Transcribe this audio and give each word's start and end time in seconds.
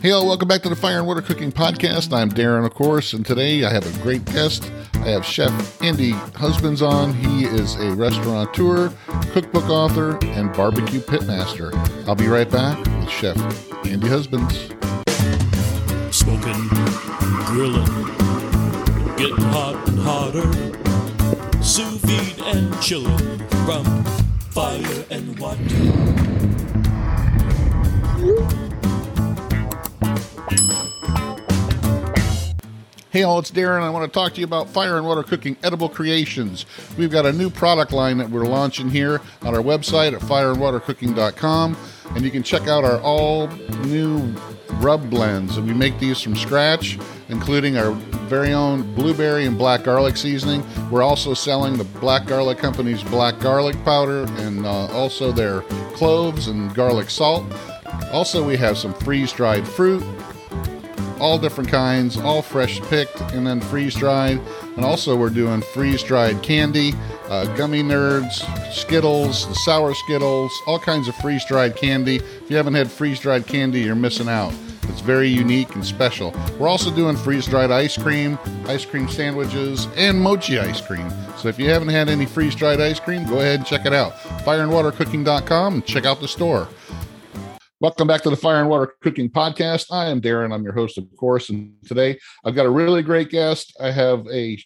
Hey, 0.00 0.12
all, 0.12 0.26
welcome 0.26 0.48
back 0.48 0.62
to 0.62 0.70
the 0.70 0.76
Fire 0.76 0.96
and 0.96 1.06
Water 1.06 1.20
Cooking 1.20 1.52
Podcast. 1.52 2.10
I'm 2.10 2.30
Darren, 2.30 2.64
of 2.64 2.72
course, 2.72 3.12
and 3.12 3.26
today 3.26 3.64
I 3.64 3.70
have 3.70 3.84
a 3.84 4.02
great 4.02 4.24
guest. 4.24 4.72
I 4.94 5.08
have 5.10 5.26
Chef 5.26 5.82
Andy 5.82 6.12
Husbands 6.12 6.80
on. 6.80 7.12
He 7.12 7.44
is 7.44 7.74
a 7.74 7.94
restaurateur, 7.94 8.94
cookbook 9.34 9.68
author, 9.68 10.18
and 10.24 10.50
barbecue 10.54 11.00
pitmaster. 11.00 11.74
I'll 12.08 12.14
be 12.14 12.28
right 12.28 12.50
back 12.50 12.78
with 12.78 13.10
Chef 13.10 13.36
Andy 13.84 14.08
Husbands. 14.08 14.70
Smoking, 16.16 16.68
grilling, 17.44 17.84
getting 19.18 19.44
hot 19.52 19.86
and 19.86 19.98
hotter, 19.98 20.50
sous 21.62 21.98
vide 21.98 22.40
and 22.56 22.80
chilling 22.80 23.38
from 23.66 23.84
fire 24.48 25.04
and 25.10 25.38
water. 25.38 25.60
Hey, 33.10 33.24
all, 33.24 33.40
it's 33.40 33.50
Darren. 33.50 33.82
I 33.82 33.90
want 33.90 34.10
to 34.10 34.14
talk 34.16 34.34
to 34.34 34.40
you 34.40 34.46
about 34.46 34.68
Fire 34.68 34.96
and 34.96 35.04
Water 35.04 35.24
Cooking 35.24 35.56
Edible 35.64 35.88
Creations. 35.88 36.64
We've 36.96 37.10
got 37.10 37.26
a 37.26 37.32
new 37.32 37.50
product 37.50 37.90
line 37.90 38.18
that 38.18 38.30
we're 38.30 38.46
launching 38.46 38.88
here 38.88 39.20
on 39.42 39.52
our 39.52 39.62
website 39.62 40.12
at 40.12 40.20
fireandwatercooking.com, 40.20 41.76
and 42.10 42.24
you 42.24 42.30
can 42.30 42.44
check 42.44 42.68
out 42.68 42.84
our 42.84 43.00
all 43.00 43.48
new 43.84 44.32
rub 44.74 45.10
blends. 45.10 45.56
And 45.56 45.66
we 45.66 45.74
make 45.74 45.98
these 45.98 46.20
from 46.20 46.36
scratch, 46.36 47.00
including 47.28 47.76
our 47.76 47.90
very 48.28 48.52
own 48.52 48.94
blueberry 48.94 49.44
and 49.44 49.58
black 49.58 49.82
garlic 49.82 50.16
seasoning. 50.16 50.64
We're 50.88 51.02
also 51.02 51.34
selling 51.34 51.78
the 51.78 51.84
Black 51.84 52.26
Garlic 52.26 52.58
Company's 52.58 53.02
black 53.02 53.40
garlic 53.40 53.74
powder 53.84 54.24
and 54.38 54.64
uh, 54.64 54.86
also 54.92 55.32
their 55.32 55.62
cloves 55.94 56.46
and 56.46 56.72
garlic 56.76 57.10
salt. 57.10 57.44
Also, 58.12 58.46
we 58.46 58.56
have 58.56 58.78
some 58.78 58.94
freeze 58.94 59.32
dried 59.32 59.66
fruit, 59.66 60.04
all 61.20 61.38
different 61.38 61.70
kinds, 61.70 62.16
all 62.16 62.42
fresh 62.42 62.80
picked 62.82 63.20
and 63.32 63.46
then 63.46 63.60
freeze 63.60 63.94
dried. 63.94 64.40
And 64.76 64.84
also, 64.84 65.16
we're 65.16 65.30
doing 65.30 65.60
freeze 65.60 66.02
dried 66.02 66.42
candy, 66.42 66.94
uh, 67.28 67.44
gummy 67.56 67.82
nerds, 67.82 68.42
Skittles, 68.72 69.46
the 69.48 69.54
sour 69.54 69.94
Skittles, 69.94 70.52
all 70.66 70.78
kinds 70.78 71.08
of 71.08 71.14
freeze 71.16 71.44
dried 71.46 71.76
candy. 71.76 72.16
If 72.16 72.50
you 72.50 72.56
haven't 72.56 72.74
had 72.74 72.90
freeze 72.90 73.20
dried 73.20 73.46
candy, 73.46 73.82
you're 73.82 73.94
missing 73.94 74.28
out. 74.28 74.52
It's 74.84 75.00
very 75.00 75.28
unique 75.28 75.74
and 75.74 75.84
special. 75.84 76.34
We're 76.58 76.68
also 76.68 76.90
doing 76.94 77.16
freeze 77.16 77.46
dried 77.46 77.70
ice 77.70 77.96
cream, 77.96 78.38
ice 78.66 78.84
cream 78.84 79.08
sandwiches, 79.08 79.86
and 79.96 80.20
mochi 80.20 80.58
ice 80.58 80.80
cream. 80.80 81.08
So 81.36 81.48
if 81.48 81.58
you 81.58 81.70
haven't 81.70 81.88
had 81.88 82.08
any 82.08 82.26
freeze 82.26 82.54
dried 82.54 82.80
ice 82.80 82.98
cream, 82.98 83.24
go 83.26 83.38
ahead 83.38 83.60
and 83.60 83.66
check 83.66 83.86
it 83.86 83.92
out. 83.92 84.14
Fireandwatercooking.com 84.44 85.74
and 85.74 85.86
check 85.86 86.06
out 86.06 86.20
the 86.20 86.28
store. 86.28 86.68
Welcome 87.80 88.08
back 88.08 88.20
to 88.24 88.28
the 88.28 88.36
Fire 88.36 88.60
and 88.60 88.68
Water 88.68 88.92
Cooking 89.00 89.30
Podcast. 89.30 89.86
I 89.90 90.10
am 90.10 90.20
Darren. 90.20 90.52
I'm 90.52 90.62
your 90.62 90.74
host, 90.74 90.98
of 90.98 91.06
course. 91.16 91.48
And 91.48 91.72
today 91.86 92.18
I've 92.44 92.54
got 92.54 92.66
a 92.66 92.70
really 92.70 93.02
great 93.02 93.30
guest. 93.30 93.74
I 93.80 93.90
have 93.90 94.26
a 94.30 94.62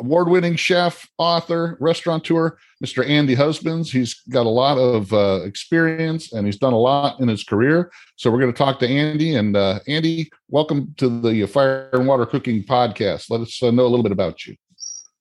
award-winning 0.00 0.56
chef, 0.56 1.08
author, 1.18 1.78
restaurateur, 1.78 2.58
Mr. 2.84 3.08
Andy 3.08 3.34
Husbands. 3.34 3.92
He's 3.92 4.14
got 4.30 4.46
a 4.46 4.48
lot 4.48 4.78
of 4.78 5.12
uh, 5.12 5.42
experience 5.44 6.32
and 6.32 6.44
he's 6.44 6.56
done 6.56 6.72
a 6.72 6.78
lot 6.78 7.20
in 7.20 7.28
his 7.28 7.44
career. 7.44 7.92
So 8.16 8.32
we're 8.32 8.40
going 8.40 8.52
to 8.52 8.58
talk 8.58 8.80
to 8.80 8.88
Andy. 8.88 9.36
And 9.36 9.56
uh, 9.56 9.78
Andy, 9.86 10.28
welcome 10.48 10.92
to 10.96 11.20
the 11.20 11.46
Fire 11.46 11.88
and 11.92 12.08
Water 12.08 12.26
Cooking 12.26 12.64
Podcast. 12.64 13.30
Let 13.30 13.42
us 13.42 13.62
uh, 13.62 13.70
know 13.70 13.86
a 13.86 13.90
little 13.90 14.02
bit 14.02 14.10
about 14.10 14.44
you. 14.44 14.56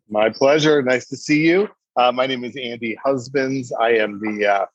My 0.10 0.32
pleasure. 0.32 0.82
Nice 0.82 1.08
to 1.10 1.16
see 1.16 1.46
you. 1.46 1.70
Uh, 1.96 2.12
my 2.12 2.26
name 2.26 2.44
is 2.44 2.56
Andy 2.56 2.98
Husbands. 3.06 3.72
I 3.80 3.92
am 3.92 4.20
the 4.20 4.48
uh, 4.48 4.66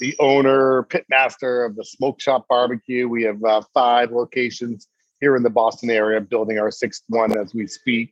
the 0.00 0.16
owner, 0.18 0.84
pitmaster 0.84 1.66
of 1.66 1.76
the 1.76 1.84
Smoke 1.84 2.20
Shop 2.20 2.46
Barbecue. 2.48 3.06
We 3.06 3.22
have 3.24 3.42
uh, 3.44 3.62
five 3.72 4.10
locations 4.10 4.88
here 5.20 5.36
in 5.36 5.42
the 5.42 5.50
Boston 5.50 5.90
area, 5.90 6.20
building 6.20 6.58
our 6.58 6.70
sixth 6.70 7.04
one 7.08 7.36
as 7.36 7.54
we 7.54 7.66
speak. 7.66 8.10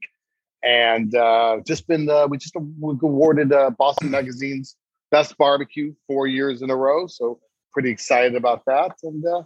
And 0.62 1.14
uh, 1.14 1.60
just 1.66 1.88
been, 1.88 2.08
uh, 2.08 2.26
we 2.26 2.36
just 2.36 2.54
awarded 2.54 3.52
uh, 3.52 3.70
Boston 3.70 4.10
Magazine's 4.10 4.76
best 5.10 5.36
barbecue 5.38 5.94
four 6.06 6.26
years 6.26 6.62
in 6.62 6.70
a 6.70 6.76
row. 6.76 7.06
So 7.06 7.40
pretty 7.72 7.90
excited 7.90 8.34
about 8.34 8.64
that. 8.66 8.96
And 9.02 9.24
uh, 9.26 9.42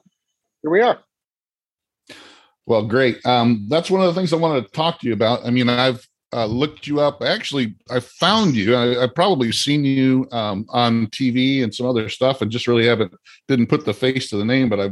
here 0.63 0.71
we 0.71 0.81
are. 0.81 0.99
Well, 2.67 2.87
great. 2.87 3.25
Um, 3.25 3.67
that's 3.69 3.91
one 3.91 4.01
of 4.01 4.13
the 4.13 4.19
things 4.19 4.33
I 4.33 4.37
wanted 4.37 4.65
to 4.65 4.73
talk 4.73 5.01
to 5.01 5.07
you 5.07 5.13
about. 5.13 5.47
I 5.47 5.51
mean, 5.51 5.69
I've 5.69 6.07
uh, 6.33 6.47
looked 6.47 6.87
you 6.87 7.01
up. 7.01 7.23
Actually, 7.23 7.75
I 7.91 8.01
found 8.01 8.55
you. 8.55 8.77
I, 8.77 9.01
have 9.01 9.15
probably 9.15 9.53
seen 9.53 9.85
you 9.85 10.27
um, 10.33 10.67
on 10.71 11.09
TV 11.09 11.63
and 11.63 11.75
some 11.75 11.87
other 11.87 12.09
stuff, 12.09 12.41
and 12.41 12.51
just 12.51 12.67
really 12.67 12.87
haven't 12.87 13.15
didn't 13.49 13.67
put 13.67 13.85
the 13.85 13.95
face 13.95 14.31
to 14.31 14.37
the 14.37 14.45
name. 14.45 14.69
But 14.69 14.81
I 14.81 14.91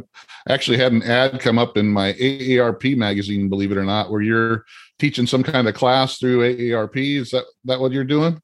actually 0.52 0.78
had 0.78 0.92
an 0.92 1.02
ad 1.02 1.40
come 1.40 1.58
up 1.58 1.76
in 1.76 1.88
my 1.88 2.12
AARP 2.14 2.96
magazine, 2.96 3.48
believe 3.48 3.72
it 3.72 3.78
or 3.78 3.84
not, 3.84 4.10
where 4.10 4.22
you're 4.22 4.64
teaching 4.98 5.26
some 5.26 5.42
kind 5.42 5.66
of 5.68 5.74
class 5.74 6.18
through 6.18 6.40
AARP. 6.40 7.20
Is 7.20 7.30
that 7.30 7.44
that 7.64 7.80
what 7.80 7.92
you're 7.92 8.04
doing? 8.04 8.40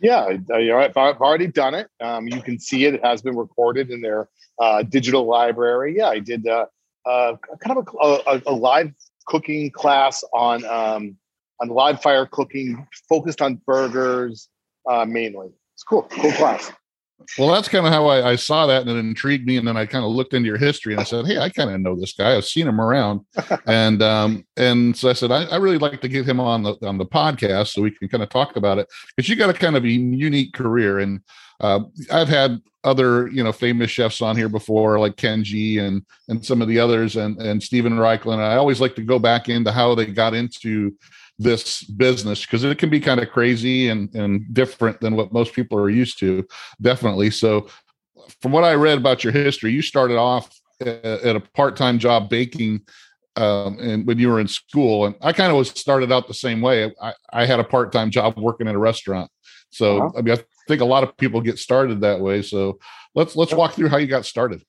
Yeah, 0.00 0.26
I've 0.26 0.96
already 0.96 1.46
done 1.46 1.74
it. 1.74 1.88
Um, 2.00 2.28
you 2.28 2.42
can 2.42 2.58
see 2.58 2.84
it. 2.84 2.94
It 2.94 3.04
has 3.04 3.22
been 3.22 3.36
recorded 3.36 3.90
in 3.90 4.02
their 4.02 4.28
uh, 4.60 4.82
digital 4.82 5.24
library. 5.24 5.96
Yeah, 5.96 6.08
I 6.08 6.18
did 6.18 6.46
uh, 6.46 6.66
uh, 7.06 7.36
kind 7.60 7.78
of 7.78 7.88
a, 8.02 8.30
a, 8.30 8.42
a, 8.48 8.52
live 8.52 8.92
cooking 9.26 9.70
class 9.70 10.22
on. 10.34 10.64
Um, 10.66 11.16
on 11.60 11.68
live 11.68 12.02
fire 12.02 12.26
cooking, 12.26 12.86
focused 13.08 13.42
on 13.42 13.60
burgers 13.66 14.48
uh, 14.88 15.04
mainly. 15.04 15.48
It's 15.74 15.82
cool, 15.82 16.02
cool 16.10 16.32
class. 16.32 16.72
Well, 17.38 17.52
that's 17.52 17.68
kind 17.68 17.86
of 17.86 17.92
how 17.92 18.06
I, 18.06 18.30
I, 18.30 18.36
saw 18.36 18.66
that, 18.66 18.82
and 18.82 18.90
it 18.90 18.96
intrigued 18.96 19.46
me. 19.46 19.56
And 19.56 19.66
then 19.66 19.76
I 19.76 19.86
kind 19.86 20.04
of 20.04 20.10
looked 20.10 20.34
into 20.34 20.46
your 20.46 20.58
history, 20.58 20.92
and 20.92 21.00
I 21.00 21.04
said, 21.04 21.26
"Hey, 21.26 21.38
I 21.38 21.48
kind 21.48 21.70
of 21.70 21.80
know 21.80 21.96
this 21.98 22.12
guy. 22.12 22.36
I've 22.36 22.44
seen 22.44 22.68
him 22.68 22.80
around." 22.80 23.22
and 23.66 24.02
um, 24.02 24.46
and 24.56 24.96
so 24.96 25.08
I 25.08 25.14
said, 25.14 25.32
I, 25.32 25.44
I, 25.44 25.56
really 25.56 25.78
like 25.78 26.00
to 26.02 26.08
get 26.08 26.28
him 26.28 26.40
on 26.40 26.62
the 26.62 26.76
on 26.82 26.98
the 26.98 27.06
podcast 27.06 27.68
so 27.68 27.82
we 27.82 27.90
can 27.90 28.08
kind 28.08 28.22
of 28.22 28.28
talk 28.28 28.56
about 28.56 28.78
it 28.78 28.88
because 29.14 29.28
you 29.28 29.36
got 29.36 29.50
a 29.50 29.54
kind 29.54 29.76
of 29.76 29.84
a 29.84 29.88
unique 29.88 30.52
career, 30.52 30.98
and 30.98 31.20
uh, 31.60 31.80
I've 32.12 32.28
had 32.28 32.60
other 32.84 33.28
you 33.28 33.42
know 33.42 33.52
famous 33.52 33.90
chefs 33.90 34.20
on 34.20 34.36
here 34.36 34.50
before, 34.50 34.98
like 34.98 35.16
Kenji 35.16 35.80
and 35.80 36.04
and 36.28 36.44
some 36.44 36.60
of 36.60 36.68
the 36.68 36.78
others, 36.78 37.16
and 37.16 37.40
and 37.40 37.62
Steven 37.62 37.94
Raichlen. 37.94 38.38
I 38.38 38.56
always 38.56 38.80
like 38.80 38.94
to 38.96 39.02
go 39.02 39.18
back 39.18 39.48
into 39.48 39.72
how 39.72 39.94
they 39.94 40.06
got 40.06 40.34
into 40.34 40.94
this 41.38 41.82
business 41.84 42.42
because 42.46 42.64
it 42.64 42.78
can 42.78 42.88
be 42.88 43.00
kind 43.00 43.20
of 43.20 43.30
crazy 43.30 43.88
and, 43.88 44.14
and 44.14 44.42
different 44.54 45.00
than 45.00 45.16
what 45.16 45.32
most 45.32 45.52
people 45.52 45.78
are 45.78 45.90
used 45.90 46.18
to 46.18 46.46
definitely. 46.80 47.30
So 47.30 47.68
from 48.40 48.52
what 48.52 48.64
i 48.64 48.74
read 48.74 48.98
about 48.98 49.24
your 49.24 49.32
history 49.32 49.72
you 49.72 49.82
started 49.82 50.16
off 50.16 50.60
at 50.80 51.36
a 51.36 51.42
part-time 51.54 51.98
job 51.98 52.28
baking 52.28 52.80
um, 53.36 53.78
and 53.80 54.06
when 54.06 54.18
you 54.18 54.28
were 54.28 54.40
in 54.40 54.48
school 54.48 55.06
and 55.06 55.14
i 55.22 55.32
kind 55.32 55.50
of 55.50 55.58
was 55.58 55.70
started 55.70 56.12
out 56.12 56.28
the 56.28 56.34
same 56.34 56.60
way. 56.60 56.92
I, 57.00 57.14
I 57.32 57.46
had 57.46 57.60
a 57.60 57.64
part-time 57.64 58.10
job 58.10 58.38
working 58.38 58.66
in 58.66 58.74
a 58.74 58.78
restaurant. 58.78 59.30
So 59.70 59.98
uh-huh. 59.98 60.18
i 60.18 60.22
mean 60.22 60.36
i 60.36 60.42
think 60.68 60.80
a 60.80 60.86
lot 60.86 61.02
of 61.02 61.16
people 61.16 61.40
get 61.40 61.58
started 61.58 62.00
that 62.00 62.20
way. 62.20 62.42
So 62.42 62.78
let's 63.14 63.36
let's 63.36 63.52
walk 63.52 63.74
through 63.74 63.88
how 63.88 63.98
you 63.98 64.06
got 64.06 64.26
started. 64.26 64.62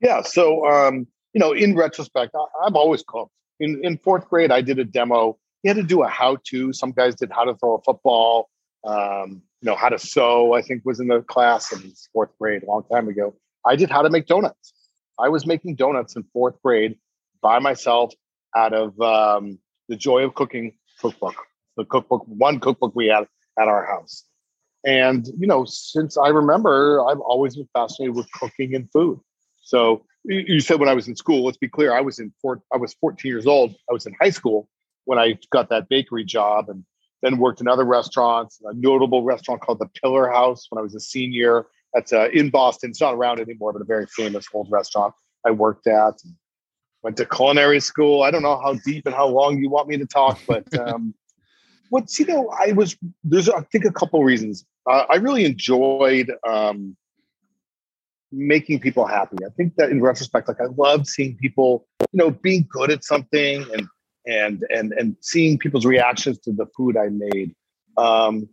Yeah 0.00 0.22
so 0.22 0.66
um 0.66 1.06
you 1.32 1.40
know 1.40 1.52
in 1.52 1.74
retrospect 1.74 2.34
I, 2.34 2.66
i've 2.66 2.76
always 2.76 3.02
cooked. 3.06 3.32
In 3.60 3.80
in 3.84 3.98
fourth 3.98 4.28
grade 4.28 4.50
i 4.50 4.60
did 4.60 4.78
a 4.78 4.84
demo 4.84 5.38
you 5.64 5.70
had 5.70 5.78
to 5.78 5.82
do 5.82 6.02
a 6.02 6.08
how 6.08 6.36
to. 6.44 6.72
Some 6.72 6.92
guys 6.92 7.14
did 7.14 7.32
how 7.32 7.44
to 7.44 7.54
throw 7.56 7.76
a 7.76 7.82
football, 7.82 8.50
um, 8.84 9.42
you 9.62 9.70
know, 9.70 9.74
how 9.74 9.88
to 9.88 9.98
sew, 9.98 10.52
I 10.52 10.60
think 10.60 10.82
was 10.84 11.00
in 11.00 11.08
the 11.08 11.22
class 11.22 11.72
in 11.72 11.90
fourth 12.12 12.30
grade 12.38 12.62
a 12.62 12.66
long 12.66 12.84
time 12.92 13.08
ago. 13.08 13.34
I 13.66 13.74
did 13.74 13.90
how 13.90 14.02
to 14.02 14.10
make 14.10 14.26
donuts. 14.26 14.74
I 15.18 15.30
was 15.30 15.46
making 15.46 15.76
donuts 15.76 16.16
in 16.16 16.24
fourth 16.34 16.60
grade 16.62 16.98
by 17.40 17.60
myself 17.60 18.12
out 18.54 18.74
of 18.74 19.00
um, 19.00 19.58
the 19.88 19.96
Joy 19.96 20.24
of 20.24 20.34
Cooking 20.34 20.74
cookbook, 21.00 21.34
the 21.78 21.86
cookbook, 21.86 22.24
one 22.26 22.60
cookbook 22.60 22.94
we 22.94 23.06
had 23.06 23.26
at 23.58 23.68
our 23.68 23.86
house. 23.86 24.24
And, 24.86 25.26
you 25.38 25.46
know, 25.46 25.64
since 25.64 26.18
I 26.18 26.28
remember, 26.28 27.02
I've 27.08 27.20
always 27.20 27.56
been 27.56 27.68
fascinated 27.72 28.14
with 28.14 28.30
cooking 28.32 28.74
and 28.74 28.90
food. 28.92 29.18
So 29.62 30.04
you 30.24 30.60
said 30.60 30.78
when 30.78 30.90
I 30.90 30.94
was 30.94 31.08
in 31.08 31.16
school, 31.16 31.46
let's 31.46 31.56
be 31.56 31.68
clear, 31.68 31.96
I 31.96 32.02
was 32.02 32.18
in 32.18 32.34
four, 32.42 32.60
I 32.70 32.76
was 32.76 32.92
14 33.00 33.30
years 33.30 33.46
old. 33.46 33.74
I 33.88 33.94
was 33.94 34.04
in 34.04 34.14
high 34.20 34.28
school 34.28 34.68
when 35.04 35.18
I 35.18 35.38
got 35.50 35.68
that 35.70 35.88
bakery 35.88 36.24
job 36.24 36.68
and 36.68 36.84
then 37.22 37.38
worked 37.38 37.60
in 37.60 37.68
other 37.68 37.84
restaurants, 37.84 38.60
a 38.64 38.74
notable 38.74 39.22
restaurant 39.22 39.60
called 39.62 39.78
the 39.78 39.88
Pillar 40.00 40.30
House 40.30 40.66
when 40.68 40.78
I 40.78 40.82
was 40.82 40.94
a 40.94 41.00
senior. 41.00 41.66
That's 41.94 42.12
uh, 42.12 42.28
in 42.32 42.50
Boston. 42.50 42.90
It's 42.90 43.00
not 43.00 43.14
around 43.14 43.40
anymore, 43.40 43.72
but 43.72 43.82
a 43.82 43.84
very 43.84 44.06
famous 44.06 44.46
old 44.52 44.70
restaurant 44.70 45.14
I 45.46 45.52
worked 45.52 45.86
at. 45.86 46.14
Went 47.02 47.16
to 47.18 47.26
culinary 47.26 47.80
school. 47.80 48.22
I 48.22 48.30
don't 48.30 48.42
know 48.42 48.60
how 48.60 48.74
deep 48.84 49.06
and 49.06 49.14
how 49.14 49.28
long 49.28 49.58
you 49.58 49.70
want 49.70 49.88
me 49.88 49.96
to 49.98 50.06
talk, 50.06 50.40
but 50.46 50.66
um, 50.78 51.14
what's 51.90 52.18
you 52.18 52.26
know, 52.26 52.48
I 52.48 52.72
was 52.72 52.96
there's 53.22 53.48
I 53.48 53.60
think 53.72 53.84
a 53.84 53.92
couple 53.92 54.22
reasons. 54.24 54.64
Uh, 54.90 55.04
I 55.08 55.16
really 55.16 55.44
enjoyed 55.44 56.30
um, 56.46 56.96
making 58.32 58.80
people 58.80 59.06
happy. 59.06 59.36
I 59.46 59.50
think 59.56 59.76
that 59.76 59.90
in 59.90 60.02
retrospect, 60.02 60.48
like 60.48 60.60
I 60.60 60.66
love 60.76 61.06
seeing 61.06 61.36
people, 61.36 61.86
you 62.12 62.18
know, 62.18 62.30
being 62.30 62.66
good 62.68 62.90
at 62.90 63.04
something 63.04 63.64
and 63.72 63.86
and 64.26 64.64
and 64.70 64.92
and 64.92 65.16
seeing 65.20 65.58
people's 65.58 65.86
reactions 65.86 66.38
to 66.40 66.52
the 66.52 66.66
food 66.76 66.96
I 66.96 67.08
made. 67.10 67.54
Um, 67.96 68.48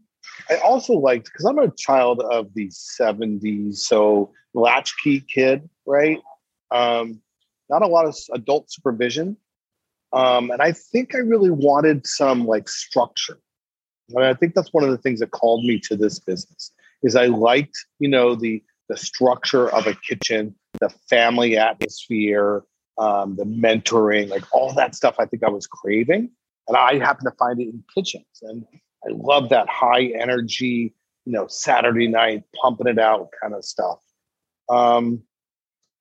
I 0.49 0.57
also 0.57 0.93
liked 0.93 1.25
because 1.25 1.45
I'm 1.45 1.59
a 1.59 1.71
child 1.71 2.21
of 2.21 2.53
the 2.53 2.67
'70s, 2.67 3.77
so 3.77 4.31
latchkey 4.53 5.21
kid, 5.21 5.69
right? 5.85 6.19
Um, 6.71 7.21
not 7.69 7.81
a 7.81 7.87
lot 7.87 8.05
of 8.05 8.15
adult 8.33 8.71
supervision. 8.71 9.37
Um, 10.13 10.51
and 10.51 10.61
I 10.61 10.73
think 10.73 11.15
I 11.15 11.19
really 11.19 11.51
wanted 11.51 12.05
some 12.05 12.45
like 12.45 12.67
structure. 12.67 13.39
And 14.09 14.25
I 14.25 14.33
think 14.33 14.55
that's 14.55 14.73
one 14.73 14.83
of 14.83 14.89
the 14.89 14.97
things 14.97 15.21
that 15.21 15.31
called 15.31 15.63
me 15.63 15.79
to 15.85 15.95
this 15.95 16.19
business 16.19 16.71
is 17.01 17.15
I 17.15 17.27
liked, 17.27 17.77
you 17.99 18.09
know, 18.09 18.35
the 18.35 18.63
the 18.89 18.97
structure 18.97 19.69
of 19.69 19.87
a 19.87 19.95
kitchen, 19.95 20.53
the 20.81 20.89
family 21.09 21.57
atmosphere, 21.57 22.63
um, 23.01 23.35
the 23.35 23.45
mentoring, 23.45 24.29
like 24.29 24.43
all 24.53 24.73
that 24.73 24.95
stuff. 24.95 25.15
I 25.19 25.25
think 25.25 25.43
I 25.43 25.49
was 25.49 25.67
craving, 25.67 26.29
and 26.67 26.77
I 26.77 26.97
happened 26.99 27.29
to 27.31 27.37
find 27.37 27.59
it 27.59 27.69
in 27.69 27.83
kitchens, 27.93 28.25
and 28.41 28.65
I 29.05 29.09
love 29.11 29.49
that 29.49 29.67
high 29.67 30.05
energy, 30.19 30.93
you 31.25 31.31
know, 31.33 31.47
Saturday 31.47 32.07
night 32.07 32.43
pumping 32.61 32.87
it 32.87 32.99
out 32.99 33.29
kind 33.41 33.55
of 33.55 33.65
stuff. 33.65 33.99
Um, 34.69 35.23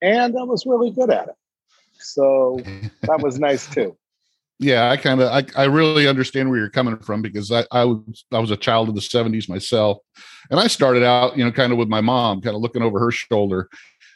and 0.02 0.38
I 0.38 0.42
was 0.42 0.66
really 0.66 0.90
good 0.90 1.10
at 1.10 1.28
it, 1.28 1.34
so 1.98 2.60
that 3.02 3.20
was 3.20 3.38
nice 3.38 3.66
too 3.66 3.96
yeah, 4.60 4.90
I 4.90 4.98
kind 4.98 5.22
of 5.22 5.32
I, 5.32 5.42
I 5.56 5.64
really 5.64 6.06
understand 6.06 6.50
where 6.50 6.58
you're 6.58 6.68
coming 6.68 6.98
from 6.98 7.22
because 7.22 7.50
I, 7.50 7.64
I 7.72 7.84
was 7.84 8.26
I 8.30 8.38
was 8.38 8.50
a 8.50 8.58
child 8.58 8.90
of 8.90 8.94
the 8.94 9.00
70s 9.00 9.48
myself. 9.48 9.98
And 10.50 10.60
I 10.60 10.66
started 10.66 11.02
out, 11.02 11.36
you 11.38 11.44
know, 11.44 11.50
kind 11.50 11.72
of 11.72 11.78
with 11.78 11.88
my 11.88 12.02
mom, 12.02 12.42
kind 12.42 12.54
of 12.54 12.60
looking 12.60 12.82
over 12.82 13.00
her 13.00 13.10
shoulder, 13.10 13.70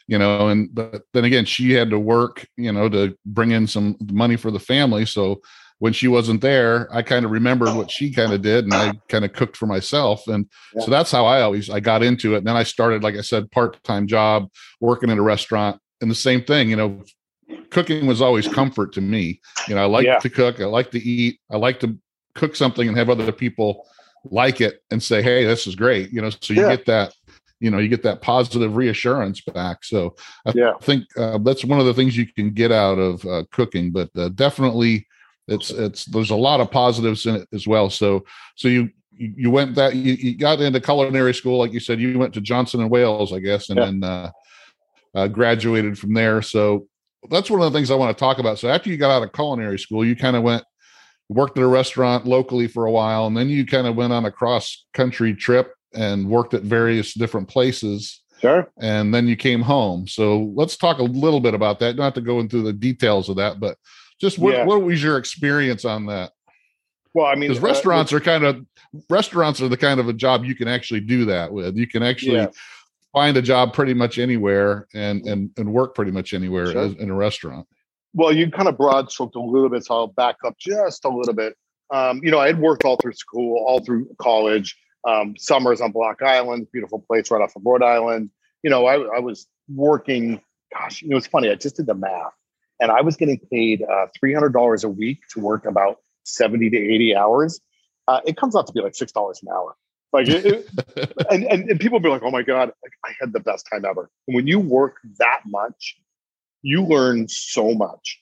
you 0.07 0.17
know, 0.17 0.49
and 0.49 0.73
but 0.73 1.03
then 1.13 1.25
again, 1.25 1.45
she 1.45 1.71
had 1.71 1.89
to 1.89 1.99
work, 1.99 2.47
you 2.57 2.71
know, 2.71 2.89
to 2.89 3.17
bring 3.25 3.51
in 3.51 3.67
some 3.67 3.97
money 4.11 4.35
for 4.35 4.51
the 4.51 4.59
family. 4.59 5.05
So 5.05 5.41
when 5.79 5.93
she 5.93 6.07
wasn't 6.07 6.41
there, 6.41 6.87
I 6.93 7.01
kind 7.01 7.25
of 7.25 7.31
remembered 7.31 7.75
what 7.75 7.91
she 7.91 8.11
kind 8.11 8.31
of 8.31 8.41
did 8.41 8.65
and 8.65 8.73
I 8.73 8.93
kind 9.09 9.25
of 9.25 9.33
cooked 9.33 9.57
for 9.57 9.65
myself. 9.65 10.27
And 10.27 10.47
yeah. 10.73 10.85
so 10.85 10.91
that's 10.91 11.11
how 11.11 11.25
I 11.25 11.41
always 11.41 11.69
I 11.69 11.79
got 11.79 12.03
into 12.03 12.35
it. 12.35 12.39
And 12.39 12.47
then 12.47 12.55
I 12.55 12.63
started, 12.63 13.03
like 13.03 13.15
I 13.15 13.21
said, 13.21 13.51
part-time 13.51 14.07
job, 14.07 14.49
working 14.79 15.09
in 15.09 15.17
a 15.17 15.23
restaurant. 15.23 15.81
And 16.01 16.09
the 16.09 16.15
same 16.15 16.43
thing, 16.43 16.69
you 16.69 16.75
know, 16.75 17.03
cooking 17.71 18.05
was 18.05 18.21
always 18.21 18.47
comfort 18.47 18.93
to 18.93 19.01
me. 19.01 19.41
You 19.67 19.75
know, 19.75 19.83
I 19.83 19.85
like 19.85 20.05
yeah. 20.05 20.19
to 20.19 20.29
cook, 20.29 20.61
I 20.61 20.65
like 20.65 20.91
to 20.91 20.99
eat, 20.99 21.39
I 21.51 21.57
like 21.57 21.79
to 21.81 21.97
cook 22.35 22.55
something 22.55 22.87
and 22.87 22.97
have 22.97 23.09
other 23.09 23.31
people 23.31 23.85
like 24.31 24.61
it 24.61 24.81
and 24.91 25.01
say, 25.01 25.21
"Hey, 25.21 25.45
this 25.45 25.67
is 25.67 25.75
great." 25.75 26.11
You 26.11 26.21
know, 26.21 26.29
so 26.29 26.53
you 26.53 26.61
yeah. 26.61 26.75
get 26.75 26.85
that 26.87 27.13
you 27.59 27.71
know 27.71 27.77
you 27.77 27.87
get 27.87 28.03
that 28.03 28.21
positive 28.21 28.75
reassurance 28.75 29.41
back 29.41 29.83
so 29.83 30.15
i 30.45 30.51
yeah. 30.55 30.73
think 30.81 31.05
uh, 31.17 31.37
that's 31.39 31.65
one 31.65 31.79
of 31.79 31.85
the 31.85 31.93
things 31.93 32.17
you 32.17 32.25
can 32.25 32.51
get 32.51 32.71
out 32.71 32.97
of 32.97 33.25
uh, 33.25 33.43
cooking 33.51 33.91
but 33.91 34.09
uh, 34.17 34.29
definitely 34.29 35.07
it's 35.47 35.69
it's 35.69 36.05
there's 36.05 36.31
a 36.31 36.35
lot 36.35 36.59
of 36.59 36.71
positives 36.71 37.25
in 37.25 37.35
it 37.35 37.47
as 37.53 37.67
well 37.67 37.89
so 37.89 38.23
so 38.55 38.67
you 38.67 38.89
you 39.11 39.49
went 39.49 39.75
that 39.75 39.95
you, 39.95 40.13
you 40.13 40.37
got 40.37 40.59
into 40.59 40.81
culinary 40.81 41.33
school 41.33 41.59
like 41.59 41.71
you 41.71 41.79
said 41.79 41.99
you 41.99 42.17
went 42.19 42.33
to 42.33 42.41
johnson 42.41 42.81
and 42.81 42.89
wales 42.89 43.31
i 43.31 43.39
guess 43.39 43.69
and 43.69 43.79
yeah. 43.79 43.85
then 43.85 44.03
uh, 44.03 44.31
uh, 45.15 45.27
graduated 45.27 45.97
from 45.97 46.13
there 46.13 46.41
so 46.41 46.87
that's 47.29 47.49
one 47.49 47.61
of 47.61 47.71
the 47.71 47.77
things 47.77 47.91
I 47.91 47.95
want 47.95 48.15
to 48.15 48.19
talk 48.19 48.39
about. 48.39 48.59
So 48.59 48.69
after 48.69 48.89
you 48.89 48.97
got 48.97 49.11
out 49.11 49.23
of 49.23 49.33
culinary 49.33 49.79
school, 49.79 50.05
you 50.05 50.15
kind 50.15 50.35
of 50.35 50.43
went 50.43 50.63
worked 51.29 51.57
at 51.57 51.63
a 51.63 51.67
restaurant 51.67 52.25
locally 52.25 52.67
for 52.67 52.85
a 52.85 52.91
while, 52.91 53.25
and 53.25 53.35
then 53.35 53.49
you 53.49 53.65
kind 53.65 53.87
of 53.87 53.95
went 53.95 54.13
on 54.13 54.25
a 54.25 54.31
cross 54.31 54.85
country 54.93 55.33
trip 55.33 55.73
and 55.95 56.29
worked 56.29 56.53
at 56.53 56.61
various 56.61 57.13
different 57.13 57.47
places. 57.47 58.21
Sure. 58.41 58.69
And 58.79 59.13
then 59.13 59.27
you 59.27 59.35
came 59.35 59.61
home. 59.61 60.07
So 60.07 60.51
let's 60.55 60.77
talk 60.77 60.99
a 60.99 61.03
little 61.03 61.39
bit 61.39 61.53
about 61.53 61.79
that. 61.79 61.95
Not 61.95 62.15
to 62.15 62.21
go 62.21 62.39
into 62.39 62.61
the 62.61 62.73
details 62.73 63.29
of 63.29 63.37
that, 63.37 63.59
but 63.59 63.77
just 64.19 64.37
what, 64.37 64.53
yeah. 64.53 64.65
what 64.65 64.83
was 64.83 65.01
your 65.01 65.17
experience 65.17 65.85
on 65.85 66.05
that? 66.07 66.31
Well, 67.13 67.27
I 67.27 67.35
mean, 67.35 67.49
because 67.49 67.63
restaurants 67.63 68.11
uh, 68.11 68.17
are 68.17 68.19
kind 68.19 68.43
of 68.43 68.65
restaurants 69.09 69.61
are 69.61 69.69
the 69.69 69.77
kind 69.77 70.01
of 70.01 70.09
a 70.09 70.13
job 70.13 70.43
you 70.43 70.53
can 70.53 70.67
actually 70.67 70.99
do 70.99 71.25
that 71.25 71.51
with. 71.51 71.77
You 71.77 71.87
can 71.87 72.03
actually 72.03 72.35
yeah 72.35 72.47
find 73.15 73.37
a 73.37 73.41
job 73.41 73.73
pretty 73.73 73.93
much 73.93 74.19
anywhere 74.19 74.87
and 74.93 75.25
and 75.25 75.49
and 75.57 75.73
work 75.73 75.95
pretty 75.95 76.11
much 76.11 76.33
anywhere 76.33 76.73
sure. 76.73 76.93
in 76.99 77.09
a 77.09 77.13
restaurant. 77.13 77.65
Well, 78.13 78.33
you 78.33 78.51
kind 78.51 78.67
of 78.67 78.77
broad 78.77 79.09
stroked 79.09 79.35
a 79.35 79.39
little 79.39 79.69
bit, 79.69 79.85
so 79.85 79.95
I'll 79.95 80.07
back 80.07 80.35
up 80.45 80.57
just 80.59 81.05
a 81.05 81.09
little 81.09 81.33
bit. 81.33 81.57
Um, 81.91 82.19
you 82.23 82.29
know, 82.29 82.39
I 82.39 82.47
had 82.47 82.59
worked 82.59 82.83
all 82.83 82.97
through 82.97 83.13
school, 83.13 83.63
all 83.65 83.79
through 83.79 84.09
college. 84.19 84.77
Um, 85.05 85.35
summers 85.37 85.81
on 85.81 85.91
Block 85.91 86.21
Island, 86.21 86.67
beautiful 86.71 86.99
place 86.99 87.29
right 87.29 87.41
off 87.41 87.55
of 87.55 87.61
Rhode 87.63 87.83
Island. 87.83 88.31
You 88.63 88.69
know, 88.69 88.85
I, 88.85 89.17
I 89.17 89.19
was 89.19 89.47
working. 89.69 90.41
Gosh, 90.73 91.01
you 91.01 91.09
know, 91.09 91.17
it's 91.17 91.27
funny. 91.27 91.49
I 91.49 91.55
just 91.55 91.75
did 91.75 91.85
the 91.85 91.93
math, 91.93 92.33
and 92.81 92.91
I 92.91 93.01
was 93.01 93.15
getting 93.15 93.39
paid 93.51 93.83
uh, 93.83 94.07
three 94.19 94.33
hundred 94.33 94.53
dollars 94.53 94.83
a 94.83 94.89
week 94.89 95.19
to 95.33 95.39
work 95.39 95.65
about 95.65 95.97
seventy 96.23 96.69
to 96.69 96.77
eighty 96.77 97.15
hours. 97.15 97.61
Uh, 98.07 98.21
it 98.25 98.37
comes 98.37 98.55
out 98.55 98.67
to 98.67 98.73
be 98.73 98.81
like 98.81 98.95
six 98.95 99.11
dollars 99.11 99.41
an 99.43 99.49
hour. 99.51 99.75
Like, 100.15 100.29
it, 100.29 100.45
it, 100.45 101.13
and, 101.29 101.43
and, 101.43 101.69
and 101.69 101.79
people 101.79 101.99
be 101.99 102.07
like, 102.07 102.21
oh 102.23 102.31
my 102.31 102.41
God, 102.41 102.71
like, 102.81 102.93
I 103.03 103.11
had 103.19 103.33
the 103.33 103.41
best 103.41 103.67
time 103.69 103.83
ever. 103.83 104.09
And 104.27 104.35
when 104.35 104.47
you 104.47 104.59
work 104.59 104.97
that 105.19 105.41
much, 105.45 105.97
you 106.61 106.83
learn 106.83 107.27
so 107.27 107.73
much. 107.73 108.19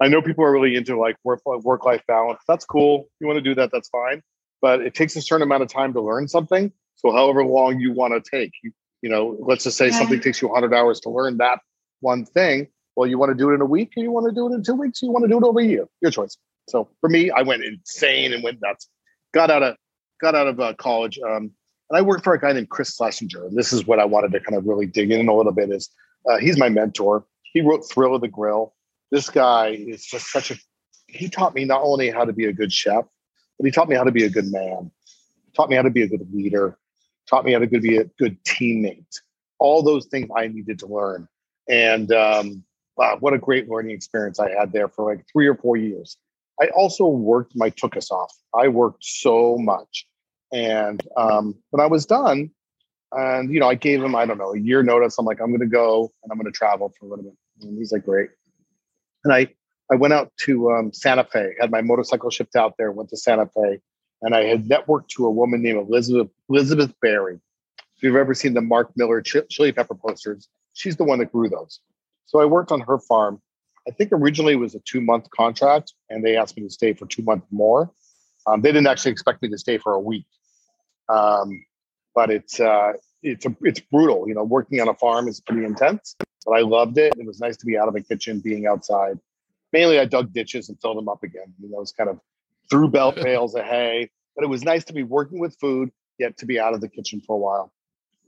I 0.00 0.06
know 0.06 0.22
people 0.22 0.44
are 0.44 0.52
really 0.52 0.76
into 0.76 0.96
like 0.96 1.16
work 1.24 1.40
work 1.44 1.84
life 1.84 2.02
balance. 2.06 2.40
That's 2.46 2.64
cool. 2.64 3.08
You 3.20 3.26
want 3.26 3.38
to 3.38 3.42
do 3.42 3.54
that, 3.56 3.70
that's 3.72 3.88
fine. 3.88 4.22
But 4.64 4.80
it 4.80 4.94
takes 4.94 5.14
a 5.14 5.20
certain 5.20 5.42
amount 5.42 5.62
of 5.62 5.68
time 5.68 5.92
to 5.92 6.00
learn 6.00 6.26
something. 6.26 6.72
So 6.96 7.12
however 7.12 7.44
long 7.44 7.80
you 7.80 7.92
want 7.92 8.14
to 8.14 8.30
take, 8.30 8.52
you, 8.62 8.72
you 9.02 9.10
know, 9.10 9.36
let's 9.40 9.64
just 9.64 9.76
say 9.76 9.88
yeah. 9.88 9.98
something 9.98 10.18
takes 10.20 10.40
you 10.40 10.48
100 10.48 10.74
hours 10.74 11.00
to 11.00 11.10
learn 11.10 11.36
that 11.36 11.58
one 12.00 12.24
thing. 12.24 12.68
Well, 12.96 13.06
you 13.06 13.18
want 13.18 13.28
to 13.28 13.34
do 13.34 13.50
it 13.50 13.54
in 13.56 13.60
a 13.60 13.66
week, 13.66 13.92
or 13.94 14.02
you 14.02 14.10
want 14.10 14.24
to 14.24 14.32
do 14.32 14.50
it 14.50 14.56
in 14.56 14.62
two 14.62 14.72
weeks, 14.72 15.02
or 15.02 15.04
you 15.04 15.12
want 15.12 15.24
to 15.24 15.28
do 15.28 15.36
it 15.36 15.44
over 15.44 15.60
a 15.60 15.64
year. 15.64 15.86
Your 16.00 16.10
choice. 16.10 16.38
So 16.70 16.88
for 17.02 17.10
me, 17.10 17.30
I 17.30 17.42
went 17.42 17.62
insane 17.62 18.32
and 18.32 18.42
went 18.42 18.62
nuts. 18.62 18.88
Got 19.34 19.50
out 19.50 19.62
of 19.62 19.76
got 20.22 20.34
out 20.34 20.46
of 20.46 20.58
uh, 20.58 20.72
college, 20.78 21.18
um, 21.18 21.50
and 21.90 21.98
I 21.98 22.00
worked 22.00 22.24
for 22.24 22.32
a 22.32 22.40
guy 22.40 22.54
named 22.54 22.70
Chris 22.70 22.96
Schlesinger. 22.96 23.44
And 23.44 23.58
this 23.58 23.70
is 23.70 23.86
what 23.86 23.98
I 23.98 24.06
wanted 24.06 24.32
to 24.32 24.40
kind 24.40 24.56
of 24.56 24.64
really 24.64 24.86
dig 24.86 25.10
in 25.10 25.28
a 25.28 25.34
little 25.34 25.52
bit. 25.52 25.68
Is 25.68 25.90
uh, 26.26 26.38
he's 26.38 26.56
my 26.56 26.70
mentor. 26.70 27.26
He 27.42 27.60
wrote 27.60 27.86
Thrill 27.86 28.14
of 28.14 28.22
the 28.22 28.28
Grill. 28.28 28.72
This 29.10 29.28
guy 29.28 29.76
is 29.78 30.06
just 30.06 30.30
such 30.30 30.52
a. 30.52 30.56
He 31.06 31.28
taught 31.28 31.54
me 31.54 31.66
not 31.66 31.82
only 31.82 32.08
how 32.08 32.24
to 32.24 32.32
be 32.32 32.46
a 32.46 32.52
good 32.54 32.72
chef, 32.72 33.04
but 33.64 33.68
he 33.68 33.72
taught 33.72 33.88
me 33.88 33.96
how 33.96 34.04
to 34.04 34.12
be 34.12 34.24
a 34.24 34.28
good 34.28 34.52
man. 34.52 34.90
Taught 35.56 35.70
me 35.70 35.76
how 35.76 35.80
to 35.80 35.90
be 35.90 36.02
a 36.02 36.06
good 36.06 36.28
leader. 36.34 36.76
Taught 37.26 37.46
me 37.46 37.54
how 37.54 37.60
to 37.60 37.66
be 37.66 37.96
a 37.96 38.04
good 38.18 38.36
teammate. 38.44 39.22
All 39.58 39.82
those 39.82 40.04
things 40.04 40.28
I 40.36 40.48
needed 40.48 40.78
to 40.80 40.86
learn. 40.86 41.26
And 41.66 42.12
um, 42.12 42.62
wow, 42.98 43.16
what 43.20 43.32
a 43.32 43.38
great 43.38 43.70
learning 43.70 43.92
experience 43.96 44.38
I 44.38 44.50
had 44.50 44.72
there 44.72 44.88
for 44.88 45.10
like 45.10 45.24
three 45.32 45.46
or 45.46 45.54
four 45.54 45.78
years. 45.78 46.18
I 46.60 46.66
also 46.76 47.06
worked 47.06 47.52
my 47.56 47.70
took 47.70 47.96
us 47.96 48.10
off. 48.10 48.36
I 48.54 48.68
worked 48.68 49.02
so 49.02 49.56
much. 49.56 50.06
And 50.52 51.02
um, 51.16 51.54
when 51.70 51.80
I 51.80 51.86
was 51.86 52.04
done, 52.04 52.50
and 53.12 53.50
you 53.50 53.60
know, 53.60 53.68
I 53.70 53.76
gave 53.76 54.02
him, 54.02 54.14
I 54.14 54.26
don't 54.26 54.36
know, 54.36 54.52
a 54.52 54.58
year 54.58 54.82
notice. 54.82 55.16
I'm 55.18 55.24
like, 55.24 55.40
I'm 55.40 55.52
gonna 55.52 55.64
go 55.64 56.12
and 56.22 56.30
I'm 56.30 56.36
gonna 56.36 56.50
travel 56.50 56.92
for 57.00 57.06
a 57.06 57.08
little 57.08 57.24
bit. 57.24 57.34
And 57.62 57.78
he's 57.78 57.92
like, 57.92 58.04
great. 58.04 58.28
And 59.24 59.32
I 59.32 59.48
I 59.90 59.96
went 59.96 60.14
out 60.14 60.32
to 60.42 60.70
um, 60.72 60.92
Santa 60.92 61.24
Fe, 61.24 61.54
had 61.60 61.70
my 61.70 61.82
motorcycle 61.82 62.30
shipped 62.30 62.56
out 62.56 62.74
there, 62.78 62.90
went 62.90 63.10
to 63.10 63.16
Santa 63.16 63.46
Fe, 63.46 63.80
and 64.22 64.34
I 64.34 64.44
had 64.44 64.66
networked 64.66 65.08
to 65.08 65.26
a 65.26 65.30
woman 65.30 65.62
named 65.62 65.78
Elizabeth 65.88 66.28
Elizabeth 66.48 66.92
Berry. 67.00 67.38
If 67.96 68.02
you've 68.02 68.16
ever 68.16 68.34
seen 68.34 68.54
the 68.54 68.60
Mark 68.60 68.92
Miller 68.96 69.22
chili 69.22 69.72
pepper 69.72 69.94
posters, 69.94 70.48
she's 70.72 70.96
the 70.96 71.04
one 71.04 71.18
that 71.18 71.32
grew 71.32 71.48
those. 71.48 71.80
So 72.26 72.40
I 72.40 72.46
worked 72.46 72.72
on 72.72 72.80
her 72.80 72.98
farm 72.98 73.40
I 73.86 73.90
think 73.90 74.10
originally 74.12 74.54
it 74.54 74.56
was 74.56 74.74
a 74.74 74.80
two 74.80 75.00
month 75.00 75.30
contract, 75.30 75.92
and 76.08 76.24
they 76.24 76.36
asked 76.36 76.56
me 76.56 76.62
to 76.62 76.70
stay 76.70 76.94
for 76.94 77.06
two 77.06 77.22
months 77.22 77.46
more. 77.50 77.90
Um, 78.46 78.62
they 78.62 78.70
didn't 78.70 78.86
actually 78.86 79.12
expect 79.12 79.42
me 79.42 79.48
to 79.50 79.58
stay 79.58 79.78
for 79.78 79.92
a 79.92 80.00
week, 80.00 80.26
um, 81.08 81.64
but 82.14 82.30
it's 82.30 82.60
uh, 82.60 82.92
it's 83.22 83.46
a, 83.46 83.54
it's 83.62 83.80
brutal. 83.80 84.26
You 84.28 84.34
know, 84.34 84.44
working 84.44 84.80
on 84.80 84.88
a 84.88 84.94
farm 84.94 85.28
is 85.28 85.40
pretty 85.40 85.64
intense, 85.64 86.16
but 86.46 86.52
I 86.52 86.60
loved 86.60 86.98
it. 86.98 87.14
It 87.18 87.26
was 87.26 87.40
nice 87.40 87.56
to 87.58 87.66
be 87.66 87.78
out 87.78 87.88
of 87.88 87.94
the 87.94 88.02
kitchen, 88.02 88.40
being 88.40 88.66
outside. 88.66 89.18
Mainly, 89.74 89.98
I 89.98 90.04
dug 90.04 90.32
ditches 90.32 90.68
and 90.68 90.80
filled 90.80 90.98
them 90.98 91.08
up 91.08 91.24
again. 91.24 91.52
You 91.60 91.68
know, 91.68 91.80
it's 91.80 91.90
kind 91.90 92.08
of 92.08 92.20
through 92.70 92.90
belt 92.90 93.16
bales 93.24 93.56
of 93.56 93.64
hay, 93.64 94.08
but 94.36 94.44
it 94.44 94.46
was 94.46 94.62
nice 94.62 94.84
to 94.84 94.92
be 94.92 95.02
working 95.02 95.40
with 95.40 95.56
food, 95.60 95.90
yet 96.16 96.38
to 96.38 96.46
be 96.46 96.60
out 96.60 96.74
of 96.74 96.80
the 96.80 96.88
kitchen 96.88 97.20
for 97.26 97.34
a 97.34 97.38
while. 97.40 97.72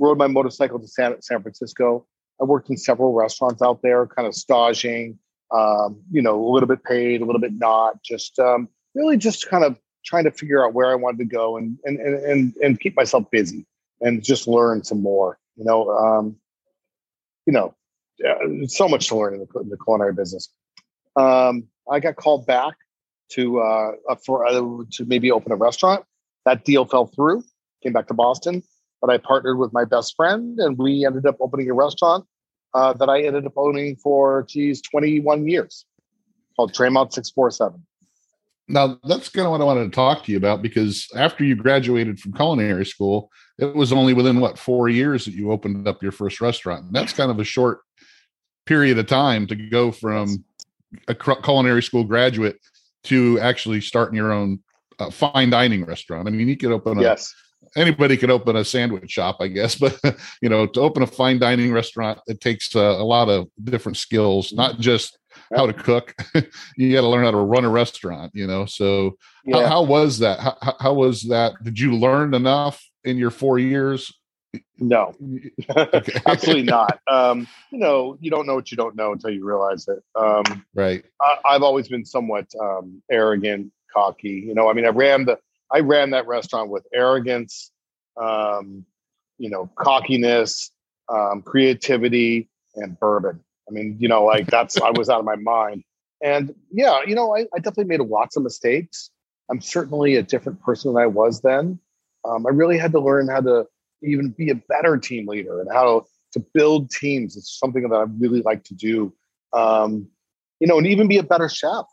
Rode 0.01 0.19
my 0.19 0.27
motorcycle 0.27 0.81
to 0.81 0.89
San, 0.89 1.23
San 1.23 1.41
Francisco. 1.43 2.05
I 2.41 2.45
worked 2.45 2.69
in 2.69 2.77
several 2.77 3.13
restaurants 3.13 3.63
out 3.63 3.81
there, 3.81 4.09
kind 4.09 4.27
of 4.27 4.35
staging, 4.35 5.21
um, 5.53 6.03
you 6.11 6.21
know, 6.21 6.45
a 6.45 6.51
little 6.51 6.67
bit 6.67 6.83
paid, 6.83 7.23
a 7.23 7.25
little 7.25 7.41
bit 7.41 7.53
not, 7.53 8.03
just 8.03 8.41
um, 8.41 8.69
really 8.97 9.17
just 9.17 9.49
kind 9.49 9.63
of 9.63 9.79
trying 10.05 10.25
to 10.25 10.33
figure 10.33 10.67
out 10.67 10.75
where 10.75 10.91
I 10.91 10.97
wanted 10.97 11.19
to 11.19 11.27
go 11.27 11.57
and 11.57 11.79
and 11.85 12.01
and 12.01 12.55
and 12.61 12.81
keep 12.81 12.97
myself 12.97 13.31
busy 13.31 13.65
and 14.01 14.21
just 14.21 14.49
learn 14.49 14.83
some 14.83 15.01
more. 15.01 15.39
You 15.55 15.65
know, 15.65 15.91
um, 15.91 16.37
you 17.47 17.53
know, 17.53 17.73
uh, 18.29 18.67
so 18.67 18.89
much 18.89 19.07
to 19.09 19.17
learn 19.17 19.35
in 19.35 19.41
the, 19.41 19.61
in 19.61 19.69
the 19.69 19.79
culinary 19.79 20.13
business. 20.13 20.51
Um, 21.17 21.69
I 21.91 22.01
got 22.01 22.17
called 22.17 22.47
back 22.47 22.75
to 23.33 23.61
uh, 23.61 23.93
for 24.25 24.47
uh, 24.47 24.53
to 24.53 25.05
maybe 25.07 25.31
open 25.31 25.53
a 25.53 25.57
restaurant. 25.57 26.05
That 26.45 26.65
deal 26.65 26.85
fell 26.85 27.07
through. 27.07 27.43
Came 27.83 27.93
back 27.93 28.09
to 28.09 28.15
Boston, 28.15 28.63
but 29.01 29.11
I 29.11 29.19
partnered 29.19 29.59
with 29.59 29.73
my 29.73 29.85
best 29.85 30.15
friend, 30.17 30.59
and 30.59 30.79
we 30.79 31.05
ended 31.05 31.27
up 31.27 31.37
opening 31.41 31.69
a 31.71 31.75
restaurant 31.75 32.27
uh, 32.75 32.93
that 32.95 33.09
I 33.09 33.23
ended 33.23 33.47
up 33.47 33.55
owning 33.57 33.97
for, 33.97 34.45
geez, 34.49 34.83
21 34.83 35.49
years 35.49 35.85
called 36.57 36.75
Tremont 36.75 37.13
647. 37.13 37.85
Now, 38.69 38.99
that's 39.05 39.29
kind 39.29 39.47
of 39.47 39.53
what 39.53 39.61
I 39.61 39.65
wanted 39.65 39.85
to 39.85 39.91
talk 39.91 40.25
to 40.25 40.33
you 40.33 40.39
about 40.39 40.61
because 40.61 41.07
after 41.15 41.45
you 41.45 41.55
graduated 41.55 42.19
from 42.19 42.33
culinary 42.33 42.85
school, 42.85 43.31
it 43.59 43.77
was 43.77 43.93
only 43.93 44.13
within 44.13 44.41
what 44.41 44.59
four 44.59 44.89
years 44.89 45.25
that 45.25 45.35
you 45.35 45.53
opened 45.53 45.87
up 45.87 46.03
your 46.03 46.13
first 46.13 46.41
restaurant. 46.41 46.87
And 46.87 46.95
that's 46.95 47.13
kind 47.13 47.31
of 47.31 47.39
a 47.39 47.45
short 47.45 47.81
period 48.67 48.99
of 48.99 49.07
time 49.07 49.47
to 49.47 49.55
go 49.55 49.93
from 49.93 50.45
a 51.09 51.15
culinary 51.15 51.83
school 51.83 52.05
graduate 52.05 52.59
to 53.05 53.39
actually 53.41 53.81
starting 53.81 54.17
your 54.17 54.33
own 54.33 54.61
uh, 54.99 55.11
fine 55.11 55.51
dining 55.51 55.85
restaurant. 55.85 56.27
I 56.29 56.31
mean, 56.31 56.49
you 56.49 56.57
could 56.57 56.73
open 56.73 56.99
a 56.99 57.03
yes. 57.03 57.35
anybody 57.77 58.17
could 58.17 58.31
open 58.31 58.57
a 58.57 58.65
sandwich 58.65 59.11
shop, 59.11 59.37
I 59.41 59.49
guess, 59.49 59.75
but 59.79 59.99
you 60.41 60.49
know, 60.49 60.67
to 60.67 60.81
open 60.81 61.03
a 61.03 61.07
fine 61.07 61.39
dining 61.39 61.73
restaurant, 61.73 62.19
it 62.27 62.41
takes 62.41 62.75
uh, 62.75 62.81
a 62.81 63.05
lot 63.05 63.29
of 63.29 63.49
different 63.63 63.99
skills, 63.99 64.53
not 64.53 64.79
just 64.81 65.19
how 65.55 65.67
to 65.67 65.73
cook. 65.73 66.15
you 66.77 66.93
got 66.93 67.03
to 67.03 67.09
learn 67.09 67.25
how 67.25 67.31
to 67.31 67.37
run 67.37 67.65
a 67.65 67.71
restaurant, 67.71 68.33
you 68.35 68.47
know. 68.47 68.67
So, 68.67 69.17
Yeah. 69.45 69.63
how, 69.63 69.69
how 69.69 69.83
was 69.83 70.19
that? 70.21 70.41
How, 70.41 70.57
how- 70.63 70.77
how 70.81 70.95
was 70.95 71.23
that? 71.25 71.53
Did 71.63 71.79
you 71.79 71.95
learn 71.95 72.35
enough 72.35 72.83
in 73.05 73.17
your 73.19 73.31
four 73.31 73.59
years? 73.59 74.13
No, 74.79 75.15
Okay. 75.71 76.21
absolutely 76.27 76.65
not. 76.65 77.01
Um, 77.09 77.47
you 77.71 77.79
know, 77.79 78.17
you 78.21 78.31
don't 78.31 78.47
know 78.47 78.55
what 78.55 78.71
you 78.71 78.77
don't 78.77 78.97
know 78.97 79.13
until 79.13 79.31
you 79.31 79.45
realize 79.45 79.87
it. 79.89 80.03
Um, 80.15 80.65
right. 80.75 81.05
I, 81.21 81.37
I've 81.51 81.63
always 81.63 81.89
been 81.89 82.05
somewhat 82.05 82.47
um, 82.61 83.03
arrogant, 83.11 83.73
cocky. 83.95 84.45
You 84.47 84.55
know, 84.55 84.69
I 84.69 84.73
mean, 84.73 84.85
I 84.85 84.91
ran 84.91 85.25
the 85.25 85.39
I 85.73 85.81
ran 85.81 86.11
that 86.11 86.27
restaurant 86.27 86.71
with 86.71 86.87
arrogance, 86.95 87.71
um, 88.21 88.85
you 89.39 89.51
know, 89.51 89.71
cockiness, 89.77 90.71
um, 91.09 91.43
creativity, 91.43 92.49
and 92.77 92.99
bourbon. 92.99 93.41
I 93.69 93.73
mean, 93.73 93.97
you 93.99 94.09
know, 94.09 94.25
like 94.25 94.47
that's 94.47 94.81
I 94.81 94.91
was 94.91 95.09
out 95.09 95.19
of 95.19 95.25
my 95.25 95.37
mind. 95.37 95.83
And 96.23 96.55
yeah, 96.71 97.01
you 97.07 97.15
know, 97.15 97.37
I, 97.37 97.47
I 97.55 97.59
definitely 97.59 97.85
made 97.85 98.01
lots 98.01 98.37
of 98.37 98.43
mistakes. 98.43 99.11
I'm 99.51 99.61
certainly 99.61 100.17
a 100.17 100.23
different 100.23 100.61
person 100.63 100.95
than 100.95 101.03
I 101.03 101.07
was 101.07 101.41
then. 101.41 101.79
Um, 102.25 102.47
I 102.47 102.51
really 102.51 102.79
had 102.79 102.93
to 102.93 103.01
learn 103.01 103.29
how 103.29 103.41
to 103.41 103.67
even 104.07 104.31
be 104.31 104.51
a 104.51 104.55
better 104.55 104.97
team 104.97 105.27
leader 105.27 105.61
and 105.61 105.71
how 105.73 106.07
to 106.33 106.41
build 106.55 106.91
teams. 106.91 107.37
It's 107.37 107.59
something 107.59 107.89
that 107.89 107.95
I 107.95 108.05
really 108.19 108.43
like 108.43 108.65
to 108.65 108.75
do. 108.75 109.13
Um, 109.53 110.09
you 110.61 110.67
know, 110.67 110.79
and 110.79 110.87
even 110.87 111.09
be 111.09 111.19
a 111.19 111.23
better 111.23 111.49
chef. 111.49 111.85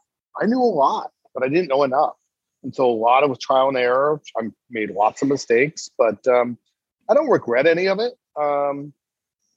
I 0.42 0.46
knew 0.46 0.60
a 0.60 0.64
lot, 0.64 1.12
but 1.34 1.44
I 1.44 1.50
didn't 1.50 1.68
know 1.68 1.84
enough. 1.84 2.14
And 2.64 2.74
so 2.74 2.90
a 2.90 2.92
lot 2.94 3.24
of 3.24 3.38
trial 3.40 3.68
and 3.68 3.78
error. 3.78 4.22
I 4.38 4.44
made 4.70 4.92
lots 4.92 5.22
of 5.22 5.28
mistakes, 5.28 5.90
but 5.98 6.26
um, 6.28 6.58
I 7.10 7.14
don't 7.14 7.30
regret 7.30 7.68
any 7.68 7.88
of 7.88 8.00
it. 8.00 8.14
Um, 8.42 8.94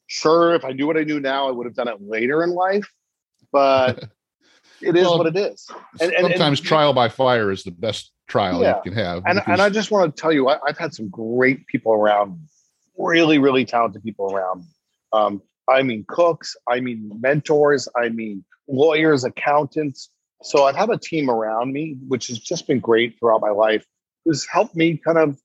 sure, 0.08 0.54
if 0.54 0.64
I 0.64 0.72
knew 0.72 0.86
what 0.86 0.96
I 0.96 1.04
knew 1.04 1.20
now, 1.20 1.48
I 1.48 1.52
would 1.52 1.66
have 1.66 1.74
done 1.74 1.88
it 1.88 1.98
later 2.00 2.42
in 2.42 2.50
life, 2.50 2.90
but 3.52 3.98
it 4.82 4.96
is 4.96 5.04
Well, 5.04 5.18
what 5.18 5.28
it 5.28 5.36
is. 5.36 5.68
And- 6.00 6.12
and- 6.12 6.26
and- 6.26 6.34
Sometimes 6.34 6.60
trial 6.60 6.92
by 6.92 7.08
fire 7.08 7.50
is 7.52 7.62
the 7.62 7.70
best 7.70 8.12
trial 8.26 8.60
Yeah. 8.60 8.76
you 8.84 8.90
can 8.90 9.04
have. 9.04 9.22
And, 9.26 9.40
and 9.46 9.60
I 9.60 9.70
just 9.70 9.90
want 9.90 10.14
to 10.14 10.20
tell 10.20 10.32
you, 10.32 10.48
I, 10.48 10.58
I've 10.66 10.78
had 10.78 10.94
some 10.94 11.08
great 11.08 11.66
people 11.66 11.92
around, 11.92 12.38
really, 12.98 13.38
really 13.38 13.64
talented 13.64 14.02
people 14.02 14.32
around. 14.32 14.64
Um, 15.12 15.42
I 15.68 15.82
mean, 15.82 16.04
cooks, 16.08 16.56
I 16.68 16.80
mean, 16.80 17.10
mentors, 17.20 17.88
I 17.96 18.08
mean, 18.08 18.44
lawyers, 18.68 19.24
accountants. 19.24 20.10
So 20.42 20.64
I've 20.64 20.76
had 20.76 20.90
a 20.90 20.98
team 20.98 21.30
around 21.30 21.72
me, 21.72 21.96
which 22.06 22.28
has 22.28 22.38
just 22.38 22.66
been 22.66 22.80
great 22.80 23.18
throughout 23.18 23.40
my 23.40 23.50
life, 23.50 23.84
who's 24.24 24.46
helped 24.46 24.76
me 24.76 24.96
kind 24.96 25.18
of 25.18 25.38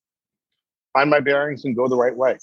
find 0.93 1.09
my 1.09 1.19
bearings 1.19 1.65
and 1.65 1.75
go 1.75 1.87
the 1.87 1.95
right 1.95 2.15
way. 2.15 2.37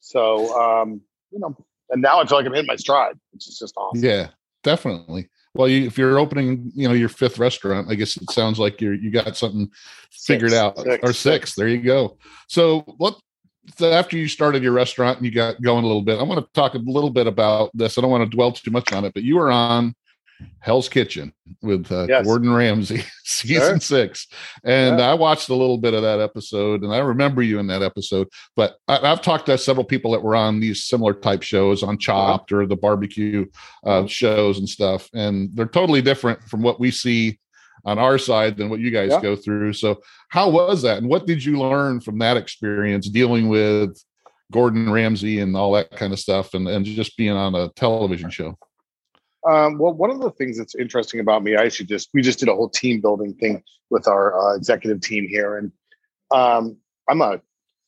So, 0.00 0.54
um, 0.60 1.00
you 1.30 1.40
know, 1.40 1.56
and 1.90 2.02
now 2.02 2.20
I 2.20 2.26
feel 2.26 2.38
like 2.38 2.46
I'm 2.46 2.52
hitting 2.52 2.66
my 2.66 2.76
stride, 2.76 3.16
which 3.32 3.48
is 3.48 3.58
just 3.58 3.74
awesome. 3.76 4.04
Yeah, 4.04 4.28
definitely. 4.62 5.28
Well, 5.56 5.68
you, 5.68 5.86
if 5.86 5.96
you're 5.96 6.18
opening, 6.18 6.70
you 6.74 6.86
know, 6.86 6.94
your 6.94 7.08
fifth 7.08 7.38
restaurant, 7.38 7.90
I 7.90 7.94
guess 7.94 8.16
it 8.16 8.30
sounds 8.30 8.58
like 8.58 8.80
you're 8.80 8.94
you 8.94 9.10
got 9.10 9.36
something 9.36 9.70
figured 10.10 10.50
Six, 10.50 10.60
out 10.60 10.78
six, 10.78 10.98
or 11.02 11.12
six. 11.12 11.54
There 11.54 11.68
you 11.68 11.82
go. 11.82 12.18
So 12.48 12.80
what? 12.98 13.18
So 13.76 13.90
after 13.90 14.16
you 14.16 14.28
started 14.28 14.62
your 14.62 14.72
restaurant 14.72 15.18
and 15.18 15.26
you 15.26 15.32
got 15.32 15.60
going 15.60 15.84
a 15.84 15.86
little 15.86 16.02
bit, 16.02 16.20
I 16.20 16.22
want 16.22 16.40
to 16.44 16.52
talk 16.52 16.74
a 16.74 16.78
little 16.78 17.10
bit 17.10 17.26
about 17.26 17.70
this. 17.74 17.98
I 17.98 18.00
don't 18.00 18.10
want 18.10 18.30
to 18.30 18.36
dwell 18.36 18.52
too 18.52 18.70
much 18.70 18.92
on 18.92 19.04
it, 19.04 19.14
but 19.14 19.24
you 19.24 19.36
were 19.36 19.50
on 19.50 19.94
Hell's 20.60 20.88
Kitchen 20.88 21.32
with 21.62 21.90
uh, 21.90 22.06
Yes. 22.08 22.24
Gordon 22.26 22.52
Ramsay, 22.52 23.02
season 23.24 23.78
Sure. 23.78 23.80
six, 23.80 24.26
and 24.64 24.98
Yeah. 24.98 25.10
I 25.10 25.14
watched 25.14 25.48
a 25.48 25.54
little 25.54 25.78
bit 25.78 25.94
of 25.94 26.02
that 26.02 26.20
episode, 26.20 26.82
and 26.82 26.92
I 26.94 26.98
remember 26.98 27.42
you 27.42 27.58
in 27.58 27.66
that 27.68 27.82
episode. 27.82 28.28
But 28.54 28.76
I, 28.88 28.98
I've 28.98 29.22
talked 29.22 29.46
to 29.46 29.56
several 29.58 29.84
people 29.84 30.10
that 30.12 30.22
were 30.22 30.36
on 30.36 30.60
these 30.60 30.84
similar 30.84 31.14
type 31.14 31.42
shows 31.42 31.82
on 31.82 31.98
Chopped 31.98 32.52
or 32.52 32.66
the 32.66 32.76
barbecue 32.76 33.46
uh, 33.84 34.06
shows 34.06 34.58
and 34.58 34.68
stuff, 34.68 35.08
and 35.14 35.50
they're 35.54 35.66
totally 35.66 36.02
different 36.02 36.42
from 36.44 36.62
what 36.62 36.78
we 36.80 36.90
see 36.90 37.38
on 37.84 37.98
our 37.98 38.18
side 38.18 38.56
than 38.56 38.68
what 38.68 38.80
you 38.80 38.90
guys 38.90 39.10
Yeah. 39.12 39.20
go 39.22 39.36
through. 39.36 39.72
So, 39.74 40.00
how 40.28 40.50
was 40.50 40.82
that, 40.82 40.98
and 40.98 41.08
what 41.08 41.26
did 41.26 41.44
you 41.44 41.58
learn 41.58 42.00
from 42.00 42.18
that 42.18 42.36
experience 42.36 43.08
dealing 43.08 43.48
with 43.48 43.96
Gordon 44.52 44.90
Ramsay 44.90 45.38
and 45.40 45.56
all 45.56 45.72
that 45.72 45.90
kind 45.92 46.12
of 46.12 46.18
stuff, 46.18 46.54
and 46.54 46.68
and 46.68 46.84
just 46.84 47.16
being 47.16 47.32
on 47.32 47.54
a 47.54 47.68
television 47.70 48.28
show? 48.30 48.58
Um, 49.48 49.78
well, 49.78 49.92
one 49.92 50.10
of 50.10 50.20
the 50.20 50.30
things 50.30 50.58
that's 50.58 50.74
interesting 50.74 51.20
about 51.20 51.42
me, 51.44 51.56
I 51.56 51.64
actually 51.64 51.86
just 51.86 52.08
we 52.12 52.22
just 52.22 52.38
did 52.40 52.48
a 52.48 52.54
whole 52.54 52.68
team 52.68 53.00
building 53.00 53.34
thing 53.34 53.62
with 53.90 54.08
our 54.08 54.38
uh, 54.38 54.56
executive 54.56 55.00
team 55.00 55.28
here, 55.28 55.56
and 55.56 55.72
um, 56.32 56.76
I'm 57.08 57.20
a 57.20 57.40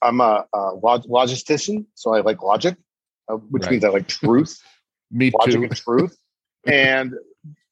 I'm 0.02 0.20
a, 0.20 0.46
uh 0.52 0.74
log- 0.74 1.06
logistician, 1.08 1.86
so 1.94 2.14
I 2.14 2.20
like 2.20 2.42
logic, 2.42 2.76
uh, 3.28 3.36
which 3.36 3.64
Right. 3.64 3.72
means 3.72 3.84
I 3.84 3.88
like 3.88 4.06
truth, 4.20 4.60
Me 5.10 5.32
logic 5.38 5.54
too. 5.54 5.62
and 5.64 5.76
truth, 5.76 6.16
and 6.66 7.14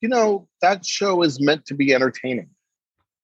you 0.01 0.09
know 0.09 0.49
that 0.63 0.85
show 0.85 1.23
is 1.23 1.41
meant 1.41 1.67
to 1.67 1.75
be 1.75 1.95
entertaining. 1.95 2.51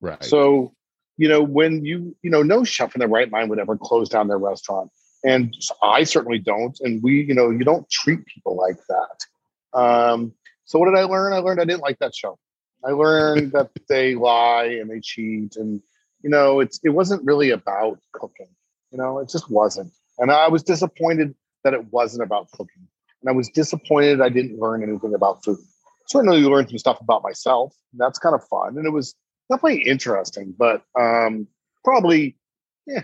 Right. 0.00 0.22
So, 0.22 0.74
you 1.16 1.28
know, 1.28 1.42
when 1.42 1.84
you, 1.84 2.16
you 2.22 2.30
know, 2.30 2.42
no 2.42 2.64
chef 2.64 2.94
in 2.94 2.98
their 2.98 3.08
right 3.08 3.30
mind 3.30 3.50
would 3.50 3.60
ever 3.60 3.76
close 3.76 4.08
down 4.08 4.26
their 4.28 4.38
restaurant. 4.38 4.90
And 5.24 5.54
I 5.80 6.02
certainly 6.02 6.40
don't. 6.40 6.76
And 6.80 7.00
we, 7.04 7.22
you 7.22 7.34
know, 7.34 7.50
you 7.50 7.64
don't 7.64 7.88
treat 7.88 8.26
people 8.26 8.56
like 8.56 8.78
that. 8.88 9.78
Um, 9.78 10.32
so 10.72 10.78
what 10.78 10.86
did 10.86 10.98
I 10.98 11.04
learn? 11.04 11.34
I 11.34 11.36
learned 11.36 11.60
I 11.60 11.66
didn't 11.66 11.82
like 11.82 11.98
that 11.98 12.14
show. 12.14 12.38
I 12.82 12.92
learned 12.92 13.52
that 13.52 13.68
they 13.90 14.14
lie 14.14 14.78
and 14.80 14.90
they 14.90 15.00
cheat. 15.00 15.56
And, 15.56 15.82
you 16.22 16.30
know, 16.30 16.60
it's 16.60 16.80
it 16.82 16.88
wasn't 16.88 17.22
really 17.26 17.50
about 17.50 17.98
cooking. 18.12 18.48
You 18.90 18.96
know, 18.96 19.18
it 19.18 19.28
just 19.28 19.50
wasn't. 19.50 19.92
And 20.16 20.32
I 20.32 20.48
was 20.48 20.62
disappointed 20.62 21.34
that 21.62 21.74
it 21.74 21.92
wasn't 21.92 22.22
about 22.22 22.50
cooking. 22.52 22.88
And 23.20 23.28
I 23.28 23.32
was 23.32 23.50
disappointed 23.50 24.22
I 24.22 24.30
didn't 24.30 24.58
learn 24.58 24.82
anything 24.82 25.14
about 25.14 25.44
food. 25.44 25.58
Certainly 26.06 26.40
learned 26.40 26.70
some 26.70 26.78
stuff 26.78 27.02
about 27.02 27.22
myself. 27.22 27.76
That's 27.92 28.18
kind 28.18 28.34
of 28.34 28.42
fun. 28.48 28.78
And 28.78 28.86
it 28.86 28.92
was 28.92 29.14
definitely 29.50 29.82
interesting, 29.82 30.54
but 30.58 30.84
um, 30.98 31.48
probably, 31.84 32.38
yeah, 32.86 33.02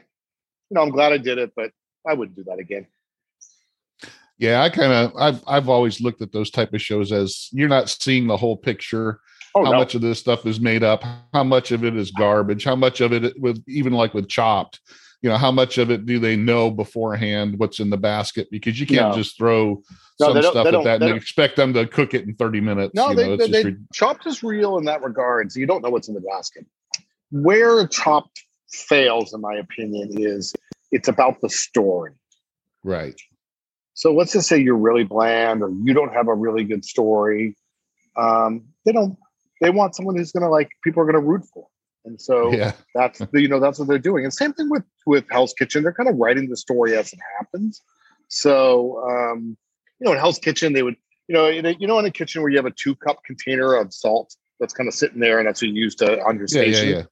you 0.71 0.75
know, 0.75 0.81
I'm 0.81 0.89
glad 0.89 1.13
I 1.13 1.19
did 1.19 1.37
it, 1.37 1.53
but 1.55 1.73
I 2.09 2.15
wouldn't 2.15 2.35
do 2.35 2.45
that 2.45 2.61
again. 2.61 2.87
Yeah, 4.39 4.63
I 4.63 4.71
kind 4.71 4.93
of 4.93 5.13
I've 5.19 5.43
I've 5.47 5.69
always 5.69 6.01
looked 6.01 6.23
at 6.23 6.33
those 6.33 6.51
type 6.51 6.73
of 6.73 6.81
shows 6.81 7.11
as 7.13 7.49
you're 7.53 7.69
not 7.69 7.89
seeing 7.89 8.27
the 8.27 8.37
whole 8.37 8.57
picture. 8.57 9.21
Oh 9.55 9.65
how 9.65 9.73
no, 9.73 9.79
much 9.79 9.95
of 9.95 10.01
this 10.01 10.19
stuff 10.21 10.47
is 10.47 10.61
made 10.61 10.83
up? 10.85 11.03
How 11.33 11.43
much 11.43 11.73
of 11.73 11.85
it 11.85 11.97
is 11.97 12.11
garbage? 12.13 12.65
How 12.65 12.77
much 12.77 13.01
of 13.01 13.13
it 13.13 13.39
with 13.41 13.63
even 13.67 13.93
like 13.93 14.15
with 14.15 14.29
chopped? 14.29 14.81
You 15.23 15.31
know, 15.31 15.37
how 15.37 15.51
much 15.51 15.79
of 15.79 15.91
it 15.91 16.07
do 16.07 16.21
they 16.21 16.37
know 16.37 16.71
beforehand 16.71 17.59
what's 17.59 17.81
in 17.81 17.91
the 17.91 17.97
basket? 17.97 18.47
Because 18.53 18.79
you 18.79 18.87
can't 18.87 19.09
No. 19.11 19.17
just 19.17 19.37
throw 19.37 19.83
No, 20.21 20.33
some 20.33 20.43
stuff 20.43 20.67
at 20.67 20.85
that 20.85 21.03
and 21.03 21.17
expect 21.17 21.57
them 21.57 21.73
to 21.75 21.87
cook 21.89 22.15
it 22.15 22.25
in 22.25 22.37
30 22.37 22.61
minutes. 22.61 22.95
no, 22.95 23.11
you 23.11 23.17
they, 23.17 23.27
know, 23.27 23.37
they, 23.37 23.49
they 23.49 23.65
re- 23.65 23.77
chopped 23.93 24.27
is 24.27 24.45
real 24.45 24.79
in 24.79 24.85
that 24.85 25.03
regard. 25.03 25.51
So 25.51 25.59
you 25.59 25.67
don't 25.67 25.83
know 25.83 25.91
what's 25.91 26.07
in 26.07 26.15
the 26.15 26.21
basket. 26.21 26.65
Where 27.33 27.85
chopped 27.89 28.45
fails, 28.71 29.35
in 29.35 29.41
my 29.41 29.55
opinion, 29.57 30.11
is 30.13 30.55
it's 30.93 31.09
about 31.09 31.41
the 31.41 31.49
story. 31.51 32.13
right. 32.85 33.21
So 33.99 34.15
let's 34.15 34.33
just 34.33 34.49
say 34.49 34.59
you're 34.59 34.77
really 34.77 35.03
bland 35.03 35.61
or 35.61 35.71
you 35.71 35.93
don't 35.93 36.15
have 36.15 36.29
a 36.29 36.35
really 36.35 36.63
good 36.63 36.85
story. 36.85 37.57
Um, 38.17 38.67
they 38.85 38.93
don't. 38.93 39.19
They 39.61 39.71
want 39.71 39.97
someone 39.97 40.15
who's 40.15 40.31
going 40.31 40.45
to 40.45 40.49
like 40.49 40.71
people 40.85 41.03
are 41.03 41.05
going 41.05 41.21
to 41.21 41.29
root 41.29 41.45
for. 41.53 41.67
And 42.05 42.21
so 42.21 42.53
Yeah. 42.53 42.75
that's 42.95 43.19
the, 43.19 43.43
you 43.43 43.49
know 43.49 43.59
that's 43.59 43.77
what 43.77 43.89
they're 43.89 43.99
doing 43.99 44.23
and 44.23 44.33
same 44.33 44.53
thing 44.53 44.71
with 44.71 44.85
with 45.05 45.25
hell's 45.33 45.53
kitchen 45.53 45.83
they're 45.83 45.93
kind 45.93 46.09
of 46.09 46.15
writing 46.15 46.49
the 46.49 46.57
story 46.57 46.97
as 46.97 47.13
it 47.13 47.19
happens 47.39 47.83
so 48.29 49.03
um 49.11 49.57
you 49.99 50.05
know 50.07 50.13
in 50.13 50.19
hell's 50.19 50.39
kitchen 50.39 50.73
they 50.75 50.85
would 50.85 50.95
you 51.27 51.35
know 51.35 51.49
in 51.49 51.67
a, 51.67 51.73
you 51.81 51.89
know 51.89 51.99
in 51.99 52.05
a 52.05 52.11
kitchen 52.11 52.41
where 52.41 52.51
you 52.53 52.57
have 52.57 52.67
a 52.67 52.71
two 52.71 52.95
cup 52.95 53.19
container 53.27 53.75
of 53.75 53.93
salt 53.93 54.37
that's 54.61 54.73
kind 54.73 54.87
of 54.89 54.95
sitting 54.95 55.19
there 55.19 55.39
and 55.41 55.49
that's 55.49 55.61
what 55.61 55.71
you 55.71 55.75
use 55.75 55.97
to 55.97 56.23
on 56.23 56.37
your 56.39 56.47
Yeah, 56.51 56.63
yeah, 56.63 56.73
station 56.73 56.89
yeah. 56.91 57.03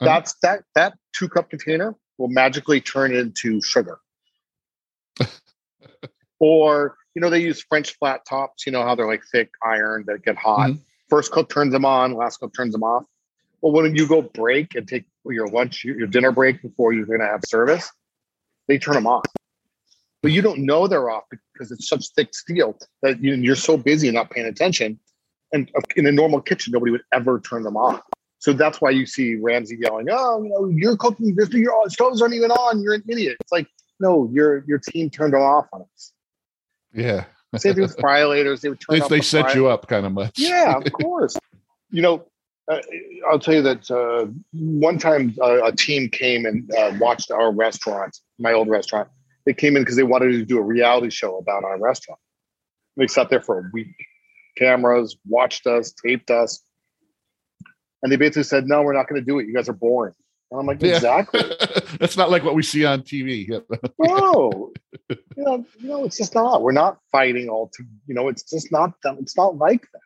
that's 0.00 0.34
that 0.42 0.64
that 0.74 0.94
two 1.12 1.28
cup 1.28 1.50
container 1.50 1.94
will 2.16 2.28
magically 2.28 2.80
turn 2.80 3.14
into 3.14 3.60
sugar 3.60 3.98
or 6.40 6.96
you 7.14 7.20
know 7.20 7.30
they 7.30 7.40
use 7.40 7.62
french 7.62 7.96
flat 7.98 8.24
tops 8.28 8.66
you 8.66 8.72
know 8.72 8.82
how 8.82 8.94
they're 8.94 9.06
like 9.06 9.22
thick 9.30 9.50
iron 9.64 10.04
that 10.06 10.24
get 10.24 10.36
hot 10.36 10.70
Mhm. 10.70 10.80
first 11.08 11.30
cook 11.30 11.48
turns 11.48 11.72
them 11.72 11.84
on 11.84 12.14
last 12.14 12.38
cook 12.38 12.52
turns 12.54 12.72
them 12.72 12.82
off 12.82 13.04
well 13.60 13.72
when 13.72 13.94
you 13.94 14.08
go 14.08 14.22
break 14.22 14.74
and 14.74 14.88
take 14.88 15.04
your 15.26 15.46
lunch 15.48 15.84
your, 15.84 16.06
dinner 16.06 16.32
break 16.32 16.62
before 16.62 16.92
you're 16.92 17.06
going 17.06 17.20
to 17.20 17.26
have 17.26 17.42
service 17.44 17.90
they 18.66 18.78
turn 18.78 18.94
them 18.94 19.06
off 19.06 19.24
but 20.22 20.32
you 20.32 20.42
don't 20.42 20.58
know 20.58 20.86
they're 20.86 21.10
off 21.10 21.24
because 21.30 21.70
it's 21.70 21.88
such 21.88 22.08
thick 22.16 22.34
steel 22.34 22.76
that 23.02 23.22
you, 23.22 23.34
you're 23.34 23.54
so 23.54 23.76
busy 23.76 24.08
and 24.08 24.14
not 24.14 24.30
paying 24.30 24.46
attention 24.46 24.98
and 25.52 25.70
uh, 25.76 25.80
in 25.96 26.06
a 26.06 26.12
normal 26.12 26.40
kitchen 26.40 26.72
nobody 26.72 26.90
would 26.90 27.04
ever 27.12 27.38
turn 27.40 27.62
them 27.62 27.76
off 27.76 28.00
so 28.40 28.54
that's 28.54 28.80
why 28.80 28.88
you 28.88 29.04
see 29.04 29.36
Ramsay 29.36 29.76
yelling, 29.82 30.06
"Oh, 30.10 30.42
you 30.42 30.48
know, 30.48 30.66
you're 30.74 30.96
cooking 30.96 31.34
this. 31.34 31.50
Your 31.50 31.88
stoves 31.90 32.22
aren't 32.22 32.32
even 32.32 32.50
on. 32.50 32.80
You're 32.80 32.94
an 32.94 33.04
idiot." 33.06 33.36
It's 33.38 33.52
like, 33.52 33.68
no, 34.00 34.30
your 34.32 34.64
your 34.66 34.78
team 34.78 35.10
turned 35.10 35.34
them 35.34 35.42
off 35.42 35.66
on 35.74 35.82
us. 35.82 36.12
Yeah. 36.92 37.24
Same 37.56 37.74
thing 37.74 37.82
with 37.82 37.96
friolators. 37.96 38.60
They 38.60 38.68
would 38.68 38.80
turn 38.80 39.00
They, 39.00 39.08
they 39.08 39.16
the 39.18 39.22
set 39.22 39.46
fry- 39.46 39.54
you 39.54 39.68
up 39.68 39.88
kind 39.88 40.06
of 40.06 40.12
much. 40.12 40.38
Yeah, 40.38 40.76
of 40.76 40.92
course. 40.92 41.36
you 41.90 42.02
know, 42.02 42.24
uh, 42.70 42.80
I'll 43.28 43.40
tell 43.40 43.54
you 43.54 43.62
that 43.62 43.90
uh, 43.90 44.26
one 44.52 44.98
time 44.98 45.34
uh, 45.42 45.64
a 45.64 45.72
team 45.72 46.08
came 46.08 46.46
and 46.46 46.70
uh, 46.72 46.92
watched 47.00 47.32
our 47.32 47.52
restaurant, 47.52 48.16
my 48.38 48.52
old 48.52 48.68
restaurant. 48.68 49.08
They 49.46 49.54
came 49.54 49.76
in 49.76 49.82
because 49.82 49.96
they 49.96 50.04
wanted 50.04 50.30
to 50.32 50.44
do 50.44 50.58
a 50.58 50.62
reality 50.62 51.10
show 51.10 51.38
about 51.38 51.64
our 51.64 51.78
restaurant. 51.80 52.20
They 52.96 53.08
sat 53.08 53.30
there 53.30 53.40
for 53.40 53.58
a 53.58 53.62
week, 53.72 53.94
cameras, 54.56 55.16
watched 55.26 55.66
us, 55.66 55.92
taped 55.92 56.30
us, 56.30 56.60
and 58.02 58.12
they 58.12 58.16
basically 58.16 58.44
said, 58.44 58.66
"No, 58.66 58.82
we're 58.82 58.92
not 58.92 59.08
going 59.08 59.20
to 59.20 59.24
do 59.24 59.38
it. 59.40 59.46
You 59.46 59.54
guys 59.54 59.68
are 59.68 59.72
boring." 59.74 60.14
And 60.50 60.60
I'm 60.60 60.66
like, 60.66 60.82
Yeah. 60.82 60.96
"Exactly." 60.96 61.42
That's 62.00 62.16
not 62.16 62.30
like 62.30 62.44
what 62.44 62.54
we 62.54 62.62
see 62.62 62.84
on 62.84 63.02
TV. 63.02 63.48
no, 63.98 64.72
you 65.08 65.16
know, 65.36 65.64
you 65.78 65.88
know, 65.88 66.04
it's 66.04 66.16
just 66.16 66.34
not. 66.34 66.62
We're 66.62 66.72
not 66.72 66.98
fighting 67.12 67.48
all 67.48 67.68
to, 67.74 67.84
you 68.06 68.14
know, 68.14 68.28
it's 68.28 68.42
just 68.42 68.70
not. 68.72 68.92
It's 69.20 69.36
not 69.36 69.56
like 69.58 69.82
that. 69.92 70.00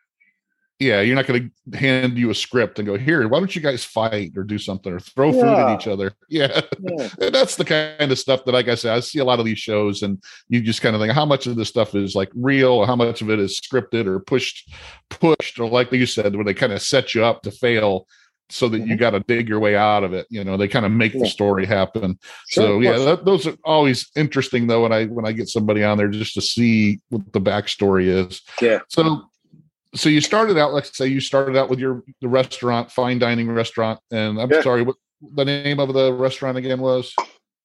yeah, 0.79 0.99
you're 1.01 1.15
not 1.15 1.25
going 1.25 1.51
to 1.71 1.77
hand 1.77 2.17
you 2.17 2.29
a 2.29 2.35
script 2.35 2.79
and 2.79 2.85
go, 2.85 2.97
here, 2.97 3.25
why 3.29 3.39
don't 3.39 3.55
you 3.55 3.61
guys 3.61 3.83
fight 3.85 4.33
or 4.35 4.43
do 4.43 4.57
something 4.59 4.91
or 4.91 4.99
throw 4.99 5.31
food 5.31 5.45
at 5.45 5.73
each 5.79 5.87
other? 5.87 6.11
Yeah. 6.29 6.61
Yeah. 6.79 7.09
That's 7.29 7.55
the 7.55 7.63
kind 7.65 8.11
of 8.11 8.19
stuff 8.19 8.43
that, 8.45 8.51
like 8.51 8.67
I 8.67 8.75
said, 8.75 8.93
I 8.95 8.99
see 8.99 9.19
a 9.19 9.25
lot 9.25 9.39
of 9.39 9.45
these 9.45 9.59
shows 9.59 10.01
and 10.03 10.21
you 10.49 10.59
just 10.61 10.81
kind 10.81 10.93
of 10.95 11.01
think 11.01 11.13
how 11.13 11.25
much 11.25 11.47
of 11.47 11.55
this 11.55 11.69
stuff 11.69 11.95
is 11.95 12.13
like 12.13 12.29
real 12.35 12.73
or 12.73 12.85
how 12.87 12.95
much 12.95 13.21
of 13.21 13.29
it 13.29 13.39
is 13.39 13.59
scripted 13.59 14.05
or 14.05 14.19
pushed, 14.19 14.69
pushed, 15.09 15.59
or 15.59 15.69
like 15.69 15.91
you 15.93 16.05
said, 16.05 16.35
where 16.35 16.43
they 16.43 16.53
kind 16.53 16.73
of 16.73 16.81
set 16.81 17.15
you 17.15 17.23
up 17.23 17.41
to 17.43 17.51
fail 17.51 18.05
so 18.49 18.69
that 18.69 18.79
you 18.79 18.95
Mhm. 18.95 18.99
got 18.99 19.11
to 19.11 19.19
dig 19.21 19.49
your 19.49 19.59
way 19.59 19.75
out 19.75 20.03
of 20.03 20.13
it. 20.13 20.27
You 20.29 20.43
know, 20.43 20.57
they 20.57 20.67
kind 20.67 20.85
of 20.85 20.91
make 20.91 21.13
the 21.13 21.27
story 21.27 21.65
happen. 21.65 22.19
Sure, 22.49 22.63
so 22.63 22.79
yeah, 22.79 22.97
that, 22.99 23.25
those 23.25 23.47
are 23.47 23.55
always 23.63 24.09
interesting 24.15 24.67
though 24.67 24.83
when 24.83 24.91
I 24.91 25.05
when 25.05 25.25
I 25.25 25.31
get 25.31 25.47
somebody 25.49 25.83
on 25.83 25.97
there 25.97 26.07
just 26.07 26.33
to 26.35 26.41
see 26.41 26.99
what 27.09 27.33
the 27.33 27.41
backstory 27.41 28.05
is. 28.05 28.41
Yeah. 28.61 28.79
So 28.89 29.23
so 29.95 30.09
you 30.09 30.19
started 30.21 30.57
out, 30.57 30.73
let's 30.73 30.95
say 30.95 31.07
you 31.07 31.21
started 31.21 31.55
out 31.55 31.69
with 31.69 31.79
your 31.79 32.03
the 32.21 32.27
restaurant, 32.27 32.91
fine 32.91 33.17
dining 33.17 33.49
restaurant, 33.49 33.99
and 34.11 34.39
I'm 34.39 34.51
Yeah. 34.51 34.61
sorry, 34.61 34.83
what 34.83 34.97
the 35.35 35.45
name 35.45 35.79
of 35.79 35.93
the 35.93 36.13
restaurant 36.13 36.57
again 36.57 36.81
was? 36.81 37.13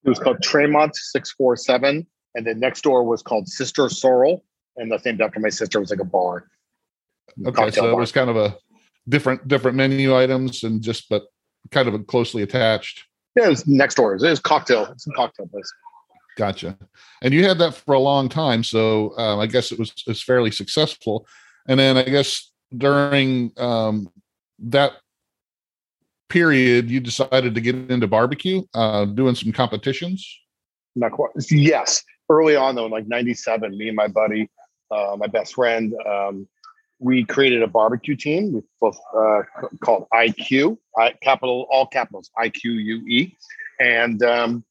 It 0.04 0.08
was 0.08 0.18
called 0.18 0.40
Tremont 0.42 0.94
647. 0.96 2.06
And 2.36 2.46
then 2.46 2.60
next 2.60 2.82
door 2.82 3.02
was 3.04 3.22
called 3.22 3.48
Sister 3.48 3.88
Sorrel. 3.88 4.44
And 4.76 4.90
that's 4.90 5.04
named 5.04 5.20
after 5.20 5.40
my 5.40 5.48
sister. 5.50 5.78
It 5.78 5.82
was 5.82 5.90
like 5.90 6.00
a 6.00 6.04
bar. 6.04 6.46
Okay, 7.44 7.70
so 7.70 7.90
it 7.90 7.96
was 7.96 8.12
kind 8.12 8.30
of 8.30 8.36
a 8.36 8.56
different 9.08 9.46
different 9.48 9.76
menu 9.76 10.16
items 10.16 10.62
and 10.62 10.82
just 10.82 11.08
but 11.08 11.24
kind 11.70 11.88
of 11.88 12.06
closely 12.06 12.42
attached. 12.42 13.06
Yeah, 13.36 13.46
it 13.46 13.50
was 13.50 13.66
next 13.66 13.94
door. 13.94 14.14
It 14.14 14.22
was 14.22 14.40
cocktail. 14.40 14.86
It's 14.86 15.06
a 15.06 15.10
cocktail 15.12 15.46
place. 15.46 15.70
Gotcha. 16.36 16.78
And 17.22 17.34
you 17.34 17.44
had 17.44 17.58
that 17.58 17.74
for 17.74 17.94
a 17.94 17.98
long 17.98 18.28
time, 18.28 18.64
so 18.64 19.16
um, 19.18 19.40
I 19.40 19.46
guess 19.46 19.72
it 19.72 19.78
was 19.78 19.92
it's 20.06 20.22
fairly 20.22 20.50
successful. 20.50 21.26
And 21.68 21.78
then 21.78 21.96
I 21.96 22.04
guess 22.04 22.50
during 22.76 23.52
um, 23.56 24.10
that 24.60 24.92
period, 26.28 26.90
you 26.90 27.00
decided 27.00 27.54
to 27.54 27.60
get 27.60 27.74
into 27.74 28.06
barbecue, 28.06 28.62
uh, 28.74 29.04
doing 29.04 29.34
some 29.34 29.52
competitions. 29.52 30.38
Not 30.96 31.12
quite. 31.12 31.30
Yes. 31.50 32.02
Early 32.30 32.56
on, 32.56 32.76
though, 32.76 32.86
in 32.86 32.92
like 32.92 33.06
97, 33.06 33.76
me 33.76 33.88
and 33.88 33.96
my 33.96 34.06
buddy, 34.08 34.48
uh, 34.90 35.16
my 35.18 35.26
best 35.26 35.54
friend, 35.54 35.92
um, 36.06 36.48
we 37.00 37.24
created 37.24 37.62
a 37.62 37.66
barbecue 37.66 38.14
team 38.14 38.52
with 38.52 38.64
both 38.80 38.98
uh, 39.16 39.42
called 39.82 40.06
IQ, 40.12 40.76
I, 40.96 41.12
capital, 41.22 41.66
all 41.70 41.86
capitals, 41.86 42.30
IQUE. 42.38 43.34
And 43.80 44.22
um, 44.22 44.64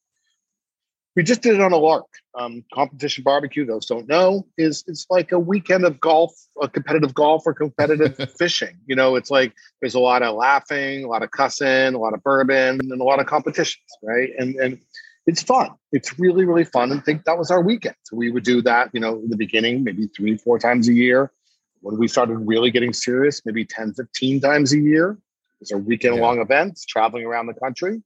we 1.16 1.24
just 1.24 1.42
did 1.42 1.54
it 1.54 1.60
on 1.60 1.72
a 1.72 1.76
lark. 1.76 2.06
Um, 2.38 2.64
competition 2.72 3.24
barbecue, 3.24 3.66
those 3.66 3.86
don't 3.86 4.08
know, 4.08 4.46
is 4.56 4.84
it's 4.86 5.06
like 5.10 5.32
a 5.32 5.38
weekend 5.38 5.84
of 5.84 5.98
golf, 5.98 6.32
a 6.62 6.68
competitive 6.68 7.12
golf 7.12 7.42
or 7.44 7.52
competitive 7.52 8.16
fishing. 8.38 8.78
You 8.86 8.94
know, 8.94 9.16
it's 9.16 9.32
like 9.32 9.52
there's 9.80 9.96
a 9.96 10.00
lot 10.00 10.22
of 10.22 10.36
laughing, 10.36 11.02
a 11.02 11.08
lot 11.08 11.24
of 11.24 11.32
cussing, 11.32 11.94
a 11.94 11.98
lot 11.98 12.14
of 12.14 12.22
bourbon, 12.22 12.78
and 12.80 13.00
a 13.00 13.04
lot 13.04 13.18
of 13.18 13.26
competitions, 13.26 13.84
right? 14.04 14.30
And 14.38 14.54
and 14.54 14.78
it's 15.26 15.42
fun. 15.42 15.70
It's 15.92 16.18
really, 16.18 16.44
really 16.44 16.64
fun. 16.64 16.92
And 16.92 17.04
think 17.04 17.24
that 17.24 17.36
was 17.36 17.50
our 17.50 17.60
weekend. 17.60 17.96
So 18.04 18.16
we 18.16 18.30
would 18.30 18.44
do 18.44 18.62
that, 18.62 18.90
you 18.92 19.00
know, 19.00 19.16
in 19.16 19.28
the 19.28 19.36
beginning, 19.36 19.84
maybe 19.84 20.08
three, 20.16 20.36
four 20.36 20.58
times 20.58 20.88
a 20.88 20.92
year. 20.92 21.32
When 21.80 21.98
we 21.98 22.08
started 22.08 22.36
really 22.36 22.70
getting 22.70 22.92
serious, 22.92 23.42
maybe 23.44 23.64
10, 23.64 23.94
15 23.94 24.40
times 24.40 24.72
a 24.72 24.78
year. 24.78 25.18
These 25.60 25.72
are 25.72 25.78
weekend 25.78 26.16
long 26.16 26.40
events, 26.40 26.86
traveling 26.86 27.24
around 27.24 27.46
the 27.46 27.54
country. 27.54 28.02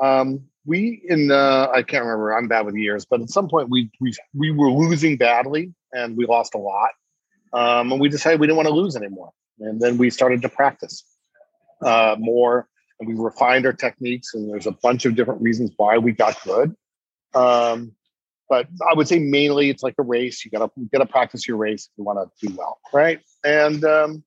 Um, 0.00 0.44
we 0.64 1.02
in 1.08 1.28
the, 1.28 1.70
I 1.72 1.82
can't 1.82 2.04
remember, 2.04 2.36
I'm 2.36 2.48
bad 2.48 2.66
with 2.66 2.76
years, 2.76 3.04
but 3.04 3.20
at 3.20 3.30
some 3.30 3.48
point 3.48 3.68
we 3.70 3.90
we 4.00 4.12
we 4.34 4.50
were 4.50 4.70
losing 4.70 5.16
badly 5.16 5.72
and 5.92 6.16
we 6.16 6.26
lost 6.26 6.54
a 6.54 6.58
lot. 6.58 6.90
Um, 7.52 7.92
and 7.92 8.00
we 8.00 8.08
decided 8.08 8.40
we 8.40 8.46
didn't 8.46 8.56
want 8.56 8.68
to 8.68 8.74
lose 8.74 8.96
anymore. 8.96 9.32
And 9.58 9.80
then 9.80 9.96
we 9.96 10.10
started 10.10 10.42
to 10.42 10.48
practice 10.48 11.04
uh, 11.82 12.16
more 12.18 12.68
and 13.00 13.08
we 13.08 13.14
refined 13.14 13.66
our 13.66 13.72
techniques 13.72 14.34
and 14.34 14.50
there's 14.50 14.66
a 14.66 14.72
bunch 14.72 15.04
of 15.06 15.14
different 15.14 15.42
reasons 15.42 15.70
why 15.76 15.98
we 15.98 16.12
got 16.12 16.40
good 16.42 16.74
um, 17.34 17.92
but 18.48 18.66
i 18.90 18.94
would 18.94 19.08
say 19.08 19.18
mainly 19.18 19.70
it's 19.70 19.82
like 19.82 19.94
a 19.98 20.02
race. 20.02 20.44
You 20.44 20.50
gotta 20.50 20.70
you 20.76 20.88
gotta 20.92 21.06
practice 21.06 21.46
your 21.46 21.56
race 21.56 21.88
if 21.90 21.98
you 21.98 22.04
want 22.04 22.18
to 22.18 22.46
do 22.46 22.54
well 22.56 22.78
right? 22.92 23.20
And 23.44 23.84
um, 23.84 24.24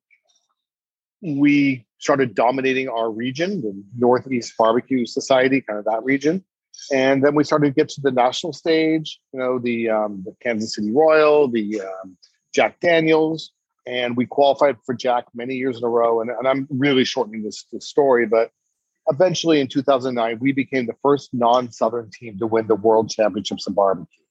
we 1.21 1.85
started 1.99 2.35
dominating 2.35 2.89
our 2.89 3.11
region 3.11 3.61
the 3.61 3.83
northeast 3.97 4.53
barbecue 4.57 5.05
society 5.05 5.61
kind 5.61 5.79
of 5.79 5.85
that 5.85 6.03
region. 6.03 6.43
And 6.93 7.23
then 7.23 7.35
we 7.35 7.43
started 7.43 7.67
to 7.67 7.73
get 7.73 7.89
to 7.89 8.01
the 8.01 8.11
national 8.11 8.53
stage 8.53 9.19
you 9.33 9.39
know 9.39 9.59
the, 9.59 9.89
um, 9.89 10.23
the 10.25 10.33
kansas 10.41 10.75
city 10.75 10.91
royal 10.91 11.49
the 11.49 11.81
um, 11.81 12.17
jack 12.53 12.79
daniels. 12.79 13.51
And 13.87 14.15
we 14.15 14.27
qualified 14.27 14.77
for 14.85 14.93
Jack 14.93 15.25
many 15.33 15.55
years 15.55 15.77
in 15.77 15.83
a 15.83 15.89
row. 15.89 16.21
And, 16.21 16.29
and 16.29 16.47
I'm 16.47 16.67
really 16.69 17.03
shortening 17.03 17.41
this, 17.41 17.65
this 17.71 17.87
story, 17.87 18.27
but 18.27 18.51
eventually 19.09 19.59
in 19.59 19.67
2009, 19.67 20.37
we 20.39 20.51
became 20.51 20.85
the 20.85 20.95
first 21.01 21.33
non-Southern 21.33 22.09
team 22.11 22.37
to 22.39 22.47
win 22.47 22.67
the 22.67 22.75
World 22.75 23.09
Championships 23.09 23.67
in 23.67 23.73
barbecue. 23.73 24.23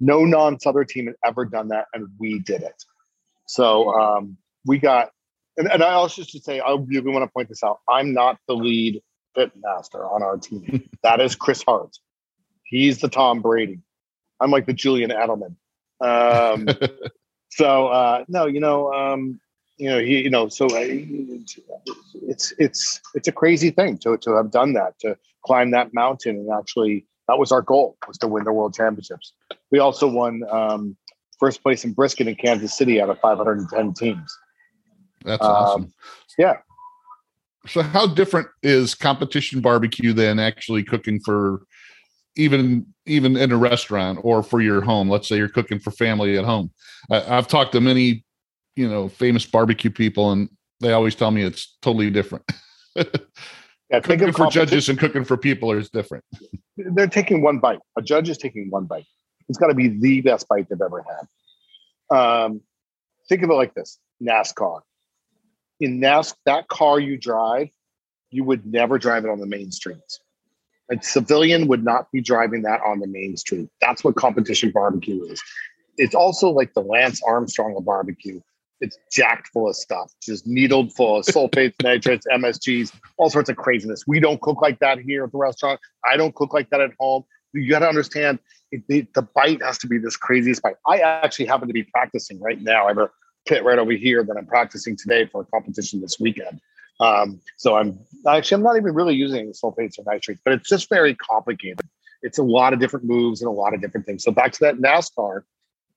No 0.00 0.24
non-Southern 0.24 0.86
team 0.86 1.06
had 1.06 1.16
ever 1.24 1.44
done 1.44 1.68
that, 1.68 1.86
and 1.94 2.08
we 2.18 2.40
did 2.40 2.62
it. 2.62 2.84
So 3.46 3.92
um, 3.92 4.36
we 4.66 4.78
got, 4.78 5.10
and, 5.56 5.70
and 5.70 5.82
I 5.82 5.92
also 5.92 6.22
should 6.22 6.42
say, 6.42 6.60
I 6.60 6.74
really 6.74 7.10
want 7.10 7.24
to 7.24 7.30
point 7.32 7.48
this 7.48 7.62
out. 7.62 7.80
I'm 7.88 8.12
not 8.12 8.38
the 8.48 8.54
lead 8.54 9.02
pit 9.36 9.52
master 9.56 10.04
on 10.04 10.22
our 10.22 10.38
team. 10.38 10.88
that 11.02 11.20
is 11.20 11.34
Chris 11.34 11.62
Hart. 11.62 11.96
He's 12.64 12.98
the 12.98 13.08
Tom 13.08 13.42
Brady. 13.42 13.80
I'm 14.40 14.50
like 14.50 14.66
the 14.66 14.72
Julian 14.72 15.10
Edelman. 15.10 15.56
Um, 16.00 16.68
so 17.50 17.88
uh, 17.88 18.24
no, 18.28 18.46
you 18.46 18.60
know, 18.60 18.92
um, 18.92 19.40
you 19.82 19.88
know, 19.90 19.98
he, 19.98 20.22
you 20.22 20.30
know, 20.30 20.48
so 20.48 20.66
uh, 20.66 20.78
it's 22.28 22.52
it's 22.58 23.00
it's 23.14 23.26
a 23.26 23.32
crazy 23.32 23.70
thing 23.70 23.98
to 23.98 24.16
to 24.18 24.36
have 24.36 24.52
done 24.52 24.74
that 24.74 24.96
to 25.00 25.16
climb 25.44 25.72
that 25.72 25.92
mountain 25.92 26.36
and 26.36 26.50
actually 26.56 27.04
that 27.26 27.36
was 27.36 27.50
our 27.50 27.62
goal 27.62 27.96
was 28.06 28.16
to 28.18 28.28
win 28.28 28.44
the 28.44 28.52
world 28.52 28.74
championships. 28.74 29.32
We 29.72 29.80
also 29.80 30.06
won 30.06 30.42
um, 30.50 30.96
first 31.40 31.62
place 31.64 31.84
in 31.84 31.94
brisket 31.94 32.28
in 32.28 32.36
Kansas 32.36 32.76
City 32.76 33.00
out 33.00 33.10
of 33.10 33.18
510 33.18 33.94
teams. 33.94 34.38
That's 35.24 35.44
Um, 35.44 35.50
awesome. 35.50 35.94
yeah. 36.38 36.58
So 37.66 37.82
how 37.82 38.06
different 38.06 38.46
is 38.62 38.94
competition 38.94 39.60
barbecue 39.60 40.12
than 40.12 40.38
actually 40.38 40.84
cooking 40.84 41.18
for 41.18 41.62
even 42.36 42.86
even 43.06 43.36
in 43.36 43.50
a 43.50 43.56
restaurant 43.56 44.20
or 44.22 44.44
for 44.44 44.60
your 44.60 44.80
home? 44.80 45.10
Let's 45.10 45.28
say 45.28 45.38
you're 45.38 45.48
cooking 45.48 45.80
for 45.80 45.90
family 45.90 46.38
at 46.38 46.44
home. 46.44 46.70
I, 47.10 47.36
I've 47.36 47.48
talked 47.48 47.72
to 47.72 47.80
many, 47.80 48.24
you 48.76 48.88
know, 48.88 49.08
famous 49.08 49.46
barbecue 49.46 49.90
people, 49.90 50.32
and 50.32 50.48
they 50.80 50.92
always 50.92 51.14
tell 51.14 51.30
me 51.30 51.42
it's 51.42 51.76
totally 51.82 52.10
different. 52.10 52.44
Yeah, 53.92 54.00
think 54.00 54.20
cooking 54.20 54.28
of 54.30 54.36
for 54.36 54.46
judges 54.46 54.88
and 54.88 54.98
cooking 54.98 55.22
for 55.22 55.36
people 55.36 55.70
is 55.72 55.90
different. 55.90 56.24
They're 56.78 57.06
taking 57.06 57.42
one 57.42 57.58
bite. 57.58 57.80
A 57.98 58.00
judge 58.00 58.30
is 58.30 58.38
taking 58.38 58.70
one 58.70 58.86
bite. 58.86 59.04
It's 59.50 59.58
got 59.58 59.66
to 59.66 59.74
be 59.74 59.88
the 59.88 60.22
best 60.22 60.48
bite 60.48 60.66
they've 60.70 60.80
ever 60.80 61.04
had. 62.10 62.16
Um, 62.16 62.62
think 63.28 63.42
of 63.42 63.50
it 63.50 63.54
like 63.54 63.74
this: 63.74 63.98
NASCAR. 64.22 64.80
In 65.78 66.00
NAS, 66.00 66.34
that 66.46 66.68
car 66.68 67.00
you 67.00 67.18
drive, 67.18 67.68
you 68.30 68.44
would 68.44 68.64
never 68.64 68.98
drive 68.98 69.26
it 69.26 69.30
on 69.30 69.40
the 69.40 69.46
main 69.46 69.70
streets. 69.70 70.20
A 70.90 71.02
civilian 71.02 71.68
would 71.68 71.84
not 71.84 72.10
be 72.12 72.22
driving 72.22 72.62
that 72.62 72.80
on 72.80 72.98
the 72.98 73.06
main 73.06 73.36
street. 73.36 73.68
That's 73.82 74.02
what 74.02 74.16
competition 74.16 74.70
barbecue 74.70 75.22
is. 75.24 75.42
It's 75.98 76.14
also 76.14 76.48
like 76.48 76.72
the 76.72 76.80
Lance 76.80 77.20
Armstrong 77.26 77.76
of 77.76 77.84
barbecue. 77.84 78.40
It's 78.82 78.98
jacked 79.10 79.48
full 79.48 79.68
of 79.68 79.76
stuff, 79.76 80.12
just 80.20 80.46
needled 80.46 80.92
full 80.92 81.20
of 81.20 81.24
sulfates, 81.24 81.74
nitrates, 81.82 82.26
MSGs, 82.30 82.92
all 83.16 83.30
sorts 83.30 83.48
of 83.48 83.56
craziness. 83.56 84.04
We 84.06 84.20
don't 84.20 84.40
cook 84.40 84.60
like 84.60 84.80
that 84.80 84.98
here 84.98 85.24
at 85.24 85.32
the 85.32 85.38
restaurant. 85.38 85.80
I 86.04 86.16
don't 86.16 86.34
cook 86.34 86.52
like 86.52 86.68
that 86.70 86.80
at 86.80 86.90
home. 86.98 87.22
You 87.54 87.70
got 87.70 87.80
to 87.80 87.88
understand 87.88 88.40
it, 88.72 88.82
the, 88.88 89.06
the 89.14 89.22
bite 89.22 89.62
has 89.62 89.78
to 89.78 89.86
be 89.86 89.98
this 89.98 90.16
craziest 90.16 90.62
bite. 90.62 90.74
I 90.86 90.98
actually 90.98 91.46
happen 91.46 91.68
to 91.68 91.74
be 91.74 91.84
practicing 91.84 92.40
right 92.40 92.60
now. 92.60 92.86
I 92.86 92.88
have 92.88 92.98
a 92.98 93.10
pit 93.46 93.64
right 93.64 93.78
over 93.78 93.92
here 93.92 94.24
that 94.24 94.36
I'm 94.36 94.46
practicing 94.46 94.96
today 94.96 95.26
for 95.26 95.42
a 95.42 95.44
competition 95.44 96.00
this 96.00 96.18
weekend. 96.18 96.60
Um, 97.00 97.40
so 97.56 97.76
I'm 97.76 97.98
actually 98.26 98.56
I'm 98.56 98.62
not 98.62 98.76
even 98.76 98.94
really 98.94 99.14
using 99.14 99.52
sulfates 99.52 99.98
or 99.98 100.04
nitrates, 100.06 100.40
but 100.44 100.54
it's 100.54 100.68
just 100.68 100.88
very 100.88 101.14
complicated. 101.14 101.80
It's 102.22 102.38
a 102.38 102.42
lot 102.42 102.72
of 102.72 102.80
different 102.80 103.04
moves 103.04 103.42
and 103.42 103.48
a 103.48 103.52
lot 103.52 103.74
of 103.74 103.80
different 103.80 104.06
things. 104.06 104.22
So 104.22 104.30
back 104.30 104.52
to 104.52 104.58
that 104.60 104.76
NASCAR, 104.76 105.42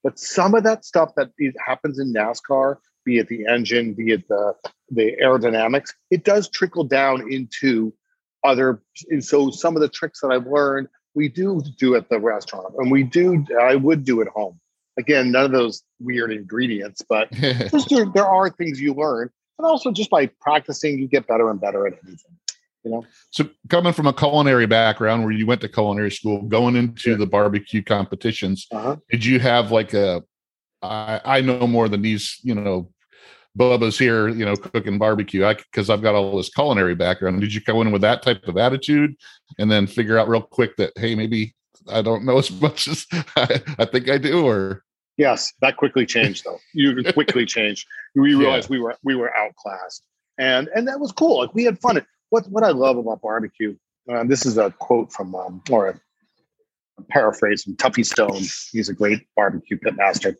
But 0.06 0.20
some 0.20 0.54
of 0.54 0.62
that 0.62 0.84
stuff 0.84 1.16
that 1.16 1.32
is- 1.36 1.56
happens 1.58 1.98
in 1.98 2.12
NASCAR, 2.12 2.76
be 3.04 3.18
it 3.18 3.26
the 3.26 3.44
engine, 3.44 3.92
be 3.92 4.12
it 4.12 4.28
the 4.28 4.54
the 4.88 5.16
aerodynamics, 5.20 5.88
it 6.12 6.22
does 6.22 6.48
trickle 6.48 6.84
down 6.84 7.32
into 7.32 7.92
other. 8.44 8.80
And 9.10 9.24
so 9.24 9.50
some 9.50 9.74
of 9.74 9.82
the 9.82 9.88
tricks 9.88 10.20
that 10.20 10.28
I've 10.28 10.46
learned, 10.46 10.86
we 11.16 11.28
do 11.28 11.60
do 11.76 11.96
at 11.96 12.08
the 12.08 12.20
restaurant, 12.20 12.72
and 12.78 12.88
we 12.88 13.02
do. 13.02 13.44
I 13.60 13.74
would 13.74 14.04
do 14.04 14.22
at 14.22 14.28
home. 14.28 14.60
Again, 14.96 15.32
none 15.32 15.44
of 15.44 15.50
those 15.50 15.82
weird 15.98 16.30
ingredients, 16.30 17.02
but 17.08 17.28
there, 17.40 18.06
there 18.14 18.28
are 18.28 18.48
things 18.48 18.80
you 18.80 18.94
learn, 18.94 19.28
and 19.58 19.66
also 19.66 19.90
just 19.90 20.10
by 20.10 20.30
practicing, 20.40 21.00
you 21.00 21.08
get 21.08 21.26
better 21.26 21.50
and 21.50 21.60
better 21.60 21.84
at 21.84 21.94
anything. 22.06 22.38
You 22.86 22.92
know. 22.92 23.04
so 23.30 23.48
coming 23.68 23.92
from 23.92 24.06
a 24.06 24.12
culinary 24.12 24.66
background 24.66 25.24
where 25.24 25.32
you 25.32 25.44
went 25.44 25.60
to 25.62 25.68
culinary 25.68 26.12
school, 26.12 26.42
going 26.42 26.76
into 26.76 27.10
Yeah. 27.10 27.16
the 27.16 27.26
barbecue 27.26 27.82
competitions, 27.82 28.68
Uh-huh. 28.70 28.96
did 29.10 29.24
you 29.24 29.40
have 29.40 29.72
like 29.72 29.92
a 29.92 30.22
I, 30.82 31.20
I 31.24 31.40
know 31.40 31.66
more 31.66 31.88
than 31.88 32.02
these, 32.02 32.38
you 32.44 32.54
know, 32.54 32.92
Bubba's 33.58 33.98
here, 33.98 34.28
you 34.28 34.44
know, 34.44 34.54
cooking 34.54 34.98
barbecue. 34.98 35.44
I 35.44 35.54
because 35.54 35.90
I've 35.90 36.02
got 36.02 36.14
all 36.14 36.36
this 36.36 36.50
culinary 36.50 36.94
background. 36.94 37.40
Did 37.40 37.52
you 37.52 37.60
go 37.60 37.80
in 37.80 37.90
with 37.90 38.02
that 38.02 38.22
type 38.22 38.46
of 38.46 38.56
attitude 38.56 39.16
and 39.58 39.68
then 39.68 39.86
figure 39.88 40.16
out 40.18 40.28
real 40.28 40.42
quick 40.42 40.76
that 40.76 40.92
hey, 40.96 41.16
maybe 41.16 41.56
I 41.90 42.02
don't 42.02 42.24
know 42.24 42.38
as 42.44 42.52
much 42.52 42.86
as 42.86 43.04
I, 43.34 43.60
I 43.80 43.84
think 43.86 44.08
I 44.08 44.18
do, 44.18 44.46
or 44.46 44.84
Yes, 45.16 45.52
that 45.60 45.76
quickly 45.76 46.06
changed 46.06 46.44
though. 46.44 46.60
You 46.74 47.02
quickly 47.14 47.46
changed. 47.46 47.88
We 48.14 48.32
Yeah. 48.34 48.38
realized 48.42 48.68
we 48.70 48.78
were 48.78 48.94
we 49.02 49.16
were 49.16 49.32
outclassed, 49.36 50.02
and 50.38 50.68
and 50.76 50.86
that 50.86 51.00
was 51.00 51.10
cool. 51.10 51.38
Like 51.40 51.52
we 51.54 51.64
had 51.64 51.80
fun. 51.80 51.96
What 52.30 52.46
what 52.46 52.64
I 52.64 52.70
love 52.70 52.96
about 52.96 53.22
barbecue. 53.22 53.76
Um, 54.08 54.28
this 54.28 54.46
is 54.46 54.56
a 54.56 54.70
quote 54.70 55.12
from 55.12 55.34
um, 55.34 55.62
or 55.70 55.88
a, 55.88 56.00
a 56.98 57.02
paraphrase 57.02 57.64
from 57.64 57.76
Tuffy 57.76 58.04
Stone. 58.04 58.42
He's 58.72 58.88
a 58.88 58.94
great 58.94 59.26
barbecue 59.34 59.78
pitmaster. 59.78 60.36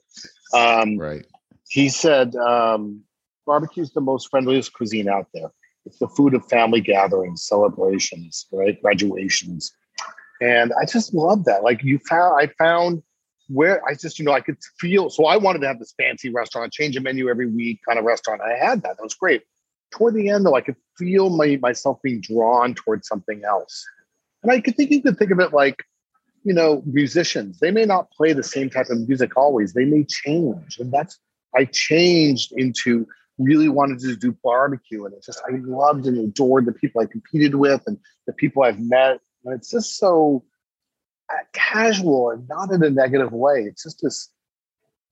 Um, 0.54 0.98
right? 0.98 1.26
he 1.68 1.88
said, 1.88 2.36
um, 2.36 3.02
"Barbecue 3.46 3.82
is 3.82 3.92
the 3.92 4.00
most 4.00 4.30
friendliest 4.30 4.72
cuisine 4.72 5.08
out 5.08 5.26
there. 5.34 5.50
It's 5.84 5.98
the 5.98 6.08
food 6.08 6.34
of 6.34 6.46
family 6.48 6.80
gatherings, 6.80 7.44
celebrations, 7.44 8.46
right, 8.52 8.80
graduations." 8.80 9.72
And 10.40 10.72
I 10.80 10.84
just 10.84 11.14
love 11.14 11.44
that. 11.44 11.62
Like 11.62 11.82
you 11.82 11.98
found, 12.08 12.40
I 12.40 12.48
found 12.58 13.02
where 13.48 13.84
I 13.86 13.94
just, 13.94 14.18
you 14.18 14.24
know, 14.24 14.32
I 14.32 14.40
could 14.40 14.58
feel. 14.78 15.08
So 15.10 15.26
I 15.26 15.36
wanted 15.36 15.60
to 15.60 15.66
have 15.66 15.78
this 15.78 15.94
fancy 15.96 16.30
restaurant, 16.30 16.72
change 16.72 16.94
the 16.94 17.00
menu 17.00 17.28
every 17.28 17.46
week 17.46 17.80
kind 17.86 17.98
of 17.98 18.04
restaurant. 18.04 18.42
I 18.42 18.54
had 18.54 18.82
that. 18.82 18.96
That 18.96 19.02
was 19.02 19.14
great. 19.14 19.42
Toward 19.92 20.14
the 20.14 20.28
end, 20.28 20.44
though, 20.44 20.56
I 20.56 20.60
could 20.60 20.76
feel 20.98 21.30
my 21.30 21.58
myself 21.62 22.00
being 22.02 22.20
drawn 22.20 22.74
towards 22.74 23.08
something 23.08 23.42
else. 23.44 23.84
And 24.42 24.52
I 24.52 24.60
could 24.60 24.76
think 24.76 24.90
you 24.90 25.02
could 25.02 25.18
think 25.18 25.30
of 25.30 25.40
it 25.40 25.52
like, 25.52 25.82
you 26.44 26.52
know, 26.52 26.82
musicians. 26.86 27.58
They 27.58 27.70
may 27.70 27.84
not 27.84 28.10
play 28.10 28.32
the 28.32 28.42
same 28.42 28.70
type 28.70 28.90
of 28.90 29.06
music 29.08 29.36
always. 29.36 29.72
They 29.72 29.84
may 29.84 30.04
change, 30.04 30.78
and 30.78 30.92
that's 30.92 31.18
I 31.54 31.64
changed 31.66 32.52
into 32.56 33.06
really 33.38 33.68
wanted 33.68 34.00
to 34.00 34.16
do 34.16 34.36
barbecue, 34.42 35.04
and 35.04 35.14
it 35.14 35.24
just 35.24 35.42
I 35.46 35.56
loved 35.64 36.06
and 36.06 36.18
adored 36.18 36.66
the 36.66 36.72
people 36.72 37.00
I 37.00 37.06
competed 37.06 37.54
with 37.54 37.82
and 37.86 37.98
the 38.26 38.32
people 38.32 38.62
I've 38.62 38.80
met. 38.80 39.20
And 39.44 39.54
it's 39.54 39.70
just 39.70 39.96
so 39.96 40.44
uh, 41.30 41.38
casual 41.52 42.30
and 42.30 42.48
not 42.48 42.72
in 42.72 42.82
a 42.82 42.90
negative 42.90 43.32
way. 43.32 43.62
It's 43.62 43.82
just 43.82 44.00
this 44.02 44.30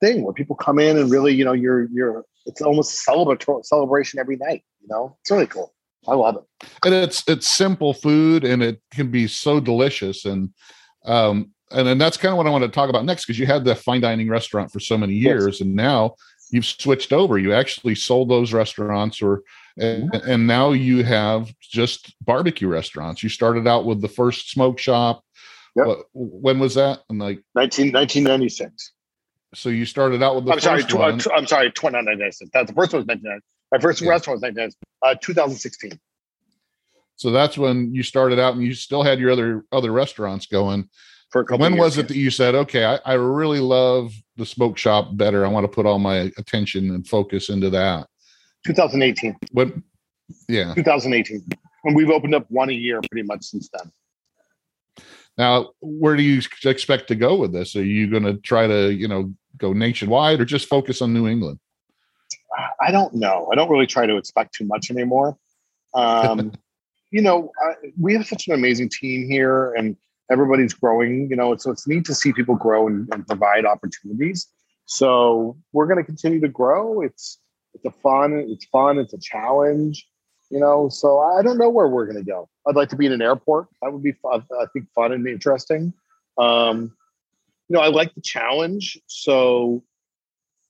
thing 0.00 0.22
where 0.22 0.34
people 0.34 0.56
come 0.56 0.78
in 0.78 0.96
and 0.96 1.10
really, 1.10 1.34
you 1.34 1.44
know, 1.44 1.52
you're 1.52 1.88
you're 1.92 2.24
it's 2.46 2.60
almost 2.60 3.06
celebratory 3.06 3.64
celebration 3.64 4.18
every 4.20 4.36
night. 4.36 4.64
You 4.80 4.88
know, 4.88 5.16
it's 5.20 5.30
really 5.30 5.46
cool. 5.46 5.72
I 6.06 6.14
love 6.14 6.36
it. 6.36 6.68
and 6.84 6.94
it's 6.94 7.24
it's 7.26 7.48
simple 7.48 7.94
food 7.94 8.44
and 8.44 8.62
it 8.62 8.80
can 8.92 9.10
be 9.10 9.26
so 9.26 9.58
delicious 9.60 10.26
and 10.26 10.50
um 11.06 11.50
and 11.70 11.86
then 11.86 11.96
that's 11.96 12.18
kind 12.18 12.30
of 12.32 12.36
what 12.36 12.46
I 12.46 12.50
want 12.50 12.62
to 12.62 12.68
talk 12.68 12.90
about 12.90 13.06
next 13.06 13.24
because 13.24 13.38
you 13.38 13.46
had 13.46 13.64
the 13.64 13.74
fine 13.74 14.02
dining 14.02 14.28
restaurant 14.28 14.70
for 14.70 14.80
so 14.80 14.98
many 14.98 15.14
Yes. 15.14 15.24
years 15.24 15.60
and 15.62 15.74
now 15.74 16.14
you've 16.50 16.66
switched 16.66 17.14
over 17.14 17.38
you 17.38 17.54
actually 17.54 17.94
sold 17.94 18.28
those 18.28 18.52
restaurants 18.52 19.22
or 19.22 19.42
and, 19.78 20.14
and 20.14 20.46
now 20.46 20.72
you 20.72 21.02
have 21.02 21.50
just 21.62 22.14
barbecue 22.22 22.68
restaurants 22.68 23.22
you 23.22 23.30
started 23.30 23.66
out 23.66 23.86
with 23.86 24.02
the 24.02 24.08
first 24.08 24.50
smoke 24.50 24.78
shop 24.78 25.24
Yep. 25.76 25.86
What- 25.86 26.06
when 26.12 26.58
was 26.58 26.74
that 26.74 27.00
and 27.08 27.18
like 27.18 27.42
19, 27.56 27.92
1996. 27.92 28.92
So 29.54 29.68
you 29.68 29.84
started 29.86 30.22
out 30.22 30.34
with 30.36 30.44
the 30.46 30.52
I'm 30.52 30.60
sorry. 30.60 30.82
first 30.82 30.94
uh, 30.94 30.98
one. 30.98 31.18
tw- 31.18 31.28
I'm 31.34 31.46
sorry. 31.46 31.66
1996. 31.68 32.50
That's 32.52 32.70
the 32.70 32.74
first 32.74 32.92
one 32.92 33.00
was 33.00 33.06
1996. 33.06 33.42
My 33.72 33.78
first 33.78 34.00
Yeah. 34.02 34.10
restaurant 34.10 34.36
was 34.36 34.42
1996. 34.42 34.82
Uh, 35.02 35.14
2016. 35.20 36.00
so 37.16 37.30
that's 37.30 37.56
when 37.58 37.94
you 37.94 38.02
started 38.02 38.38
out 38.38 38.54
and 38.54 38.62
you 38.64 38.74
still 38.74 39.02
had 39.02 39.18
your 39.20 39.30
other 39.30 39.64
other 39.72 39.92
restaurants 39.92 40.46
going 40.46 40.88
For 41.30 41.42
a 41.42 41.44
couple. 41.44 41.60
when 41.60 41.72
years, 41.74 41.80
was 41.84 41.98
it 41.98 42.02
yeah. 42.02 42.08
that 42.08 42.16
you 42.16 42.30
said 42.30 42.54
okay 42.54 42.84
I, 42.84 42.98
I 43.04 43.14
really 43.14 43.60
love 43.60 44.12
the 44.36 44.46
smoke 44.46 44.76
shop 44.78 45.16
better 45.16 45.44
i 45.44 45.48
want 45.48 45.64
to 45.64 45.68
put 45.68 45.86
all 45.86 45.98
my 45.98 46.32
attention 46.38 46.90
and 46.94 47.06
focus 47.06 47.50
into 47.50 47.70
that 47.70 48.06
2018. 48.66 49.36
what 49.52 49.72
yeah 50.48 50.74
2018. 50.74 51.46
And 51.84 51.94
we've 51.94 52.10
opened 52.10 52.34
up 52.34 52.46
one 52.50 52.70
a 52.70 52.72
year 52.72 53.00
pretty 53.10 53.26
much 53.26 53.44
since 53.44 53.68
then. 53.74 53.92
now 55.36 55.70
where 55.80 56.16
do 56.16 56.22
you 56.22 56.40
expect 56.64 57.08
to 57.08 57.14
go 57.14 57.36
with 57.36 57.52
this 57.52 57.76
are 57.76 57.84
you 57.84 58.08
going 58.10 58.22
to 58.24 58.34
try 58.38 58.66
to 58.66 58.92
you 58.92 59.08
know 59.08 59.32
go 59.56 59.72
nationwide 59.72 60.40
or 60.40 60.44
just 60.44 60.68
focus 60.68 61.00
on 61.02 61.12
new 61.12 61.26
england 61.26 61.58
I 62.80 62.90
don't 62.90 63.14
know. 63.14 63.48
I 63.50 63.54
don't 63.54 63.70
really 63.70 63.86
try 63.86 64.06
to 64.06 64.16
expect 64.16 64.54
too 64.54 64.64
much 64.64 64.90
anymore. 64.90 65.36
Um, 65.94 66.52
you 67.10 67.22
know, 67.22 67.50
I, 67.62 67.74
we 68.00 68.14
have 68.14 68.26
such 68.26 68.46
an 68.48 68.54
amazing 68.54 68.90
team 68.90 69.28
here, 69.28 69.72
and 69.74 69.96
everybody's 70.30 70.74
growing. 70.74 71.28
You 71.30 71.36
know, 71.36 71.56
so 71.56 71.70
it's 71.70 71.86
neat 71.86 72.04
to 72.06 72.14
see 72.14 72.32
people 72.32 72.56
grow 72.56 72.86
and, 72.86 73.08
and 73.12 73.26
provide 73.26 73.64
opportunities. 73.64 74.46
So 74.86 75.56
we're 75.72 75.86
going 75.86 75.98
to 75.98 76.04
continue 76.04 76.40
to 76.40 76.48
grow. 76.48 77.00
It's 77.00 77.38
it's 77.74 77.84
a 77.84 77.90
fun. 77.90 78.44
It's 78.48 78.66
fun. 78.66 78.98
It's 78.98 79.14
a 79.14 79.18
challenge. 79.18 80.06
You 80.50 80.60
know, 80.60 80.88
so 80.88 81.20
I 81.20 81.42
don't 81.42 81.58
know 81.58 81.70
where 81.70 81.88
we're 81.88 82.04
going 82.04 82.22
to 82.22 82.30
go. 82.30 82.48
I'd 82.66 82.76
like 82.76 82.90
to 82.90 82.96
be 82.96 83.06
in 83.06 83.12
an 83.12 83.22
airport. 83.22 83.66
That 83.82 83.92
would 83.92 84.02
be, 84.02 84.12
fun, 84.12 84.44
I 84.60 84.66
think, 84.72 84.86
fun 84.94 85.10
and 85.10 85.26
interesting. 85.26 85.92
Um, 86.38 86.94
know, 87.74 87.80
I 87.80 87.88
like 87.88 88.14
the 88.14 88.20
challenge. 88.20 88.98
So 89.06 89.82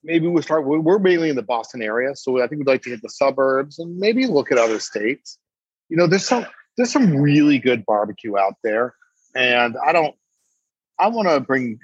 maybe 0.03 0.27
we'll 0.27 0.43
start. 0.43 0.65
We're 0.65 0.99
mainly 0.99 1.29
in 1.29 1.35
the 1.35 1.41
Boston 1.41 1.81
area, 1.81 2.15
so 2.15 2.41
I 2.41 2.47
think 2.47 2.59
we'd 2.59 2.67
like 2.67 2.83
to 2.83 2.91
hit 2.91 3.01
the 3.01 3.09
suburbs 3.09 3.79
and 3.79 3.97
maybe 3.97 4.27
look 4.27 4.51
at 4.51 4.57
other 4.57 4.79
states. 4.79 5.37
You 5.89 5.97
know, 5.97 6.07
there's 6.07 6.25
some 6.25 6.45
there's 6.77 6.91
some 6.91 7.15
really 7.15 7.59
good 7.59 7.85
barbecue 7.85 8.37
out 8.37 8.55
there, 8.63 8.95
and 9.35 9.75
I 9.85 9.91
don't. 9.91 10.15
I 10.99 11.07
want 11.07 11.27
to 11.27 11.39
bring. 11.39 11.79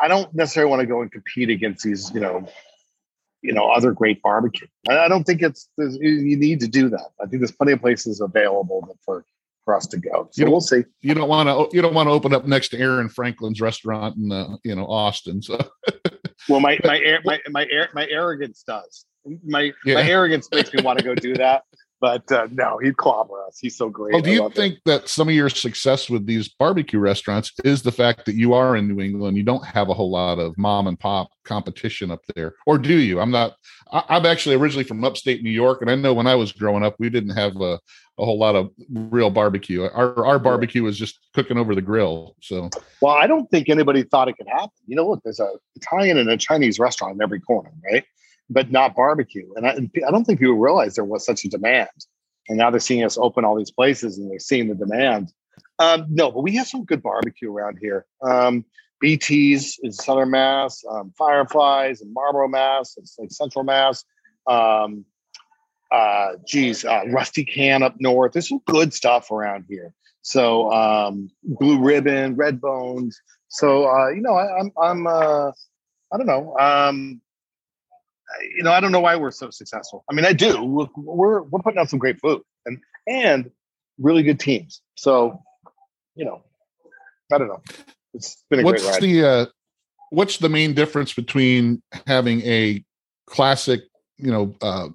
I 0.00 0.08
don't 0.08 0.34
necessarily 0.34 0.70
want 0.70 0.80
to 0.80 0.86
go 0.86 1.02
and 1.02 1.10
compete 1.10 1.50
against 1.50 1.84
these. 1.84 2.10
You 2.14 2.20
know, 2.20 2.48
you 3.42 3.52
know, 3.52 3.68
other 3.70 3.92
great 3.92 4.22
barbecue. 4.22 4.68
I, 4.88 5.00
I 5.00 5.08
don't 5.08 5.24
think 5.24 5.42
it's 5.42 5.68
you 5.76 6.36
need 6.36 6.60
to 6.60 6.68
do 6.68 6.88
that. 6.90 7.08
I 7.20 7.26
think 7.26 7.40
there's 7.40 7.52
plenty 7.52 7.72
of 7.72 7.80
places 7.80 8.20
available 8.20 8.96
for 9.04 9.24
for 9.64 9.74
us 9.76 9.86
to 9.88 9.96
go. 9.98 10.28
So 10.32 10.44
You 10.44 10.50
we'll 10.50 10.60
see. 10.60 10.84
you 11.02 11.14
don't 11.14 11.28
want 11.28 11.48
to 11.48 11.74
you 11.76 11.82
don't 11.82 11.94
want 11.94 12.08
to 12.08 12.12
open 12.12 12.34
up 12.34 12.46
next 12.46 12.68
to 12.70 12.78
aaron 12.78 13.08
franklin's 13.08 13.60
restaurant 13.60 14.16
in 14.16 14.30
uh, 14.30 14.56
you 14.64 14.74
know 14.74 14.86
austin 14.86 15.40
so 15.42 15.58
Well, 16.48 16.60
my 16.60 16.78
my 16.84 17.18
my 17.24 17.40
my 17.48 17.66
my 17.94 18.06
arrogance 18.10 18.64
does. 18.66 19.06
My 19.46 19.72
Yeah. 19.86 19.94
my 19.94 20.02
arrogance 20.10 20.48
makes 20.52 20.72
me 20.74 20.82
want 20.82 20.98
to 20.98 21.04
go 21.04 21.14
do 21.14 21.34
that. 21.34 21.62
But 22.00 22.30
uh, 22.30 22.48
no, 22.50 22.76
he'd 22.82 22.98
clobber 22.98 23.42
us. 23.46 23.58
He's 23.58 23.78
so 23.78 23.88
great. 23.88 24.12
Well, 24.12 24.20
do 24.20 24.30
you 24.30 24.42
love 24.42 24.52
it. 24.52 24.56
think 24.56 24.78
that 24.84 25.08
some 25.08 25.26
of 25.28 25.34
your 25.34 25.48
success 25.48 26.10
with 26.10 26.26
these 26.26 26.50
barbecue 26.50 26.98
restaurants 26.98 27.50
is 27.64 27.80
the 27.82 27.92
fact 27.92 28.26
that 28.26 28.34
you 28.34 28.52
are 28.52 28.76
in 28.76 28.88
New 28.88 29.02
England? 29.02 29.38
You 29.38 29.42
don't 29.42 29.64
have 29.64 29.88
a 29.88 29.94
whole 29.94 30.10
lot 30.10 30.38
of 30.38 30.58
mom 30.58 30.86
and 30.86 31.00
pop 31.00 31.30
competition 31.46 32.10
up 32.10 32.20
there, 32.34 32.54
or 32.66 32.76
do 32.76 32.94
you? 32.98 33.20
I'm 33.20 33.30
not. 33.30 33.54
I, 33.90 34.02
I'm 34.10 34.26
actually 34.26 34.56
originally 34.56 34.84
from 34.84 35.02
upstate 35.02 35.42
New 35.42 35.50
York, 35.50 35.80
and 35.80 35.90
I 35.90 35.94
know 35.94 36.12
when 36.12 36.26
I 36.26 36.34
was 36.34 36.52
growing 36.52 36.84
up, 36.84 36.96
we 36.98 37.08
didn't 37.08 37.36
have 37.36 37.56
a, 37.62 37.78
a 38.18 38.24
whole 38.24 38.38
lot 38.38 38.54
of 38.54 38.70
real 38.92 39.30
barbecue. 39.30 39.82
Our 39.82 40.24
our 40.24 40.38
barbecue 40.38 40.82
was 40.82 40.98
just 40.98 41.18
cooking 41.34 41.58
over 41.58 41.74
the 41.74 41.82
grill. 41.82 42.36
So 42.40 42.70
Well, 43.00 43.14
I 43.14 43.26
don't 43.26 43.50
think 43.50 43.68
anybody 43.68 44.02
thought 44.04 44.28
it 44.28 44.36
could 44.36 44.48
happen. 44.48 44.70
You 44.86 44.96
know, 44.96 45.08
look, 45.08 45.20
there's 45.24 45.40
a 45.40 45.52
Italian 45.76 46.18
and 46.18 46.30
a 46.30 46.36
Chinese 46.36 46.78
restaurant 46.78 47.16
in 47.16 47.22
every 47.22 47.40
corner, 47.40 47.70
right? 47.90 48.04
But 48.48 48.70
not 48.70 48.94
barbecue. 48.94 49.48
And 49.56 49.66
I, 49.66 50.06
I 50.06 50.10
don't 50.10 50.24
think 50.24 50.38
people 50.38 50.54
realize 50.54 50.94
there 50.94 51.04
was 51.04 51.24
such 51.24 51.44
a 51.44 51.48
demand. 51.48 51.88
And 52.48 52.58
now 52.58 52.70
they're 52.70 52.80
seeing 52.80 53.04
us 53.04 53.16
open 53.18 53.44
all 53.44 53.56
these 53.56 53.70
places 53.70 54.18
and 54.18 54.30
they're 54.30 54.38
seeing 54.38 54.68
the 54.68 54.74
demand. 54.74 55.32
Um, 55.78 56.06
no, 56.08 56.30
but 56.30 56.42
we 56.42 56.54
have 56.56 56.68
some 56.68 56.84
good 56.84 57.02
barbecue 57.02 57.50
around 57.50 57.78
here. 57.80 58.06
Um, 58.22 58.64
BT's 59.00 59.78
in 59.82 59.92
Southern 59.92 60.30
Mass, 60.30 60.82
um, 60.88 61.12
Fireflies 61.16 62.00
and 62.00 62.12
Marlborough, 62.12 62.48
Mass, 62.48 62.94
it's 62.96 63.16
like 63.18 63.30
Central 63.32 63.64
Mass. 63.64 64.04
Um, 64.46 65.04
uh, 65.94 66.36
geez, 66.44 66.84
uh, 66.84 67.02
Rusty 67.08 67.44
Can 67.44 67.84
up 67.84 67.94
north. 68.00 68.32
There's 68.32 68.48
some 68.48 68.60
good 68.66 68.92
stuff 68.92 69.30
around 69.30 69.66
here. 69.68 69.92
So 70.22 70.72
um, 70.72 71.30
Blue 71.44 71.80
Ribbon, 71.80 72.34
Red 72.34 72.60
Bones. 72.60 73.20
So 73.48 73.88
uh, 73.88 74.08
you 74.08 74.20
know, 74.20 74.34
I, 74.34 74.58
I'm 74.58 74.72
I'm 74.80 75.06
uh, 75.06 75.50
I 76.12 76.16
don't 76.16 76.26
know. 76.26 76.56
Um, 76.58 77.20
you 78.56 78.64
know, 78.64 78.72
I 78.72 78.80
don't 78.80 78.90
know 78.90 79.00
why 79.00 79.14
we're 79.14 79.30
so 79.30 79.50
successful. 79.50 80.04
I 80.10 80.14
mean, 80.14 80.24
I 80.24 80.32
do. 80.32 80.64
We're 80.64 80.88
we're, 80.96 81.42
we're 81.42 81.60
putting 81.60 81.78
out 81.78 81.90
some 81.90 82.00
great 82.00 82.20
food 82.20 82.42
and 82.66 82.78
and 83.06 83.50
really 83.98 84.24
good 84.24 84.40
teams. 84.40 84.80
So 84.96 85.40
you 86.16 86.24
know, 86.24 86.42
I 87.32 87.38
don't 87.38 87.48
know. 87.48 87.62
It's 88.14 88.42
been 88.50 88.60
a 88.60 88.62
what's 88.64 88.82
great 88.82 88.92
ride. 88.94 89.02
the 89.02 89.24
uh, 89.24 89.46
what's 90.10 90.38
the 90.38 90.48
main 90.48 90.74
difference 90.74 91.12
between 91.12 91.82
having 92.06 92.40
a 92.40 92.84
classic, 93.26 93.82
you 94.16 94.32
know, 94.32 94.56
uh, 94.60 94.88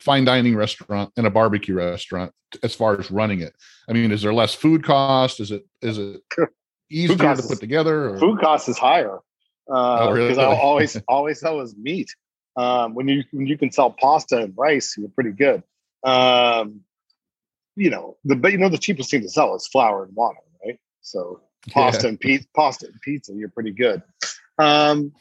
fine 0.00 0.24
dining 0.24 0.56
restaurant 0.56 1.12
and 1.16 1.26
a 1.26 1.30
barbecue 1.30 1.74
restaurant 1.74 2.32
as 2.62 2.74
far 2.74 2.98
as 2.98 3.10
running 3.10 3.40
it? 3.40 3.54
I 3.88 3.92
mean, 3.92 4.12
is 4.12 4.22
there 4.22 4.34
less 4.34 4.54
food 4.54 4.84
cost? 4.84 5.40
Is 5.40 5.50
it 5.50 5.64
is 5.82 5.98
it 5.98 6.20
easier 6.90 7.16
to 7.16 7.30
is- 7.32 7.46
put 7.46 7.60
together? 7.60 8.10
Or? 8.10 8.18
Food 8.18 8.40
cost 8.40 8.68
is 8.68 8.78
higher 8.78 9.18
Oh, 9.68 10.10
really? 10.12 10.28
because 10.28 10.38
I 10.38 10.44
always 10.60 10.96
always 11.08 11.40
sell 11.40 11.60
is 11.60 11.76
meat. 11.76 12.08
Um, 12.56 12.94
when 12.94 13.08
you 13.08 13.24
when 13.32 13.46
you 13.46 13.58
can 13.58 13.70
sell 13.70 13.90
pasta 13.90 14.38
and 14.38 14.54
rice, 14.56 14.96
you're 14.96 15.10
pretty 15.10 15.32
good. 15.32 15.62
Um, 16.04 16.80
you 17.74 17.90
know 17.90 18.16
the 18.24 18.36
but 18.36 18.52
you 18.52 18.58
know 18.58 18.68
the 18.68 18.78
cheapest 18.78 19.10
thing 19.10 19.22
to 19.22 19.28
sell 19.28 19.54
is 19.54 19.66
flour 19.66 20.04
and 20.04 20.14
water, 20.16 20.38
right? 20.64 20.78
So 21.02 21.40
pasta 21.70 22.08
and 22.08 22.18
pizza, 22.18 22.46
pasta 22.54 22.86
and 22.86 23.00
pizza, 23.02 23.32
you're 23.34 23.48
pretty 23.50 23.72
good. 23.72 24.02
Um, 24.58 25.12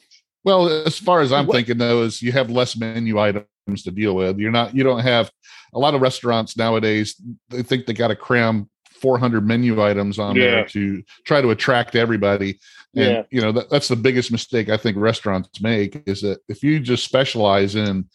Well, 0.45 0.69
as 0.85 0.97
far 0.99 1.21
as 1.21 1.33
I'm 1.33 1.47
What- 1.47 1.55
thinking 1.55 1.77
though, 1.79 2.03
is 2.03 2.21
you 2.21 2.31
have 2.31 2.49
less 2.49 2.77
menu 2.77 3.19
items 3.19 3.47
to 3.65 3.91
deal 3.91 4.15
with. 4.15 4.37
You're 4.39 4.51
not 4.51 4.75
you 4.75 4.83
don't 4.83 4.99
have 5.01 5.31
a 5.73 5.79
lot 5.79 5.95
of 5.95 6.01
restaurants 6.01 6.55
nowadays, 6.55 7.19
they 7.49 7.63
think 7.63 7.85
they 7.85 7.93
gotta 7.93 8.15
cram 8.15 8.69
400 8.91 9.45
menu 9.45 9.81
items 9.83 10.19
on 10.19 10.35
Yeah. 10.35 10.41
there 10.45 10.65
to 10.67 11.03
try 11.25 11.41
to 11.41 11.49
attract 11.49 11.95
everybody. 11.95 12.59
And 12.95 13.11
Yeah. 13.11 13.23
you 13.31 13.41
know, 13.41 13.51
that, 13.51 13.69
that's 13.69 13.87
the 13.87 13.95
biggest 13.95 14.31
mistake 14.31 14.69
I 14.69 14.77
think 14.77 14.97
restaurants 14.97 15.61
make 15.61 16.01
is 16.05 16.21
that 16.21 16.39
if 16.47 16.63
you 16.63 16.79
just 16.79 17.03
specialize 17.03 17.75
in 17.75 18.05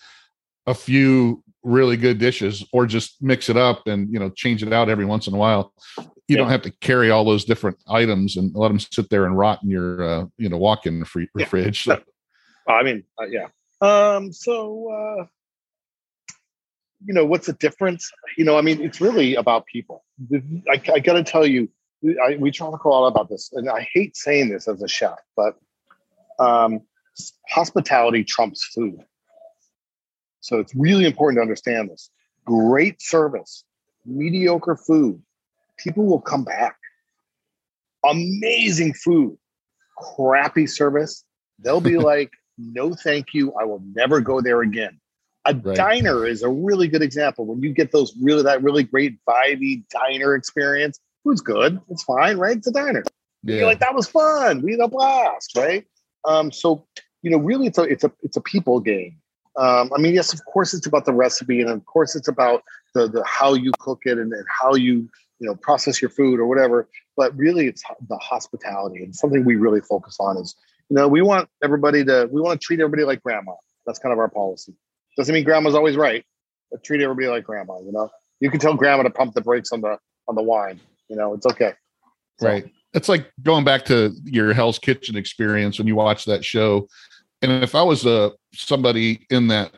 a 0.67 0.75
few 0.75 1.43
really 1.63 1.97
good 1.97 2.19
dishes 2.19 2.65
or 2.73 2.87
just 2.87 3.21
mix 3.21 3.51
it 3.51 3.57
up 3.57 3.87
and 3.87 4.11
you 4.13 4.19
know 4.19 4.31
change 4.31 4.63
it 4.63 4.73
out 4.73 4.89
every 4.89 5.05
once 5.05 5.27
in 5.27 5.35
a 5.35 5.37
while 5.37 5.75
you 6.27 6.37
don't 6.37 6.49
have 6.49 6.63
to 6.63 6.71
carry 6.81 7.11
all 7.11 7.23
those 7.25 7.45
different 7.45 7.77
items 7.89 8.37
and 8.39 8.55
let 8.55 8.69
them 8.69 8.79
sit 8.79 9.11
there 9.11 9.27
and 9.27 9.37
rot 9.37 9.63
in 9.63 9.69
your 9.69 10.03
uh, 10.03 10.25
you 10.39 10.49
know 10.49 10.57
walk-in 10.57 11.05
free 11.05 11.29
Yeah. 11.37 11.45
fridge 11.47 11.83
so, 11.85 12.01
I 12.67 12.83
mean, 12.83 13.03
uh, 13.21 13.27
yeah. 13.27 13.49
Um, 13.83 14.33
so 14.33 14.91
uh, 15.21 15.27
you 17.05 17.15
know, 17.15 17.25
what's 17.25 17.47
the 17.47 17.53
difference? 17.55 18.11
You 18.37 18.45
know, 18.45 18.59
I 18.59 18.61
mean, 18.63 18.81
it's 18.81 19.01
really 19.01 19.35
about 19.35 19.67
people. 19.67 20.05
I, 20.71 20.81
I 20.93 20.99
got 20.99 21.15
to 21.15 21.23
tell 21.23 21.47
you, 21.47 21.69
I, 22.23 22.37
we 22.37 22.51
talk 22.51 22.85
a 22.85 22.89
lot 22.89 23.07
about 23.07 23.29
this, 23.29 23.51
and 23.53 23.69
I 23.69 23.89
hate 23.93 24.17
saying 24.17 24.51
this 24.51 24.69
as 24.69 24.83
a 24.83 24.89
chef, 24.89 25.19
but 25.37 25.59
um, 26.39 26.81
hospitality 27.49 28.25
trumps 28.25 28.65
food. 28.65 29.01
So 30.41 30.59
it's 30.59 30.75
really 30.75 31.05
important 31.05 31.39
to 31.39 31.43
understand 31.43 31.91
this. 31.91 32.11
Great 32.45 33.03
service, 33.03 33.65
mediocre 34.07 34.77
food, 34.77 35.23
people 35.79 36.07
will 36.07 36.21
come 36.21 36.45
back. 36.45 36.77
Amazing 38.05 38.95
food, 38.95 39.37
crappy 39.99 40.67
service, 40.67 41.25
they'll 41.59 41.81
be 41.81 41.99
like, 41.99 42.31
no, 42.59 42.95
thank 42.95 43.33
you. 43.33 43.53
I 43.61 43.65
will 43.65 43.83
never 43.95 44.21
go 44.21 44.41
there 44.41 44.63
again. 44.63 45.01
A 45.46 45.55
Right. 45.55 45.76
diner 45.76 46.26
is 46.26 46.42
a 46.42 46.48
really 46.50 46.87
good 46.87 47.03
example. 47.03 47.46
When 47.46 47.62
you 47.62 47.72
get 47.72 47.92
those 47.92 48.14
really 48.20 48.42
that 48.42 48.62
really 48.62 48.83
great 48.83 49.18
vibey 49.24 49.85
diner 49.88 50.35
experience, 50.35 51.00
food's 51.24 51.40
good. 51.40 51.81
It's 51.88 52.03
fine, 52.03 52.37
right? 52.37 52.57
It's 52.57 52.66
a 52.66 52.72
diner. 52.72 53.03
You're 53.42 53.66
like, 53.66 53.81
that 53.81 53.94
was 53.94 54.07
fun. 54.07 54.61
We 54.61 54.72
had 54.72 54.81
a 54.81 54.88
blast, 54.88 55.57
right? 55.57 55.87
Um, 56.26 56.53
so 56.53 56.87
you 57.22 57.31
know, 57.31 57.38
really, 57.38 57.66
it's 57.66 57.79
a 57.79 57.83
it's 57.83 58.05
a 58.05 58.12
it's 58.22 58.37
a 58.37 58.40
people 58.40 58.81
game. 58.81 59.16
Um, 59.57 59.90
I 59.94 60.00
mean, 60.00 60.14
yes, 60.14 60.33
of 60.33 60.44
course, 60.44 60.72
it's 60.74 60.87
about 60.87 61.05
the 61.05 61.12
recipe, 61.12 61.61
and 61.61 61.70
of 61.70 61.85
course, 61.87 62.14
it's 62.14 62.29
about 62.29 62.62
the 62.94 63.09
the 63.09 63.22
how 63.24 63.55
you 63.55 63.72
cook 63.79 64.03
it 64.05 64.18
and, 64.18 64.33
and 64.33 64.44
how 64.48 64.74
you 64.74 65.09
you 65.38 65.46
know 65.46 65.55
process 65.55 66.00
your 66.00 66.11
food 66.11 66.38
or 66.38 66.46
whatever. 66.46 66.88
But 67.16 67.37
really, 67.37 67.66
it's 67.66 67.83
the 68.09 68.16
hospitality, 68.18 69.03
and 69.03 69.14
something 69.14 69.44
we 69.44 69.57
really 69.57 69.81
focus 69.81 70.16
on 70.20 70.38
is 70.38 70.55
you 70.88 70.96
know 70.96 71.09
we 71.09 71.22
want 71.22 71.48
everybody 71.62 72.05
to 72.05 72.29
we 72.31 72.40
want 72.40 72.61
to 72.61 72.64
treat 72.64 72.81
everybody 72.81 73.05
like 73.05 73.22
grandma. 73.22 73.53
That's 73.87 73.98
kind 73.98 74.12
of 74.12 74.18
our 74.18 74.29
policy. 74.29 74.74
Doesn't 75.16 75.35
mean 75.35 75.44
grandma's 75.44 75.75
always 75.75 75.96
right, 75.96 76.25
but 76.70 76.83
treat 76.85 77.03
everybody 77.03 77.29
like 77.29 77.44
grandma. 77.44 77.81
You 77.81 77.92
know, 77.92 78.11
you 78.40 78.51
can 78.51 78.61
tell 78.61 78.75
grandma 78.75 79.03
to 79.05 79.11
pump 79.11 79.35
the 79.35 79.40
brakes 79.40 79.73
on 79.73 79.81
the 79.81 79.99
on 80.29 80.35
the 80.35 80.42
wine. 80.42 80.81
You 81.09 81.16
know, 81.16 81.35
it's 81.35 81.46
okay. 81.46 81.75
So, 82.38 82.49
right 82.49 82.70
it's 82.92 83.09
like 83.09 83.31
going 83.42 83.64
back 83.64 83.85
to 83.87 84.14
your 84.25 84.53
hell's 84.53 84.79
kitchen 84.79 85.16
experience 85.16 85.79
when 85.79 85.87
you 85.87 85.94
watch 85.94 86.25
that 86.25 86.44
show 86.44 86.88
and 87.42 87.51
if 87.62 87.75
i 87.75 87.83
was 87.83 88.05
a 88.05 88.33
somebody 88.53 89.27
in 89.31 89.49
that 89.49 89.73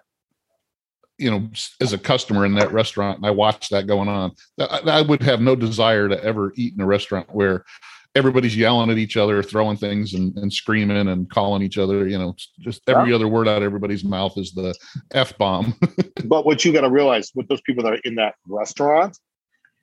you 1.18 1.30
know 1.30 1.48
as 1.80 1.92
a 1.92 1.98
customer 1.98 2.44
in 2.44 2.54
that 2.54 2.72
restaurant 2.72 3.18
and 3.18 3.26
i 3.26 3.30
watched 3.30 3.70
that 3.70 3.86
going 3.86 4.08
on 4.08 4.32
I, 4.58 4.80
I 4.86 5.02
would 5.02 5.22
have 5.22 5.40
no 5.40 5.54
desire 5.54 6.08
to 6.08 6.22
ever 6.24 6.52
eat 6.56 6.74
in 6.74 6.80
a 6.80 6.86
restaurant 6.86 7.28
where 7.32 7.64
everybody's 8.14 8.56
yelling 8.56 8.90
at 8.90 8.98
each 8.98 9.16
other 9.16 9.42
throwing 9.42 9.76
things 9.76 10.14
and, 10.14 10.36
and 10.36 10.52
screaming 10.52 11.08
and 11.08 11.30
calling 11.30 11.62
each 11.62 11.78
other 11.78 12.06
you 12.06 12.18
know 12.18 12.34
just 12.60 12.82
every 12.88 13.12
other 13.12 13.26
word 13.28 13.48
out 13.48 13.58
of 13.58 13.62
everybody's 13.62 14.04
mouth 14.04 14.36
is 14.36 14.52
the 14.52 14.74
f-bomb 15.12 15.74
But 16.24 16.44
what 16.46 16.64
you 16.64 16.72
got 16.72 16.82
to 16.82 16.90
realize 16.90 17.30
with 17.34 17.48
those 17.48 17.60
people 17.62 17.82
that 17.84 17.92
are 17.94 18.00
in 18.04 18.14
that 18.16 18.34
restaurant 18.46 19.18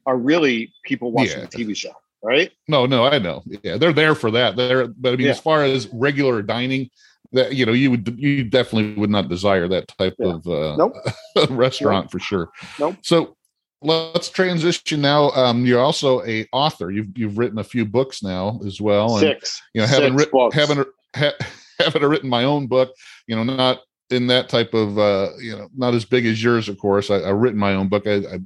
are 0.06 0.18
really 0.18 0.72
people 0.86 1.12
watching 1.12 1.40
Yeah. 1.40 1.46
the 1.46 1.58
TV 1.58 1.76
show, 1.76 1.92
right? 2.24 2.52
No, 2.68 2.86
no, 2.86 3.06
I 3.06 3.20
know. 3.20 3.44
Yeah, 3.64 3.78
they're 3.78 3.94
there 3.94 4.16
for 4.16 4.32
that. 4.32 4.56
They're, 4.56 4.88
but 4.88 5.14
I 5.14 5.16
mean, 5.18 5.26
Yeah. 5.26 5.32
as 5.34 5.40
far 5.40 5.64
as 5.64 5.88
regular 5.92 6.42
dining, 6.42 6.90
that 7.34 7.54
you 7.54 7.66
know, 7.66 7.74
you 7.74 7.92
would 7.92 8.16
you 8.18 8.44
definitely 8.46 8.94
would 9.00 9.10
not 9.10 9.28
desire 9.30 9.68
that 9.68 9.88
type 10.00 10.16
Yeah. 10.18 10.34
of 10.36 10.48
uh, 10.48 10.76
Nope. 10.78 10.94
restaurant 11.50 12.10
for 12.10 12.20
sure. 12.20 12.50
Nope. 12.80 12.96
So 13.04 13.36
let's 13.82 14.30
transition 14.30 15.02
now. 15.02 15.32
Um, 15.32 15.66
you're 15.66 15.82
also 15.82 16.24
a 16.26 16.48
author. 16.52 16.92
You've 16.92 17.18
you've 17.18 17.38
written 17.38 17.60
a 17.60 17.64
few 17.64 17.86
books 17.86 18.22
now 18.24 18.60
as 18.66 18.82
well, 18.82 19.18
and 19.18 19.22
Six. 19.22 19.62
you 19.74 19.82
know, 19.82 19.88
haven't 19.88 20.18
Six 20.18 20.32
written 20.34 20.52
haven't 20.52 20.88
ha- 21.16 22.00
written 22.08 22.30
my 22.30 22.44
own 22.44 22.68
book. 22.68 22.94
You 23.28 23.36
know, 23.36 23.44
not 23.44 23.82
in 24.10 24.28
that 24.28 24.50
type 24.50 24.74
of 24.74 24.98
uh, 24.98 25.30
you 25.40 25.56
know, 25.56 25.70
not 25.76 25.94
as 25.94 26.06
big 26.06 26.26
as 26.26 26.44
yours, 26.44 26.70
of 26.70 26.78
course. 26.78 27.10
I, 27.10 27.18
I 27.18 27.30
written 27.30 27.60
my 27.60 27.74
own 27.74 27.88
book. 27.88 28.08
I, 28.08 28.16
I 28.16 28.40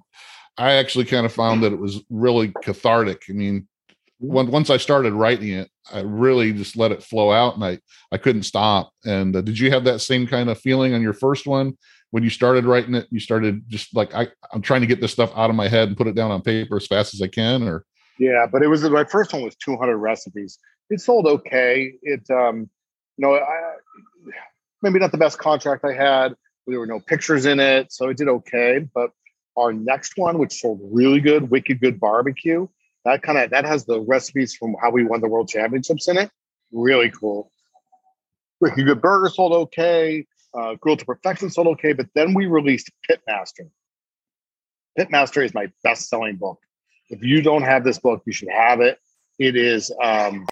I 0.58 0.74
actually 0.74 1.06
kind 1.06 1.26
of 1.26 1.34
found 1.34 1.64
that 1.64 1.74
it 1.74 1.80
was 1.80 2.02
really 2.10 2.54
cathartic. 2.62 3.24
I 3.30 3.34
mean, 3.34 3.68
when, 4.20 4.52
once 4.52 4.70
I 4.70 4.78
started 4.78 5.14
writing 5.14 5.50
it, 5.50 5.70
I 5.92 6.02
really 6.02 6.54
just 6.54 6.78
let 6.78 6.92
it 6.92 7.04
flow 7.04 7.32
out, 7.32 7.56
and 7.56 7.64
I 7.64 7.80
I 8.12 8.18
couldn't 8.18 8.44
stop. 8.44 8.92
And 9.06 9.36
uh, 9.36 9.42
did 9.42 9.58
you 9.58 9.72
have 9.72 9.86
that 9.86 10.00
same 10.00 10.28
kind 10.28 10.50
of 10.50 10.60
feeling 10.60 10.94
on 10.94 11.02
your 11.02 11.14
first 11.14 11.48
one 11.48 11.78
when 12.14 12.22
you 12.22 12.30
started 12.30 12.66
writing 12.66 12.94
it? 12.94 13.08
You 13.10 13.20
started 13.20 13.68
just 13.68 13.96
like 13.96 14.14
I 14.14 14.28
I'm 14.52 14.62
trying 14.62 14.82
to 14.82 14.88
get 14.88 15.02
this 15.02 15.12
stuff 15.12 15.32
out 15.36 15.50
of 15.50 15.56
my 15.56 15.68
head 15.68 15.88
and 15.88 15.98
put 15.98 16.06
it 16.06 16.14
down 16.14 16.30
on 16.30 16.44
paper 16.44 16.78
as 16.78 16.86
fast 16.86 17.16
as 17.16 17.24
I 17.24 17.28
can, 17.28 17.64
or 17.64 17.86
Yeah, 18.20 18.46
but 18.46 18.62
it 18.62 18.68
was 18.68 18.88
my 18.88 19.04
first 19.04 19.34
one 19.34 19.42
was 19.42 19.56
200 19.56 19.98
recipes. 19.98 20.60
It 20.92 21.02
sold 21.02 21.26
okay. 21.26 21.92
It, 22.04 22.30
um, 22.30 22.70
you 23.18 23.26
know, 23.26 23.34
I, 23.34 23.74
maybe 24.84 25.00
not 25.00 25.12
the 25.12 25.18
best 25.18 25.40
contract 25.40 25.84
I 25.86 25.94
had. 25.94 26.36
There 26.68 26.78
were 26.78 26.86
no 26.86 27.00
pictures 27.00 27.48
in 27.48 27.60
it, 27.60 27.92
so 27.92 28.10
it 28.10 28.18
did 28.18 28.28
okay. 28.28 28.88
But 28.94 29.10
our 29.58 29.74
next 29.74 30.14
one, 30.16 30.38
which 30.38 30.62
sold 30.62 30.82
really 30.84 31.20
good, 31.20 31.50
Wicked 31.50 31.82
Good 31.82 32.00
Barbecue, 32.00 32.68
that 33.06 33.24
kind 33.24 33.40
of 33.40 33.50
that 33.50 33.66
has 33.66 33.86
the 33.86 34.00
recipes 34.02 34.54
from 34.54 34.76
how 34.80 34.92
we 34.92 35.04
won 35.04 35.20
the 35.20 35.28
world 35.28 35.50
championships 35.50 36.08
in 36.08 36.18
it. 36.18 36.30
Really 36.72 37.10
cool. 37.10 37.50
Wicked 38.62 38.86
Good 38.86 39.02
Burger 39.02 39.30
sold 39.30 39.54
okay. 39.54 40.28
Uh, 40.54 40.76
Grilled 40.76 41.00
to 41.00 41.06
Perfection 41.06 41.50
sold 41.50 41.68
okay, 41.68 41.94
but 41.94 42.08
then 42.16 42.34
we 42.34 42.46
released 42.46 42.92
Pitmaster. 43.10 43.70
Pitmaster 44.98 45.44
is 45.44 45.54
my 45.54 45.72
best-selling 45.84 46.36
book 46.36 46.60
if 47.14 47.24
you 47.24 47.42
don't 47.42 47.62
have 47.62 47.84
this 47.84 48.00
book, 48.00 48.24
you 48.26 48.34
should 48.34 48.50
have 48.50 48.82
it. 48.82 49.00
It 49.40 49.56
is 49.56 49.92
um, 50.02 50.48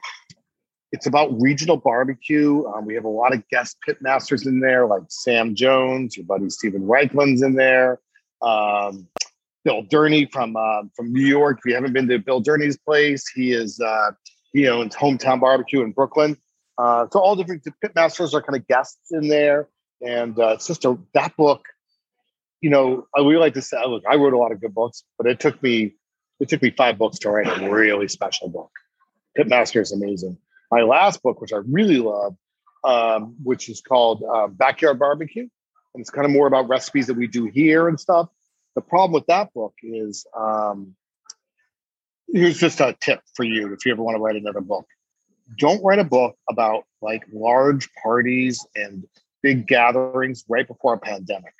it's 0.91 1.07
about 1.07 1.29
regional 1.41 1.77
barbecue. 1.77 2.65
Um, 2.67 2.85
we 2.85 2.95
have 2.95 3.05
a 3.05 3.09
lot 3.09 3.33
of 3.33 3.47
guest 3.49 3.77
pitmasters 3.87 4.45
in 4.45 4.59
there, 4.59 4.85
like 4.85 5.03
Sam 5.09 5.55
Jones, 5.55 6.17
your 6.17 6.25
buddy 6.25 6.49
Steven 6.49 6.81
Raichlen's 6.81 7.41
in 7.41 7.55
there. 7.55 7.99
Um, 8.41 9.07
Bill 9.63 9.83
Durney 9.83 10.31
from 10.31 10.55
uh, 10.55 10.83
from 10.95 11.11
New 11.13 11.25
York. 11.25 11.59
If 11.59 11.65
you 11.65 11.75
haven't 11.75 11.93
been 11.93 12.07
to 12.07 12.19
Bill 12.19 12.41
Durney's 12.41 12.77
place, 12.77 13.27
he 13.27 13.53
is 13.53 13.79
uh, 13.79 14.11
he 14.53 14.67
owns 14.67 14.95
Hometown 14.95 15.39
Barbecue 15.39 15.81
in 15.81 15.91
Brooklyn. 15.91 16.37
Uh, 16.77 17.05
so 17.11 17.19
all 17.19 17.35
different 17.35 17.63
pitmasters 17.83 18.33
are 18.33 18.41
kind 18.41 18.55
of 18.55 18.67
guests 18.67 19.11
in 19.11 19.27
there, 19.27 19.67
and 20.01 20.37
uh, 20.39 20.49
it's 20.49 20.67
just 20.67 20.85
a 20.85 20.97
that 21.13 21.35
book. 21.37 21.65
You 22.61 22.69
know, 22.69 23.07
we 23.23 23.37
like 23.37 23.55
to 23.55 23.61
say, 23.61 23.77
look, 23.87 24.03
I 24.09 24.15
wrote 24.15 24.33
a 24.33 24.37
lot 24.37 24.51
of 24.51 24.61
good 24.61 24.73
books, 24.73 25.03
but 25.17 25.27
it 25.27 25.39
took 25.39 25.61
me 25.63 25.95
it 26.39 26.49
took 26.49 26.61
me 26.61 26.71
five 26.71 26.97
books 26.97 27.19
to 27.19 27.29
write 27.29 27.47
a 27.47 27.69
really 27.69 28.07
special 28.07 28.49
book. 28.49 28.71
Pitmaster 29.37 29.81
is 29.81 29.91
amazing. 29.91 30.37
My 30.71 30.81
last 30.81 31.21
book, 31.21 31.39
which 31.39 31.53
I 31.53 31.57
really 31.67 31.97
love, 31.97 32.35
um, 32.83 33.35
which 33.43 33.69
is 33.69 33.81
called 33.81 34.23
uh, 34.23 34.47
Backyard 34.47 34.97
Barbecue, 34.97 35.47
and 35.93 36.01
it's 36.01 36.09
kind 36.09 36.25
of 36.25 36.31
more 36.31 36.47
about 36.47 36.67
recipes 36.67 37.07
that 37.07 37.15
we 37.15 37.27
do 37.27 37.45
here 37.45 37.87
and 37.87 37.99
stuff. 37.99 38.29
The 38.75 38.81
problem 38.81 39.13
with 39.13 39.27
that 39.27 39.53
book 39.53 39.73
is 39.83 40.25
um, 40.35 40.95
here's 42.33 42.57
just 42.57 42.79
a 42.79 42.95
tip 42.99 43.21
for 43.35 43.43
you 43.43 43.73
if 43.73 43.85
you 43.85 43.91
ever 43.91 44.01
want 44.01 44.15
to 44.15 44.21
write 44.21 44.35
another 44.35 44.61
book. 44.61 44.85
Don't 45.57 45.83
write 45.83 45.99
a 45.99 46.03
book 46.03 46.35
about 46.49 46.85
like 47.01 47.23
large 47.33 47.89
parties 48.01 48.65
and 48.75 49.05
big 49.41 49.67
gatherings 49.67 50.45
right 50.47 50.67
before 50.67 50.93
a 50.93 50.97
pandemic. 50.99 51.53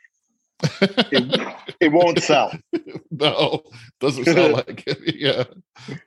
It, 0.82 1.56
it 1.80 1.92
won't 1.92 2.22
sell. 2.24 2.52
no, 3.10 3.64
doesn't 4.00 4.26
sound 4.26 4.54
like 4.54 4.84
it. 4.88 5.16
Yeah. 5.16 5.44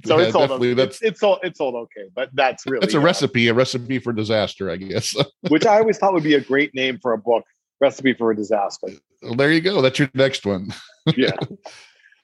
So 0.06 0.18
Yeah, 0.18 0.24
it's 0.26 0.32
definitely, 0.36 0.68
Okay. 0.70 0.74
That's 0.74 0.96
It's, 0.96 1.02
it's 1.02 1.20
sold. 1.20 1.38
It's 1.42 1.58
sold 1.58 1.74
okay, 1.74 2.08
but 2.14 2.30
that's 2.34 2.64
really 2.66 2.80
that's 2.80 2.94
a 2.94 2.98
uh, 2.98 3.02
recipe, 3.02 3.48
a 3.48 3.54
recipe 3.54 3.98
for 3.98 4.12
disaster, 4.12 4.70
I 4.70 4.76
guess. 4.76 5.16
which 5.48 5.66
I 5.66 5.78
always 5.78 5.98
thought 5.98 6.14
would 6.14 6.22
be 6.22 6.34
a 6.34 6.40
great 6.40 6.72
name 6.76 6.98
for 7.02 7.12
a 7.12 7.18
book. 7.18 7.44
Recipe 7.80 8.14
for 8.14 8.30
a 8.30 8.36
disaster. 8.36 8.86
well, 9.22 9.34
there 9.34 9.50
you 9.50 9.60
go. 9.60 9.82
That's 9.82 9.98
your 9.98 10.08
next 10.14 10.46
one. 10.46 10.72
Yeah. 11.16 11.32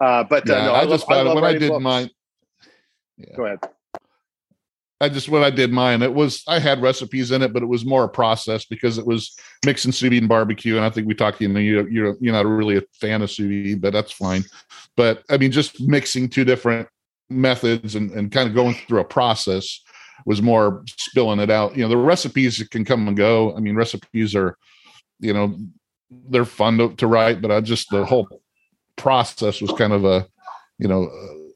Uh, 0.01 0.23
but 0.25 0.49
uh, 0.49 0.55
Yeah, 0.55 0.65
no, 0.67 0.73
I, 0.75 0.81
love- 0.83 0.91
just 0.91 1.09
found 1.09 1.27
love 1.29 1.35
when 1.35 1.45
I 1.45 1.53
did 1.59 1.71
books. 1.71 1.83
mine. 1.83 2.11
Go 3.37 3.47
ahead. 3.47 3.59
I 5.01 5.09
just 5.09 5.29
when 5.29 5.43
I 5.43 5.51
did 5.51 5.73
mine, 5.73 6.03
it 6.03 6.13
was 6.13 6.43
I 6.47 6.59
had 6.59 6.83
recipes 6.83 7.31
in 7.31 7.43
it, 7.43 7.53
but 7.53 7.63
it 7.63 7.67
was 7.67 7.87
more 7.87 8.05
a 8.05 8.09
process 8.09 8.67
because 8.67 8.99
it 8.99 9.07
was 9.07 9.35
mixing 9.65 9.93
sous 9.93 10.11
vide 10.11 10.19
and 10.19 10.29
barbecue. 10.29 10.77
And 10.77 10.85
I 10.85 10.91
think 10.91 11.07
we 11.07 11.15
talked, 11.15 11.41
you 11.41 11.49
know, 11.49 11.59
you 11.59 11.87
you're 11.91 12.17
you're 12.21 12.35
not 12.35 12.47
really 12.47 12.77
a 12.77 12.83
fan 13.01 13.23
of 13.23 13.31
sous 13.31 13.47
vide, 13.49 13.81
but 13.81 13.93
that's 13.93 14.13
fine. 14.13 14.45
But 14.97 15.23
I 15.31 15.39
mean, 15.39 15.53
just 15.53 15.81
mixing 15.81 16.29
two 16.29 16.45
different 16.45 16.89
methods 17.31 17.95
and, 17.95 18.11
and 18.11 18.31
kind 18.31 18.49
of 18.49 18.55
going 18.55 18.75
through 18.75 19.01
a 19.01 19.05
process 19.05 19.81
was 20.27 20.43
more 20.43 20.85
spilling 20.87 21.41
it 21.41 21.51
out. 21.51 21.77
You 21.77 21.83
know, 21.85 21.89
the 21.89 21.97
recipes 21.97 22.63
can 22.71 22.85
come 22.85 23.09
and 23.09 23.17
go. 23.17 23.57
I 23.57 23.61
mean, 23.61 23.77
recipes 23.77 24.35
are, 24.35 24.59
you 25.19 25.33
know, 25.33 25.57
they're 26.29 26.45
fun 26.45 26.77
to, 26.79 26.95
to 26.97 27.07
write, 27.07 27.41
but 27.41 27.51
I 27.51 27.61
just 27.61 27.89
the 27.91 28.05
whole 28.05 28.29
process 28.97 29.63
was 29.63 29.73
kind 29.73 29.93
of 29.93 30.05
a, 30.05 30.27
you 30.79 30.89
know, 30.89 31.09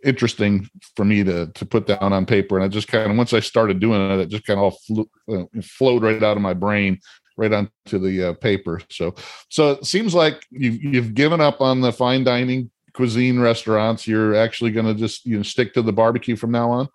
interesting 0.05 0.69
for 0.97 1.05
me 1.05 1.25
to 1.25 1.47
to 1.49 1.67
put 1.67 1.87
down 1.87 2.13
on 2.13 2.27
paper. 2.27 2.57
And 2.57 2.65
I 2.65 2.69
just 2.69 2.89
kind 2.89 3.11
of 3.11 3.17
once 3.17 3.33
I 3.33 3.41
started 3.41 3.81
doing 3.81 4.01
it, 4.11 4.21
it 4.21 4.29
just 4.29 4.45
kind 4.45 4.59
of 4.59 4.65
all 4.65 4.71
flew, 4.71 5.11
uh, 5.29 5.45
flowed 5.63 6.03
right 6.03 6.23
out 6.23 6.37
of 6.37 6.43
my 6.43 6.55
brain, 6.55 7.01
right 7.37 7.53
onto 7.53 7.99
the 7.99 8.31
uh, 8.31 8.33
paper. 8.35 8.81
So 8.91 9.15
so 9.49 9.73
it 9.73 9.87
seems 9.87 10.15
like 10.15 10.45
you've 10.51 10.83
you've 10.83 11.15
given 11.15 11.41
up 11.41 11.61
on 11.61 11.81
the 11.81 11.93
fine 11.93 12.25
dining 12.25 12.71
cuisine 12.93 13.41
restaurants. 13.41 14.07
You're 14.07 14.35
actually 14.35 14.71
going 14.71 14.87
to 14.87 14.95
just 14.95 15.27
you 15.27 15.37
know 15.37 15.43
stick 15.43 15.75
to 15.75 15.83
the 15.83 15.93
barbecue 15.93 16.37
from 16.37 16.51
now 16.51 16.71
on. 16.71 16.89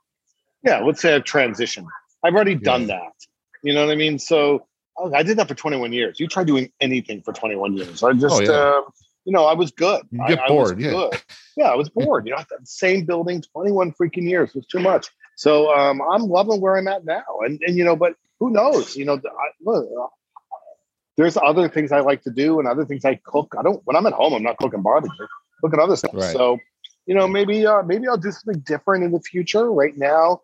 Yeah, 0.64 0.80
let's 0.80 1.02
say 1.02 1.14
a 1.14 1.22
transition. 1.22 1.88
I've 2.24 2.36
already 2.36 2.56
done 2.56 2.88
that. 2.88 3.14
You 3.64 3.74
know 3.74 3.86
what 3.86 3.92
I 3.92 3.96
mean? 3.96 4.20
So 4.20 4.68
oh, 4.98 5.14
I 5.14 5.24
did 5.24 5.38
that 5.38 5.48
for 5.48 5.56
21 5.56 5.94
years. 5.94 6.20
You 6.20 6.28
try 6.28 6.44
doing 6.44 6.72
anything 6.82 7.22
for 7.22 7.34
21 7.34 7.78
years. 7.78 8.04
I 8.04 8.14
just, 8.14 8.36
Oh, 8.36 8.42
yeah. 8.42 8.52
uh, 8.52 8.82
you 9.30 9.34
know, 9.34 9.46
I 9.46 9.54
was 9.54 9.70
good. 9.70 10.02
You 10.10 10.24
I- 10.24 10.28
get 10.28 10.40
I 10.40 10.48
bored, 10.48 10.82
yeah. 10.82 10.90
good. 10.90 11.22
Yeah, 11.56 11.66
I 11.66 11.76
was 11.76 11.88
bored. 11.88 12.26
You 12.26 12.36
know, 12.36 12.44
the 12.50 12.66
same 12.66 13.06
building, 13.06 13.44
21 13.44 13.92
freaking 13.92 14.28
years 14.28 14.56
was 14.56 14.66
too 14.66 14.80
much. 14.80 15.10
So 15.36 15.72
um, 15.72 16.02
I'm 16.02 16.24
loving 16.24 16.60
where 16.60 16.78
I'm 16.78 16.88
at 16.88 17.06
now. 17.06 17.26
And, 17.46 17.62
and 17.62 17.78
you 17.78 17.84
know, 17.84 17.96
but 17.96 18.16
who 18.40 18.50
knows? 18.50 18.96
You 18.96 19.06
know, 19.06 19.14
I, 19.14 19.50
look, 19.62 19.88
there's 21.16 21.38
other 21.38 21.70
things 21.70 21.92
I 21.92 22.00
like 22.00 22.24
to 22.24 22.32
do 22.32 22.58
and 22.60 22.68
other 22.68 22.86
things 22.86 23.06
I 23.06 23.20
cook. 23.24 23.54
I 23.58 23.62
don't, 23.62 23.86
when 23.86 23.96
I'm 23.96 24.08
at 24.08 24.14
home, 24.14 24.34
I'm 24.34 24.42
not 24.42 24.58
cooking 24.58 24.82
barbecue, 24.82 25.28
cooking 25.62 25.80
other 25.80 25.96
stuff. 25.96 26.16
Right. 26.16 26.34
So, 26.34 26.58
you 27.06 27.14
know, 27.14 27.28
maybe, 27.28 27.68
uh, 27.68 27.84
maybe 27.84 28.08
I'll 28.08 28.18
do 28.18 28.32
something 28.32 28.64
different 28.66 29.04
in 29.04 29.12
the 29.12 29.20
future. 29.20 29.72
Right 29.72 29.96
now, 29.96 30.42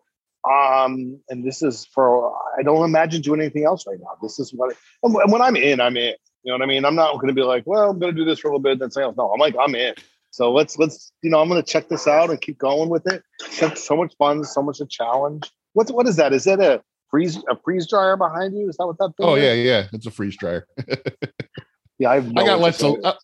um, 0.48 1.18
and 1.28 1.44
this 1.44 1.60
is 1.60 1.86
for 1.86 2.32
I 2.56 2.62
don't 2.62 2.84
imagine 2.84 3.20
doing 3.20 3.40
anything 3.40 3.64
else 3.64 3.84
right 3.86 3.98
now. 3.98 4.16
This 4.22 4.38
is 4.38 4.54
what 4.54 4.76
and 5.02 5.12
when 5.12 5.30
when 5.30 5.42
I'm 5.42 5.56
in, 5.56 5.80
I'm 5.80 5.96
in. 5.96 6.14
You 6.46 6.52
know 6.52 6.58
what 6.58 6.62
I 6.62 6.66
mean? 6.66 6.84
I'm 6.84 6.94
not 6.94 7.12
going 7.14 7.26
to 7.26 7.34
be 7.34 7.42
like, 7.42 7.64
well, 7.66 7.90
I'm 7.90 7.98
going 7.98 8.14
to 8.14 8.16
do 8.16 8.24
this 8.24 8.38
for 8.38 8.46
a 8.46 8.50
little 8.52 8.60
bit, 8.62 8.72
and 8.74 8.80
then 8.82 8.90
something 8.92 9.08
else. 9.08 9.16
No, 9.16 9.32
I'm 9.32 9.40
like, 9.40 9.56
I'm 9.60 9.74
in. 9.74 9.94
So 10.30 10.52
let's 10.52 10.78
let's 10.78 11.10
you 11.22 11.28
know, 11.28 11.40
I'm 11.40 11.48
going 11.48 11.60
to 11.60 11.66
check 11.68 11.88
this 11.88 12.06
out 12.06 12.30
and 12.30 12.40
keep 12.40 12.56
going 12.56 12.88
with 12.88 13.04
it. 13.12 13.24
It's 13.60 13.84
so 13.84 13.96
much 13.96 14.14
fun, 14.16 14.44
so 14.44 14.62
much 14.62 14.80
a 14.80 14.86
challenge. 14.86 15.50
What's 15.72 15.90
what 15.90 16.06
is 16.06 16.14
that? 16.16 16.32
Is 16.32 16.44
that 16.44 16.60
a 16.60 16.80
freeze 17.10 17.36
a 17.50 17.56
freeze 17.64 17.88
dryer 17.88 18.16
behind 18.16 18.56
you? 18.56 18.68
Is 18.68 18.76
that 18.76 18.86
what 18.86 18.96
that? 18.98 19.12
Thing 19.16 19.26
Oh 19.26 19.34
is? 19.34 19.42
yeah, 19.42 19.52
yeah, 19.54 19.86
it's 19.92 20.06
a 20.06 20.10
freeze 20.12 20.36
dryer. 20.36 20.68
yeah. 21.98 22.10
I've 22.10 22.28
I 22.36 22.44
got 22.46 22.60
lots 22.60 22.80
of. 22.82 22.94
I, 23.04 23.14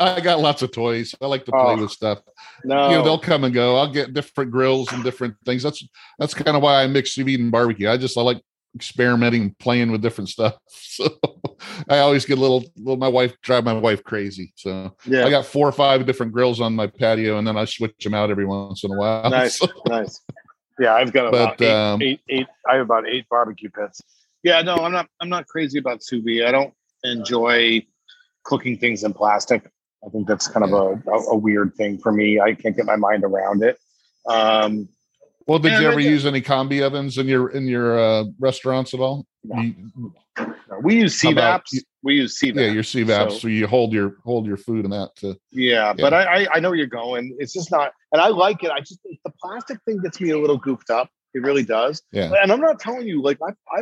I 0.00 0.20
got 0.20 0.38
lots 0.38 0.62
of 0.62 0.70
toys. 0.70 1.16
I 1.20 1.26
like 1.26 1.44
to 1.46 1.50
play 1.50 1.60
Oh. 1.60 1.80
with 1.80 1.90
stuff. 1.90 2.20
no. 2.64 2.90
you 2.90 2.96
know 2.96 3.02
they'll 3.02 3.18
come 3.18 3.42
and 3.42 3.52
go 3.52 3.76
i'll 3.76 3.92
get 3.92 4.14
different 4.14 4.52
grills 4.52 4.92
and 4.92 5.02
different 5.02 5.34
things 5.44 5.62
that's 5.64 5.82
that's 6.20 6.34
kind 6.34 6.56
of 6.56 6.62
why 6.62 6.82
i 6.82 6.86
mix 6.86 7.12
sous 7.14 7.24
vide 7.24 7.40
and 7.40 7.50
barbecue 7.50 7.88
i 7.90 7.96
just 7.96 8.16
i 8.16 8.20
like 8.20 8.40
experimenting 8.78 9.42
and 9.42 9.58
playing 9.58 9.90
with 9.90 10.00
different 10.00 10.28
stuff 10.28 10.54
so 10.68 11.08
i 11.88 11.98
always 11.98 12.24
get 12.24 12.38
a 12.38 12.40
little 12.40 12.64
little 12.76 12.96
my 12.96 13.08
wife 13.08 13.34
drive 13.42 13.64
my 13.64 13.72
wife 13.72 14.04
crazy 14.04 14.52
so 14.54 14.94
yeah. 15.04 15.26
i 15.26 15.30
got 15.30 15.44
four 15.44 15.66
or 15.68 15.72
five 15.72 16.06
different 16.06 16.32
grills 16.32 16.60
on 16.60 16.74
my 16.74 16.86
patio 16.86 17.38
and 17.38 17.46
then 17.46 17.56
i 17.56 17.64
switch 17.64 17.92
them 18.04 18.14
out 18.14 18.30
every 18.30 18.46
once 18.46 18.84
in 18.84 18.92
a 18.92 18.96
while 18.96 19.28
nice, 19.42 19.58
So- 19.58 19.66
nice. 19.88 20.20
Yeah, 20.78 20.94
I've 20.94 21.12
got 21.12 21.26
about 21.26 21.58
But, 21.58 21.64
eight, 21.64 21.72
um, 21.72 22.02
eight, 22.02 22.20
eight. 22.28 22.46
I 22.68 22.74
have 22.74 22.82
about 22.82 23.08
eight 23.08 23.28
barbecue 23.28 23.68
pits. 23.68 24.00
Yeah, 24.44 24.62
no, 24.62 24.76
I'm 24.76 24.92
not. 24.92 25.08
I'm 25.20 25.28
not 25.28 25.46
crazy 25.46 25.78
about 25.78 26.04
sous 26.04 26.22
vide. 26.24 26.46
I 26.46 26.52
don't 26.52 26.72
enjoy 27.02 27.84
cooking 28.44 28.78
things 28.78 29.02
in 29.02 29.12
plastic. 29.12 29.68
I 30.06 30.10
think 30.10 30.28
that's 30.28 30.46
kind 30.46 30.64
of 30.64 30.72
a, 30.72 31.10
a, 31.10 31.18
a 31.32 31.36
weird 31.36 31.74
thing 31.74 31.98
for 31.98 32.12
me. 32.12 32.40
I 32.40 32.54
can't 32.54 32.76
get 32.76 32.86
my 32.86 32.96
mind 32.96 33.24
around 33.24 33.64
it. 33.64 33.78
Um, 34.28 34.88
well 35.48 35.58
did 35.58 35.72
Yeah, 35.72 35.80
you 35.80 35.88
ever 35.88 35.98
use 36.00 36.24
any 36.26 36.40
combi 36.40 36.82
ovens 36.82 37.18
in 37.18 37.26
your 37.26 37.48
in 37.50 37.66
your 37.66 37.98
uh 37.98 38.24
restaurants 38.38 38.94
at 38.94 39.00
all 39.00 39.26
No. 39.44 39.60
You- 39.60 39.74
we 40.82 40.94
use 40.96 41.20
CVAPs. 41.20 41.74
We 42.04 42.14
use 42.14 42.38
CVAPs. 42.38 42.54
yeah 42.54 42.70
your 42.70 42.84
cvaps 42.84 43.30
So- 43.32 43.38
so, 43.38 43.48
you 43.48 43.66
hold 43.66 43.92
your 43.92 44.16
hold 44.24 44.46
your 44.46 44.56
food 44.56 44.84
in 44.84 44.92
that 44.92 45.10
to 45.16 45.36
Yeah, 45.50 45.92
but 45.94 46.14
I, 46.14 46.22
I 46.44 46.46
I 46.54 46.60
know 46.60 46.68
where 46.70 46.78
you're 46.78 46.86
going. 46.86 47.34
It's 47.40 47.52
just 47.52 47.72
not, 47.72 47.92
and 48.12 48.22
I 48.22 48.28
like 48.28 48.62
it. 48.62 48.70
I 48.70 48.78
just 48.80 49.00
the 49.02 49.32
plastic 49.42 49.78
thing 49.84 49.98
gets 49.98 50.20
me 50.20 50.30
a 50.30 50.38
little 50.38 50.58
goofed 50.58 50.90
up. 50.90 51.08
It 51.34 51.42
really 51.42 51.64
does. 51.64 52.02
yeah 52.12 52.30
And 52.40 52.52
I'm 52.52 52.60
not 52.60 52.78
telling 52.78 53.08
you, 53.08 53.20
like 53.22 53.38
I 53.42 53.50
I 53.76 53.80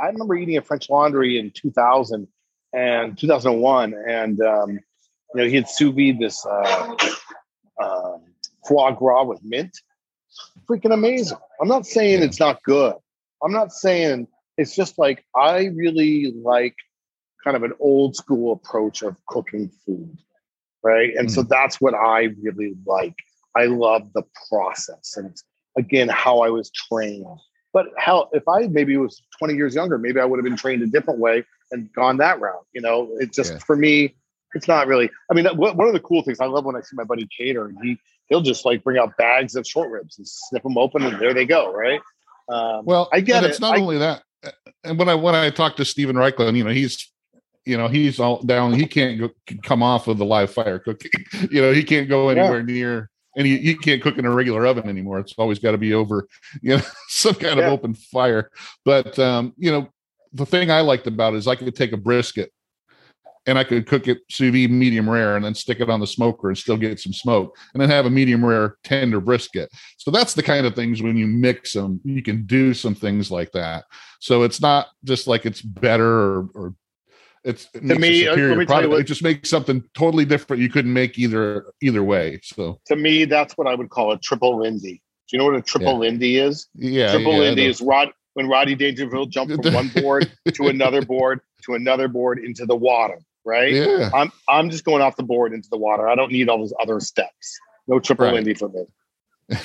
I 0.00 0.06
remember 0.08 0.34
eating 0.34 0.56
at 0.56 0.66
French 0.66 0.90
Laundry 0.90 1.38
in 1.38 1.52
2000 1.52 2.26
and 2.72 3.16
2001, 3.16 3.94
and 4.08 4.40
um, 4.40 4.70
you 4.70 4.80
know 5.36 5.44
he 5.46 5.54
had 5.54 5.68
sous 5.68 5.94
vide 5.94 6.18
this 6.18 6.44
uh, 6.44 6.96
uh, 7.80 8.18
foie 8.66 8.90
gras 8.92 9.24
with 9.24 9.40
mint. 9.44 9.70
Freaking 10.68 10.92
amazing! 10.92 11.38
I'm 11.60 11.68
not 11.68 11.86
saying 11.86 12.22
it's 12.22 12.40
not 12.40 12.62
good. 12.62 12.94
I'm 13.42 13.52
not 13.52 13.72
saying 13.72 14.26
it's 14.56 14.74
just 14.74 14.98
like 14.98 15.24
I 15.36 15.66
really 15.66 16.32
like 16.42 16.76
kind 17.42 17.56
of 17.56 17.62
an 17.62 17.74
old 17.80 18.16
school 18.16 18.52
approach 18.52 19.02
of 19.02 19.16
cooking 19.26 19.70
food, 19.84 20.16
right? 20.82 21.14
And 21.14 21.30
so 21.30 21.42
hmm. 21.42 21.48
that's 21.48 21.80
what 21.80 21.94
I 21.94 22.30
really 22.42 22.74
like. 22.86 23.14
I 23.56 23.66
love 23.66 24.12
the 24.14 24.24
process 24.48 25.16
and 25.16 25.36
again 25.76 26.08
how 26.08 26.40
I 26.40 26.48
was 26.48 26.70
trained. 26.70 27.26
But 27.72 27.86
hell, 27.98 28.30
if 28.32 28.44
I 28.48 28.68
maybe 28.68 28.96
was 28.96 29.20
20 29.38 29.54
years 29.54 29.74
younger, 29.74 29.98
maybe 29.98 30.20
I 30.20 30.24
would 30.24 30.38
have 30.38 30.44
been 30.44 30.56
trained 30.56 30.82
a 30.82 30.86
different 30.86 31.18
way 31.18 31.44
and 31.72 31.92
gone 31.92 32.18
that 32.18 32.40
route. 32.40 32.64
You 32.72 32.80
know, 32.80 33.10
it 33.18 33.32
just 33.32 33.52
Yeah. 33.52 33.58
for 33.58 33.76
me, 33.76 34.16
it's 34.54 34.68
not 34.68 34.86
really. 34.86 35.10
I 35.30 35.34
mean, 35.34 35.46
what- 35.56 35.76
one 35.76 35.86
of 35.88 35.92
the 35.94 36.00
cool 36.00 36.22
things 36.22 36.40
I 36.40 36.46
love 36.46 36.64
when 36.64 36.76
I 36.76 36.80
see 36.80 36.94
my 36.96 37.04
buddy 37.04 37.26
cater, 37.36 37.66
and 37.66 37.78
he 37.82 37.98
he'll 38.28 38.40
just 38.40 38.64
like 38.64 38.82
bring 38.82 38.98
out 38.98 39.16
bags 39.18 39.54
of 39.54 39.66
short 39.66 39.90
ribs 39.90 40.16
and 40.18 40.26
snip 40.26 40.62
them 40.62 40.78
open, 40.78 41.02
and 41.04 41.20
there 41.20 41.34
they 41.34 41.44
go, 41.44 41.72
right? 41.72 42.00
Um, 42.48 42.84
Well, 42.84 43.08
I 43.12 43.20
get 43.20 43.44
it. 43.44 43.50
It's 43.50 43.60
not 43.60 43.76
I- 43.76 43.80
only 43.80 43.98
that. 43.98 44.22
And 44.82 44.98
when 44.98 45.08
I 45.08 45.14
when 45.14 45.34
I 45.34 45.48
talked 45.50 45.78
to 45.78 45.84
Steven 45.84 46.16
Raichlen, 46.16 46.56
you 46.56 46.64
know, 46.64 46.70
he's 46.70 47.10
you 47.64 47.76
know 47.78 47.88
he's 47.88 48.20
all 48.20 48.42
down. 48.42 48.74
He 48.74 48.86
can't 48.86 49.18
go, 49.18 49.30
come 49.62 49.82
off 49.82 50.06
of 50.08 50.18
the 50.18 50.24
live 50.24 50.52
fire 50.52 50.78
cooking. 50.78 51.10
you 51.50 51.62
know, 51.62 51.72
he 51.72 51.82
can't 51.82 52.08
go 52.08 52.30
Yeah. 52.30 52.42
anywhere 52.42 52.62
near, 52.62 53.10
and 53.36 53.46
he, 53.46 53.56
he 53.58 53.74
can't 53.74 54.02
cook 54.02 54.18
in 54.18 54.26
a 54.26 54.30
regular 54.30 54.66
oven 54.66 54.86
anymore. 54.88 55.18
It's 55.18 55.32
always 55.38 55.58
got 55.58 55.70
to 55.72 55.78
be 55.78 55.94
over, 55.94 56.28
you 56.62 56.76
know, 56.76 56.82
some 57.08 57.34
kind 57.34 57.58
Yeah. 57.58 57.66
of 57.68 57.72
open 57.72 57.94
fire. 57.94 58.50
But 58.84 59.18
um, 59.18 59.54
you 59.56 59.70
know, 59.72 59.88
the 60.34 60.44
thing 60.44 60.70
I 60.70 60.82
liked 60.82 61.06
about 61.06 61.32
it 61.32 61.38
is 61.38 61.48
I 61.48 61.56
could 61.56 61.74
take 61.74 61.92
a 61.92 61.96
brisket. 61.96 62.52
And 63.46 63.58
I 63.58 63.64
could 63.64 63.86
cook 63.86 64.08
it 64.08 64.18
sous 64.30 64.50
vide 64.52 64.70
medium 64.70 65.08
rare, 65.08 65.36
and 65.36 65.44
then 65.44 65.54
stick 65.54 65.80
it 65.80 65.90
on 65.90 66.00
the 66.00 66.06
smoker 66.06 66.48
and 66.48 66.56
still 66.56 66.76
get 66.78 66.98
some 66.98 67.12
smoke, 67.12 67.56
and 67.74 67.80
then 67.80 67.90
have 67.90 68.06
a 68.06 68.10
medium 68.10 68.44
rare 68.44 68.76
tender 68.84 69.20
brisket. 69.20 69.70
So 69.98 70.10
that's 70.10 70.32
the 70.34 70.42
kind 70.42 70.64
of 70.66 70.74
things 70.74 71.02
when 71.02 71.16
you 71.16 71.26
mix 71.26 71.72
them, 71.74 72.00
you 72.04 72.22
can 72.22 72.46
do 72.46 72.72
some 72.72 72.94
things 72.94 73.30
like 73.30 73.52
that. 73.52 73.84
So 74.20 74.42
it's 74.44 74.60
not 74.62 74.86
just 75.04 75.26
like 75.26 75.44
it's 75.44 75.60
better 75.60 76.08
or, 76.08 76.48
or 76.54 76.74
it's 77.44 77.68
it 77.74 77.82
a 77.90 77.98
me, 77.98 78.26
uh, 78.26 78.32
superior 78.32 78.56
me 78.56 78.64
product. 78.64 78.90
what- 78.92 79.00
it 79.00 79.04
just 79.04 79.22
makes 79.22 79.50
something 79.50 79.84
totally 79.94 80.24
different. 80.24 80.62
You 80.62 80.70
couldn't 80.70 80.92
make 80.94 81.18
either 81.18 81.66
either 81.82 82.02
way. 82.02 82.40
So 82.42 82.80
to 82.86 82.96
me, 82.96 83.26
that's 83.26 83.58
what 83.58 83.66
I 83.66 83.74
would 83.74 83.90
call 83.90 84.12
a 84.12 84.18
triple 84.18 84.60
Lindy. 84.60 85.02
Do 85.28 85.36
you 85.36 85.38
know 85.38 85.44
what 85.44 85.56
a 85.56 85.60
triple 85.62 85.92
Yeah. 85.92 85.98
Lindy 85.98 86.38
is? 86.38 86.68
yeah, 86.74 87.10
triple 87.12 87.32
yeah, 87.34 87.38
Lindy 87.40 87.66
is 87.66 87.82
Rod 87.82 88.08
when 88.32 88.48
Rodney 88.48 88.74
Dangerfield 88.74 89.30
jumped 89.30 89.62
from 89.62 89.74
one 89.74 89.88
board 89.88 90.32
to 90.54 90.68
another 90.68 91.02
board 91.02 91.40
to 91.64 91.74
another 91.74 92.08
board 92.08 92.38
into 92.38 92.64
the 92.66 92.76
water, 92.76 93.18
right? 93.44 93.72
yeah. 93.72 94.10
I'm 94.14 94.30
I'm 94.48 94.70
just 94.70 94.84
going 94.84 95.02
off 95.02 95.16
the 95.16 95.22
board 95.22 95.52
into 95.52 95.68
the 95.70 95.78
water. 95.78 96.08
I 96.08 96.14
don't 96.14 96.32
need 96.32 96.48
all 96.48 96.58
those 96.58 96.74
other 96.82 97.00
steps. 97.00 97.58
No 97.86 97.98
triple 98.00 98.26
Right. 98.26 98.34
Lindy 98.34 98.54
for 98.54 98.68
me. 98.68 98.84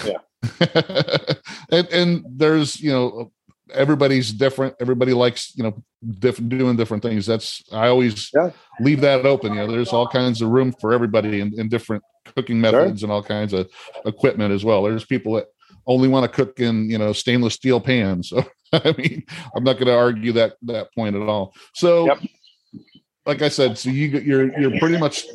Yeah. 0.06 0.18
and 1.72 1.88
and 1.90 2.26
there's 2.28 2.80
you 2.82 2.92
know 2.92 3.32
everybody's 3.74 4.32
different. 4.32 4.76
Everybody 4.80 5.14
likes 5.14 5.56
you 5.56 5.64
know 5.64 5.84
different 6.20 6.50
doing 6.50 6.76
different 6.76 7.04
things. 7.04 7.26
That's 7.26 7.62
I 7.72 7.88
always 7.88 8.30
Yeah. 8.34 8.52
leave 8.80 9.02
that 9.02 9.26
open. 9.26 9.54
You 9.54 9.60
know, 9.60 9.72
there's 9.72 9.94
all 9.94 10.08
kinds 10.08 10.42
of 10.42 10.50
room 10.50 10.74
for 10.80 10.94
everybody 10.94 11.40
in, 11.40 11.58
in 11.60 11.70
different 11.70 12.04
cooking 12.36 12.60
methods 12.62 13.04
and 13.04 13.12
all 13.12 13.24
kinds 13.24 13.54
of 13.54 13.70
equipment 14.06 14.54
as 14.54 14.64
well. 14.66 14.84
There's 14.84 15.06
people 15.06 15.34
that 15.34 15.48
only 15.88 16.08
want 16.08 16.24
to 16.30 16.36
cook 16.36 16.60
in 16.60 16.90
you 16.90 16.98
know 16.98 17.14
stainless 17.14 17.54
steel 17.56 17.80
pans. 17.80 18.32
So 18.72 18.80
I 18.86 18.94
mean, 19.00 19.24
I'm 19.56 19.64
not 19.64 19.78
going 19.78 19.88
to 19.88 19.96
argue 19.98 20.32
that 20.34 20.54
that 20.62 20.94
point 20.94 21.16
at 21.16 21.24
all. 21.24 21.56
So, 21.74 22.06
Yep. 22.06 22.20
Like 23.30 23.44
I 23.44 23.50
said, 23.50 23.78
so 23.78 23.92
you 23.92 24.08
you're 24.08 24.60
you're 24.60 24.80
pretty 24.80 24.98
much 24.98 25.28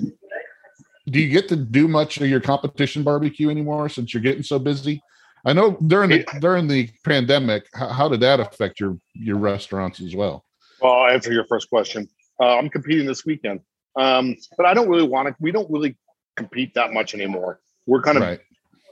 do 1.07 1.21
you 1.21 1.29
get 1.29 1.49
to 1.49 1.57
do 1.57 1.87
much 1.87 2.17
of 2.17 2.29
your 2.29 2.41
competition 2.41 3.05
barbecue 3.05 3.51
anymore 3.51 3.89
since 3.89 4.13
you're 4.13 4.23
getting 4.23 4.43
so 4.43 4.59
busy? 4.59 5.01
I 5.47 5.53
know 5.53 5.77
during 5.87 6.11
the 6.11 6.27
during 6.41 6.67
the 6.67 6.91
pandemic, 7.05 7.69
how, 7.73 7.89
how 7.89 8.09
did 8.09 8.21
that 8.21 8.41
affect 8.41 8.81
your 8.81 8.99
your 9.13 9.37
restaurants 9.37 10.01
as 10.01 10.17
well? 10.17 10.45
Well, 10.81 10.93
I'll 10.93 11.15
answer 11.15 11.33
your 11.33 11.45
first 11.45 11.71
question. 11.71 12.09
Uh, 12.41 12.59
I'm 12.59 12.69
competing 12.69 13.07
this 13.07 13.25
weekend, 13.25 13.61
um, 13.95 14.37
but 14.57 14.67
I 14.67 14.75
don't 14.75 14.89
really 14.89 15.07
want 15.07 15.29
to. 15.29 15.37
We 15.39 15.53
don't 15.53 15.71
really 15.71 15.97
compete 16.35 16.75
that 16.75 16.93
much 16.93 17.15
anymore. 17.15 17.61
We're 17.87 18.03
kind 18.03 18.17
of, 18.17 18.25
Right. 18.25 18.41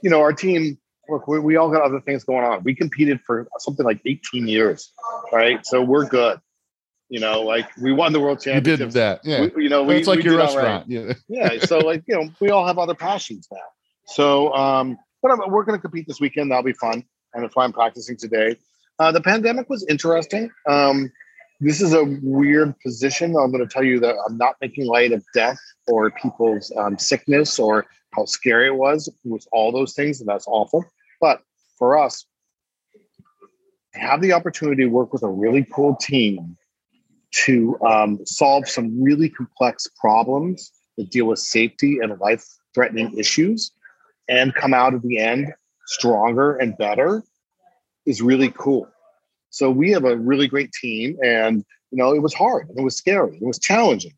you 0.01 0.09
know, 0.09 0.21
our 0.21 0.31
team. 0.31 0.77
Look, 1.09 1.27
we, 1.27 1.37
we 1.39 1.57
all 1.57 1.69
got 1.69 1.81
other 1.81 1.99
things 1.99 2.23
going 2.23 2.45
on. 2.45 2.63
We 2.63 2.73
competed 2.73 3.19
for 3.27 3.45
something 3.59 3.85
like 3.85 3.99
18 4.05 4.47
years, 4.47 4.93
right? 5.33 5.59
So 5.65 5.83
we're 5.83 6.05
good. 6.07 6.39
You 7.13 7.19
know, 7.19 7.41
like 7.41 7.69
we 7.77 7.91
won 7.91 8.11
the 8.11 8.19
world 8.19 8.39
championship. 8.41 8.79
You 8.79 8.85
did 8.87 8.93
that, 8.93 9.21
yeah. 9.23 9.47
We, 9.55 9.65
you 9.65 9.69
know, 9.69 9.83
we, 9.83 9.97
it's 9.97 10.07
like 10.07 10.17
we 10.17 10.23
your 10.23 10.41
all 10.41 10.47
right. 10.47 10.55
restaurant. 10.55 10.89
Yeah. 10.89 11.13
yeah 11.27 11.59
so 11.63 11.77
like 11.77 12.01
you 12.07 12.15
know 12.15 12.27
we 12.39 12.49
all 12.49 12.65
have 12.65 12.79
other 12.79 12.95
passions 12.95 13.47
now 13.51 13.59
so 14.07 14.51
um 14.55 14.97
but 15.21 15.29
I'm, 15.29 15.51
we're 15.51 15.63
going 15.63 15.77
to 15.77 15.81
compete 15.81 16.07
this 16.07 16.19
weekend 16.19 16.49
that'll 16.49 16.63
be 16.63 16.73
fun 16.73 17.03
and 17.35 17.43
that's 17.43 17.55
why 17.55 17.65
i'm 17.65 17.71
practicing 17.71 18.17
today 18.17 18.55
uh, 18.97 19.11
the 19.11 19.21
pandemic 19.21 19.69
was 19.69 19.85
interesting 19.87 20.49
um 20.67 21.11
this 21.59 21.81
is 21.81 21.93
a 21.93 22.03
weird 22.23 22.73
position 22.79 23.35
i'm 23.37 23.51
going 23.51 23.63
to 23.63 23.71
tell 23.71 23.83
you 23.83 23.99
that 23.99 24.15
i'm 24.27 24.35
not 24.35 24.55
making 24.59 24.87
light 24.87 25.11
of 25.11 25.23
death 25.35 25.59
or 25.87 26.09
people's 26.09 26.71
um, 26.77 26.97
sickness 26.97 27.59
or 27.59 27.85
how 28.15 28.25
scary 28.25 28.67
it 28.67 28.75
was 28.75 29.07
it 29.07 29.13
was 29.23 29.47
all 29.51 29.71
those 29.71 29.93
things 29.93 30.19
and 30.19 30.27
that's 30.27 30.47
awful 30.47 30.83
but 31.21 31.41
for 31.77 31.95
us 31.95 32.25
have 33.93 34.19
the 34.19 34.33
opportunity 34.33 34.81
to 34.81 34.89
work 34.89 35.13
with 35.13 35.21
a 35.21 35.29
really 35.29 35.63
cool 35.71 35.95
team 35.95 36.57
to 37.45 37.77
um, 37.85 38.19
solve 38.25 38.67
some 38.67 39.01
really 39.01 39.29
complex 39.29 39.87
problems 39.99 40.71
that 40.97 41.09
deal 41.09 41.25
with 41.25 41.39
safety 41.39 41.99
and 42.01 42.17
life 42.19 42.45
threatening 42.73 43.17
issues 43.17 43.71
and 44.29 44.53
come 44.55 44.73
out 44.73 44.93
at 44.93 45.01
the 45.01 45.17
end 45.17 45.53
stronger 45.87 46.55
and 46.57 46.77
better 46.77 47.23
is 48.05 48.21
really 48.21 48.51
cool. 48.55 48.87
So 49.49 49.69
we 49.69 49.91
have 49.91 50.05
a 50.05 50.17
really 50.17 50.47
great 50.47 50.71
team 50.71 51.17
and 51.23 51.63
you 51.93 51.97
know 51.97 52.13
it 52.13 52.21
was 52.21 52.33
hard 52.33 52.67
and 52.69 52.77
it 52.77 52.81
was 52.81 52.97
scary 52.97 53.37
it 53.37 53.45
was 53.45 53.59
challenging 53.59 54.13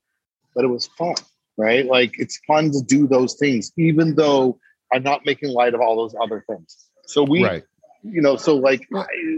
but 0.55 0.63
it 0.63 0.69
was 0.69 0.87
fun 0.97 1.15
right 1.57 1.85
like 1.85 2.15
it's 2.17 2.39
fun 2.47 2.71
to 2.71 2.81
do 2.81 3.05
those 3.05 3.35
things 3.35 3.71
even 3.77 4.15
though 4.15 4.57
I'm 4.93 5.03
not 5.03 5.25
making 5.25 5.49
light 5.49 5.73
of 5.73 5.81
all 5.81 5.97
those 5.97 6.15
other 6.21 6.43
things 6.49 6.87
so 7.05 7.21
we 7.21 7.43
right. 7.43 7.63
You 8.11 8.21
know 8.21 8.35
so 8.35 8.55
like 8.55 8.87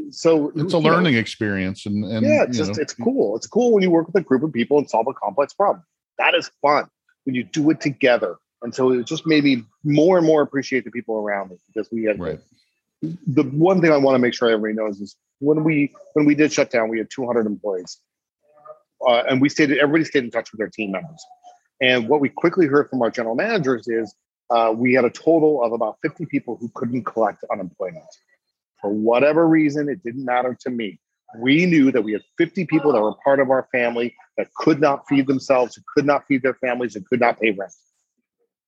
so 0.09 0.49
It's 0.49 0.73
a 0.73 0.77
you 0.77 0.83
know, 0.83 0.89
learning 0.89 1.15
experience, 1.15 1.85
and 1.85 2.03
and 2.03 2.25
yeah, 2.25 2.43
it's 2.43 2.57
just 2.57 2.75
know, 2.75 2.81
it's 2.81 2.93
cool. 2.93 3.35
It's 3.35 3.47
cool 3.47 3.73
when 3.73 3.83
you 3.83 3.89
work 3.89 4.07
with 4.07 4.15
a 4.15 4.21
group 4.21 4.43
of 4.43 4.51
people 4.51 4.77
and 4.77 4.89
solve 4.89 5.07
a 5.07 5.13
complex 5.13 5.53
problem. 5.53 5.83
That 6.17 6.35
is 6.35 6.51
fun 6.61 6.89
when 7.25 7.35
you 7.35 7.43
do 7.43 7.69
it 7.69 7.81
together. 7.81 8.37
And 8.63 8.73
so 8.73 8.91
it 8.91 9.05
just 9.05 9.27
made 9.27 9.43
me 9.43 9.63
more 9.83 10.17
and 10.17 10.25
more 10.25 10.41
appreciate 10.41 10.83
the 10.83 10.91
people 10.91 11.17
around 11.17 11.51
me 11.51 11.57
because 11.67 11.89
we 11.91 12.05
had 12.05 12.19
right. 12.19 12.39
the 13.01 13.43
one 13.43 13.81
thing 13.81 13.91
I 13.91 13.97
want 13.97 14.15
to 14.15 14.19
make 14.19 14.33
sure 14.33 14.49
everybody 14.49 14.73
knows 14.73 14.99
is 14.99 15.15
when 15.39 15.63
we 15.63 15.93
when 16.13 16.25
we 16.25 16.35
did 16.35 16.51
shut 16.51 16.71
down, 16.71 16.89
we 16.89 16.97
had 16.97 17.09
200 17.09 17.45
employees, 17.45 17.99
uh, 19.07 19.23
and 19.29 19.41
we 19.41 19.49
stayed. 19.49 19.71
Everybody 19.71 20.05
stayed 20.05 20.23
in 20.23 20.31
touch 20.31 20.51
with 20.51 20.59
their 20.59 20.69
team 20.69 20.91
members. 20.91 21.23
And 21.79 22.09
what 22.09 22.21
we 22.21 22.29
quickly 22.29 22.65
heard 22.65 22.89
from 22.89 23.01
our 23.03 23.11
general 23.11 23.35
managers 23.35 23.87
is 23.87 24.15
uh, 24.49 24.73
we 24.75 24.93
had 24.93 25.05
a 25.05 25.11
total 25.11 25.63
of 25.63 25.73
about 25.73 25.97
50 26.01 26.25
people 26.25 26.57
who 26.59 26.71
couldn't 26.73 27.03
collect 27.03 27.43
unemployment 27.51 28.05
for 28.81 28.91
whatever 28.91 29.47
reason. 29.47 29.89
It 29.89 30.03
didn't 30.03 30.25
matter 30.25 30.57
to 30.61 30.69
me. 30.69 30.99
We 31.39 31.65
knew 31.65 31.91
that 31.91 32.03
we 32.03 32.13
had 32.13 32.21
50 32.37 32.65
people 32.65 32.93
that 32.93 33.01
were 33.01 33.13
part 33.23 33.39
of 33.39 33.49
our 33.49 33.67
family 33.71 34.15
that 34.37 34.53
could 34.55 34.79
not 34.79 35.07
feed 35.07 35.27
themselves, 35.27 35.75
who 35.75 35.81
could 35.93 36.05
not 36.05 36.25
feed 36.27 36.41
their 36.41 36.53
families, 36.55 36.95
and 36.95 37.05
could 37.05 37.19
not 37.19 37.39
pay 37.39 37.51
rent. 37.51 37.73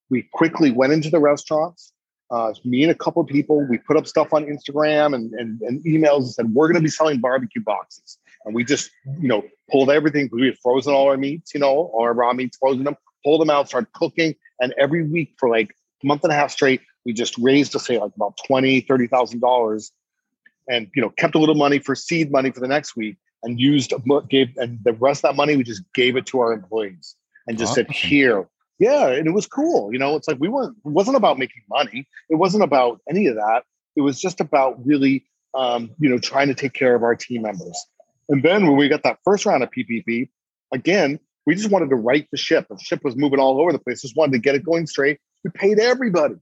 We 0.09 0.27
quickly 0.33 0.71
went 0.71 0.91
into 0.91 1.09
the 1.09 1.19
restaurants 1.19 1.93
uh, 2.31 2.53
me 2.63 2.83
and 2.83 2.91
a 2.91 2.95
couple 2.95 3.21
of 3.21 3.27
people, 3.27 3.65
we 3.67 3.77
put 3.77 3.97
up 3.97 4.05
stuff 4.05 4.33
on 4.33 4.45
Instagram 4.45 5.15
and, 5.15 5.33
and, 5.33 5.61
and 5.61 5.83
emails 5.83 6.19
and 6.19 6.29
said, 6.29 6.53
we're 6.53 6.67
going 6.67 6.75
to 6.75 6.81
be 6.81 6.89
selling 6.89 7.19
barbecue 7.19 7.61
boxes. 7.61 8.17
And 8.45 8.53
we 8.53 8.63
just, 8.63 8.91
you 9.19 9.27
know, 9.27 9.43
pulled 9.71 9.89
everything. 9.89 10.29
We 10.31 10.45
had 10.45 10.57
frozen 10.59 10.93
all 10.93 11.07
our 11.07 11.17
meats, 11.17 11.53
you 11.53 11.59
know, 11.59 11.91
all 11.93 12.03
our 12.03 12.13
raw 12.13 12.33
meats, 12.33 12.57
frozen 12.57 12.83
them, 12.83 12.95
pulled 13.25 13.41
them 13.41 13.49
out, 13.49 13.67
started 13.67 13.91
cooking. 13.93 14.35
And 14.59 14.73
every 14.77 15.03
week 15.03 15.33
for 15.39 15.49
like 15.49 15.75
a 16.03 16.07
month 16.07 16.23
and 16.23 16.31
a 16.31 16.35
half 16.35 16.51
straight, 16.51 16.81
we 17.03 17.13
just 17.13 17.37
raised 17.39 17.71
to 17.71 17.79
say 17.79 17.97
like 17.97 18.11
about 18.15 18.37
20, 18.45 18.83
$30,000 18.83 19.91
and, 20.69 20.89
you 20.95 21.01
know, 21.01 21.09
kept 21.09 21.35
a 21.35 21.39
little 21.39 21.55
money 21.55 21.79
for 21.79 21.95
seed 21.95 22.31
money 22.31 22.51
for 22.51 22.61
the 22.61 22.67
next 22.67 22.95
week 22.95 23.17
and 23.43 23.59
used, 23.59 23.93
gave, 24.29 24.55
and 24.57 24.79
the 24.83 24.93
rest 24.93 25.25
of 25.25 25.31
that 25.31 25.35
money, 25.35 25.57
we 25.57 25.63
just 25.63 25.83
gave 25.93 26.15
it 26.15 26.25
to 26.27 26.39
our 26.39 26.53
employees 26.53 27.15
and 27.47 27.57
just 27.57 27.73
said, 27.73 27.89
here, 27.89 28.47
yeah, 28.79 29.09
and 29.09 29.27
it 29.27 29.31
was 29.31 29.45
cool. 29.45 29.91
You 29.91 29.99
know, 29.99 30.15
it's 30.15 30.27
like 30.27 30.39
we 30.39 30.47
weren't. 30.47 30.77
It 30.85 30.89
wasn't 30.89 31.17
about 31.17 31.37
making 31.37 31.63
money. 31.69 32.07
It 32.29 32.35
wasn't 32.35 32.63
about 32.63 33.01
any 33.09 33.27
of 33.27 33.35
that. 33.35 33.63
It 33.97 34.01
was 34.01 34.19
just 34.21 34.39
about 34.39 34.85
really, 34.85 35.25
um, 35.53 35.91
you 35.99 36.09
know, 36.09 36.17
trying 36.17 36.47
to 36.47 36.53
take 36.53 36.73
care 36.73 36.95
of 36.95 37.03
our 37.03 37.15
team 37.15 37.41
members. 37.41 37.85
And 38.29 38.41
then 38.41 38.65
when 38.65 38.77
we 38.77 38.87
got 38.87 39.03
that 39.03 39.19
first 39.25 39.45
round 39.45 39.63
of 39.63 39.69
PPP, 39.71 40.29
again, 40.73 41.19
we 41.45 41.55
just 41.55 41.69
wanted 41.69 41.89
to 41.89 41.95
right 41.95 42.25
the 42.31 42.37
ship. 42.37 42.67
The 42.69 42.77
ship 42.77 43.03
was 43.03 43.17
moving 43.17 43.39
all 43.39 43.59
over 43.59 43.73
the 43.73 43.79
place. 43.79 44.01
Just 44.01 44.15
wanted 44.15 44.33
to 44.33 44.39
get 44.39 44.55
it 44.55 44.63
going 44.63 44.87
straight. 44.87 45.19
We 45.43 45.51
paid 45.51 45.79
everybody. 45.79 46.35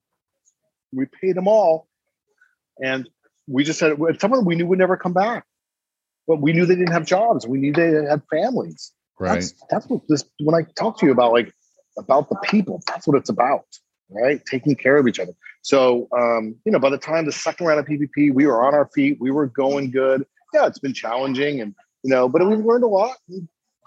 We 0.94 1.06
paid 1.06 1.36
them 1.36 1.48
all, 1.48 1.88
and 2.84 3.10
we 3.48 3.64
just 3.64 3.80
said 3.80 3.98
some 4.20 4.34
of 4.34 4.40
them 4.40 4.46
we 4.46 4.56
knew 4.56 4.66
would 4.68 4.80
never 4.80 4.98
come 4.98 5.14
back. 5.14 5.46
But 6.28 6.42
we 6.42 6.52
knew 6.52 6.66
they 6.66 6.76
didn't 6.76 6.92
have 6.92 7.06
jobs. 7.06 7.48
We 7.48 7.58
knew 7.58 7.72
they 7.72 7.92
had 7.92 8.22
families. 8.30 8.92
Right. 9.20 9.36
That's 9.36 9.54
that's 9.70 9.88
what 9.88 10.02
this 10.10 10.26
when 10.40 10.56
I 10.56 10.68
talk 10.76 11.00
to 11.00 11.06
you 11.06 11.12
about 11.12 11.32
like 11.32 11.54
about 11.98 12.30
the 12.30 12.36
people, 12.44 12.82
that's 12.86 13.08
what 13.08 13.18
it's 13.18 13.30
about, 13.30 13.66
right? 14.10 14.42
Taking 14.46 14.76
care 14.76 14.98
of 14.98 15.08
each 15.08 15.20
other. 15.20 15.34
So 15.64 16.08
um, 16.16 16.56
you 16.66 16.72
know, 16.72 16.80
by 16.80 16.90
the 16.90 16.98
time 16.98 17.26
the 17.26 17.32
second 17.32 17.66
round 17.66 17.80
of 17.80 17.86
PPP, 17.86 18.34
we 18.34 18.46
were 18.46 18.64
on 18.64 18.74
our 18.74 18.90
feet, 18.94 19.18
we 19.20 19.32
were 19.32 19.48
going 19.48 19.92
good. 19.92 20.26
Yeah, 20.54 20.68
it's 20.68 20.80
been 20.80 20.94
challenging 20.94 21.62
and 21.62 21.74
you 22.04 22.12
know, 22.12 22.30
but 22.30 22.48
we've 22.48 22.64
learned 22.64 22.84
a 22.84 22.88
lot. 22.88 23.18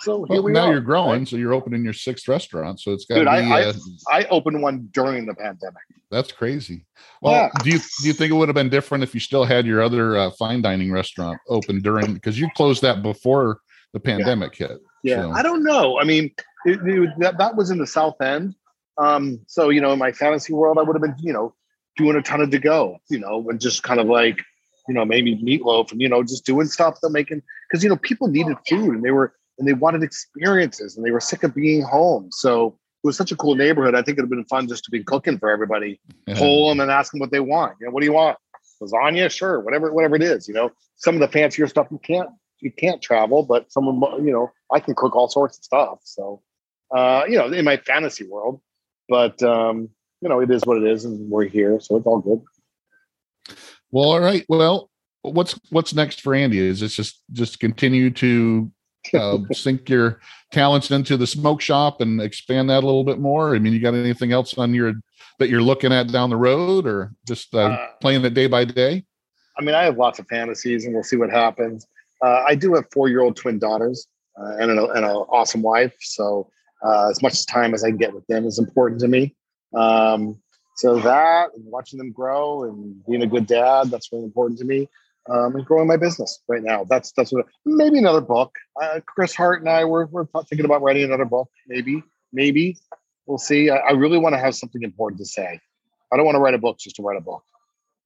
And 0.00 0.04
so 0.04 0.24
here 0.24 0.36
Well, 0.36 0.42
we 0.44 0.52
now 0.52 0.66
are. 0.66 0.72
you're 0.72 0.80
growing, 0.80 1.26
so 1.26 1.36
you're 1.36 1.52
opening 1.52 1.84
your 1.84 1.92
sixth 1.92 2.26
restaurant. 2.28 2.80
So 2.80 2.92
it's 2.92 3.04
got 3.04 3.16
to 3.16 3.20
Dude, 3.20 3.28
be. 3.28 3.30
I- 3.30 3.60
I- 3.60 3.64
uh, 3.66 3.72
I 4.10 4.24
opened 4.26 4.62
one 4.62 4.88
during 4.92 5.26
the 5.26 5.34
pandemic. 5.34 5.82
that's 6.10 6.32
crazy. 6.32 6.86
Well, 7.22 7.34
Yeah. 7.34 7.50
do 7.62 7.70
you 7.70 7.78
do 7.78 8.08
you 8.08 8.12
think 8.12 8.30
it 8.32 8.34
would 8.34 8.48
have 8.48 8.54
been 8.54 8.68
different 8.70 9.04
if 9.04 9.14
you 9.14 9.20
still 9.20 9.44
had 9.44 9.66
your 9.66 9.80
other 9.82 10.16
uh, 10.16 10.30
fine 10.32 10.62
dining 10.62 10.90
restaurant 10.90 11.38
open 11.48 11.80
during 11.82 12.14
because 12.14 12.38
you 12.38 12.48
closed 12.56 12.82
that 12.82 13.02
before 13.02 13.60
the 13.92 14.00
pandemic 14.00 14.54
hit? 14.56 14.80
Yeah, 15.02 15.22
So- 15.22 15.30
I 15.32 15.42
don't 15.42 15.62
know. 15.64 15.98
I 15.98 16.04
mean, 16.04 16.32
it, 16.64 16.80
it, 16.84 17.10
that, 17.18 17.38
that 17.38 17.56
was 17.56 17.70
in 17.70 17.78
the 17.78 17.86
South 17.86 18.20
End. 18.20 18.54
Um, 18.98 19.40
so, 19.46 19.70
you 19.70 19.80
know, 19.80 19.92
in 19.92 19.98
my 19.98 20.12
fantasy 20.12 20.52
world, 20.52 20.78
I 20.78 20.82
would 20.82 20.94
have 20.94 21.00
been, 21.02 21.14
you 21.20 21.32
know, 21.32 21.54
doing 21.96 22.16
a 22.16 22.22
ton 22.22 22.40
of 22.42 22.50
to 22.50 22.58
go, 22.58 22.98
you 23.08 23.18
know, 23.18 23.46
and 23.48 23.60
just 23.60 23.82
kind 23.82 23.98
of 24.00 24.06
like, 24.06 24.42
you 24.88 24.94
know, 24.94 25.04
maybe 25.04 25.36
meatloaf 25.36 25.92
and, 25.92 26.00
you 26.02 26.08
know, 26.08 26.22
just 26.22 26.44
doing 26.44 26.66
stuff 26.66 26.98
that 27.00 27.10
making, 27.10 27.40
because, 27.68 27.82
you 27.82 27.88
know, 27.88 27.96
people 27.96 28.28
needed 28.28 28.56
food 28.68 28.94
and 28.96 29.02
they 29.04 29.10
were, 29.10 29.32
and 29.60 29.68
they 29.68 29.74
wanted 29.74 30.02
experiences 30.02 30.96
and 30.96 31.06
they 31.06 31.10
were 31.10 31.20
sick 31.20 31.44
of 31.44 31.54
being 31.54 31.82
home. 31.82 32.28
So 32.32 32.68
it 33.04 33.06
was 33.06 33.16
such 33.16 33.30
a 33.30 33.36
cool 33.36 33.54
neighborhood. 33.54 33.94
I 33.94 33.98
think 34.02 34.18
it'd 34.18 34.24
have 34.24 34.30
been 34.30 34.44
fun 34.46 34.66
just 34.66 34.84
to 34.84 34.90
be 34.90 35.04
cooking 35.04 35.38
for 35.38 35.50
everybody, 35.50 36.00
Yeah. 36.26 36.36
pull 36.38 36.68
them 36.70 36.80
and 36.80 36.90
ask 36.90 37.12
them 37.12 37.20
what 37.20 37.30
they 37.30 37.40
want. 37.40 37.76
You 37.80 37.86
know, 37.86 37.92
what 37.92 38.00
do 38.00 38.06
you 38.06 38.12
want? 38.12 38.38
Lasagna? 38.82 39.30
Sure. 39.30 39.60
Whatever, 39.60 39.92
whatever 39.92 40.16
it 40.16 40.22
is, 40.22 40.48
you 40.48 40.54
know, 40.54 40.70
some 40.96 41.14
of 41.14 41.20
the 41.20 41.28
fancier 41.28 41.66
stuff 41.68 41.88
you 41.90 42.00
can't, 42.02 42.30
you 42.60 42.72
can't 42.72 43.00
travel, 43.00 43.42
but 43.42 43.70
someone, 43.70 44.24
you 44.24 44.32
know, 44.32 44.50
I 44.72 44.80
can 44.80 44.94
cook 44.94 45.14
all 45.14 45.28
sorts 45.28 45.58
of 45.58 45.64
stuff. 45.64 45.98
So, 46.04 46.42
uh, 46.94 47.24
you 47.28 47.36
know, 47.36 47.46
in 47.52 47.64
my 47.64 47.76
fantasy 47.76 48.26
world, 48.26 48.60
but, 49.08 49.42
um, 49.42 49.90
you 50.22 50.28
know, 50.28 50.40
it 50.40 50.50
is 50.50 50.64
what 50.64 50.78
it 50.78 50.84
is 50.84 51.04
and 51.04 51.30
we're 51.30 51.44
here. 51.44 51.78
So 51.80 51.96
it's 51.96 52.06
all 52.06 52.20
good. 52.20 52.42
Well, 53.90 54.10
all 54.10 54.20
right. 54.20 54.44
Well, 54.48 54.90
what's 55.22 55.58
what's 55.70 55.94
next 55.94 56.20
for 56.22 56.34
Andy? 56.34 56.58
Is 56.58 56.80
this 56.80 56.94
just 56.94 57.22
just 57.32 57.60
continue 57.60 58.10
to 58.10 58.70
uh, 59.14 59.38
sink 59.52 59.88
your 59.88 60.20
talents 60.52 60.90
into 60.90 61.16
the 61.16 61.26
smoke 61.26 61.60
shop 61.60 62.00
and 62.00 62.20
expand 62.20 62.70
that 62.70 62.82
a 62.82 62.86
little 62.86 63.04
bit 63.04 63.18
more? 63.18 63.54
I 63.54 63.58
mean, 63.58 63.72
you 63.72 63.80
got 63.80 63.94
anything 63.94 64.32
else 64.32 64.56
on 64.58 64.74
your 64.74 64.94
that 65.38 65.48
you're 65.48 65.62
looking 65.62 65.92
at 65.92 66.12
down 66.12 66.30
the 66.30 66.36
road, 66.36 66.86
or 66.86 67.12
just 67.26 67.54
uh, 67.54 67.58
Uh, 67.58 67.86
playing 68.00 68.24
it 68.24 68.34
day 68.34 68.46
by 68.46 68.64
day? 68.64 69.04
I 69.58 69.62
mean, 69.62 69.74
I 69.74 69.84
have 69.84 69.96
lots 69.96 70.18
of 70.18 70.26
fantasies, 70.28 70.84
and 70.84 70.94
we'll 70.94 71.02
see 71.02 71.16
what 71.16 71.30
happens. 71.30 71.86
Uh, 72.22 72.44
I 72.46 72.54
do 72.54 72.74
have 72.74 72.84
four-year-old 72.92 73.36
twin 73.36 73.58
daughters 73.58 74.06
uh, 74.38 74.56
and 74.58 74.70
an 74.70 74.78
and 74.78 75.04
an 75.04 75.10
awesome 75.10 75.62
wife. 75.62 75.94
So, 76.00 76.50
uh, 76.84 77.08
as 77.10 77.22
much 77.22 77.46
time 77.46 77.74
as 77.74 77.84
I 77.84 77.88
can 77.88 77.98
get 77.98 78.14
with 78.14 78.26
them 78.26 78.46
is 78.46 78.58
important 78.58 79.00
to 79.00 79.08
me. 79.08 79.34
Um, 79.74 80.40
so 80.76 80.98
that 81.00 81.50
and 81.54 81.64
watching 81.66 81.98
them 81.98 82.10
grow 82.10 82.64
and 82.64 83.04
being 83.06 83.22
a 83.22 83.26
good 83.26 83.46
dad, 83.46 83.90
that's 83.90 84.10
really 84.12 84.24
important 84.24 84.58
to 84.60 84.64
me. 84.64 84.88
Um, 85.30 85.54
and 85.54 85.64
growing 85.64 85.86
my 85.86 85.96
business 85.96 86.40
right 86.48 86.62
now. 86.62 86.84
That's 86.84 87.12
that's 87.12 87.32
what. 87.32 87.46
Maybe 87.64 87.98
another 87.98 88.20
book. 88.20 88.52
Uh, 88.82 88.98
Chris 89.06 89.34
Hart 89.34 89.60
and 89.60 89.68
I 89.70 89.84
we're 89.84 90.06
we're 90.06 90.26
thinking 90.48 90.64
about 90.64 90.82
writing 90.82 91.04
another 91.04 91.24
book. 91.24 91.48
Maybe, 91.68 92.02
maybe 92.32 92.76
we'll 93.26 93.38
see. 93.38 93.70
I, 93.70 93.76
I 93.76 93.90
really 93.92 94.18
want 94.18 94.34
to 94.34 94.40
have 94.40 94.54
something 94.56 94.82
important 94.82 95.18
to 95.20 95.24
say. 95.26 95.60
I 96.12 96.16
don't 96.16 96.24
want 96.26 96.34
to 96.34 96.40
write 96.40 96.54
a 96.54 96.58
book 96.58 96.78
just 96.78 96.96
to 96.96 97.02
write 97.02 97.16
a 97.16 97.20
book. 97.20 97.44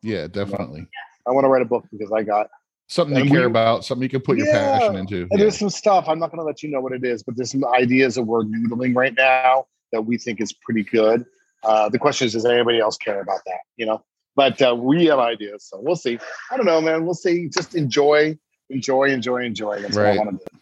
Yeah, 0.02 0.26
definitely. 0.26 0.86
I 1.26 1.30
want 1.30 1.44
to 1.44 1.48
write 1.48 1.62
a 1.62 1.64
book 1.64 1.86
because 1.90 2.12
I 2.12 2.22
got 2.22 2.48
Something 2.86 3.24
you 3.24 3.30
care 3.30 3.40
we- 3.40 3.46
about, 3.46 3.86
something 3.86 4.02
you 4.02 4.10
can 4.10 4.20
put 4.20 4.36
your 4.36 4.46
Yeah, 4.46 4.72
passion 4.72 4.96
into. 4.96 5.22
And 5.22 5.30
Yeah. 5.32 5.38
there's 5.38 5.58
some 5.58 5.70
stuff 5.70 6.06
I'm 6.06 6.18
not 6.18 6.30
going 6.30 6.40
to 6.40 6.44
let 6.44 6.62
you 6.62 6.70
know 6.70 6.82
what 6.82 6.92
it 6.92 7.02
is, 7.02 7.22
but 7.22 7.34
there's 7.34 7.50
some 7.50 7.64
ideas 7.64 8.16
that 8.16 8.24
we're 8.24 8.44
noodling 8.44 8.94
right 8.94 9.14
now 9.16 9.66
that 9.92 10.02
we 10.02 10.18
think 10.18 10.42
is 10.42 10.52
pretty 10.52 10.82
good. 10.82 11.24
Uh, 11.62 11.88
the 11.88 11.98
question 11.98 12.26
is, 12.26 12.34
does 12.34 12.44
anybody 12.44 12.78
else 12.80 12.98
care 12.98 13.22
about 13.22 13.40
that? 13.46 13.60
You 13.78 13.86
know, 13.86 14.04
but 14.36 14.60
uh, 14.62 14.74
we 14.78 15.06
have 15.06 15.18
ideas, 15.18 15.64
so 15.64 15.78
we'll 15.80 15.96
see. 15.96 16.18
I 16.50 16.56
don't 16.56 16.66
know, 16.66 16.80
man. 16.80 17.04
We'll 17.04 17.14
see. 17.14 17.48
Just 17.48 17.74
enjoy, 17.74 18.38
enjoy, 18.70 19.10
enjoy, 19.10 19.44
enjoy. 19.44 19.80
That's 19.80 19.96
Right. 19.96 20.18
what 20.18 20.26
I 20.28 20.30
want 20.30 20.40
to 20.40 20.46
do. 20.52 20.58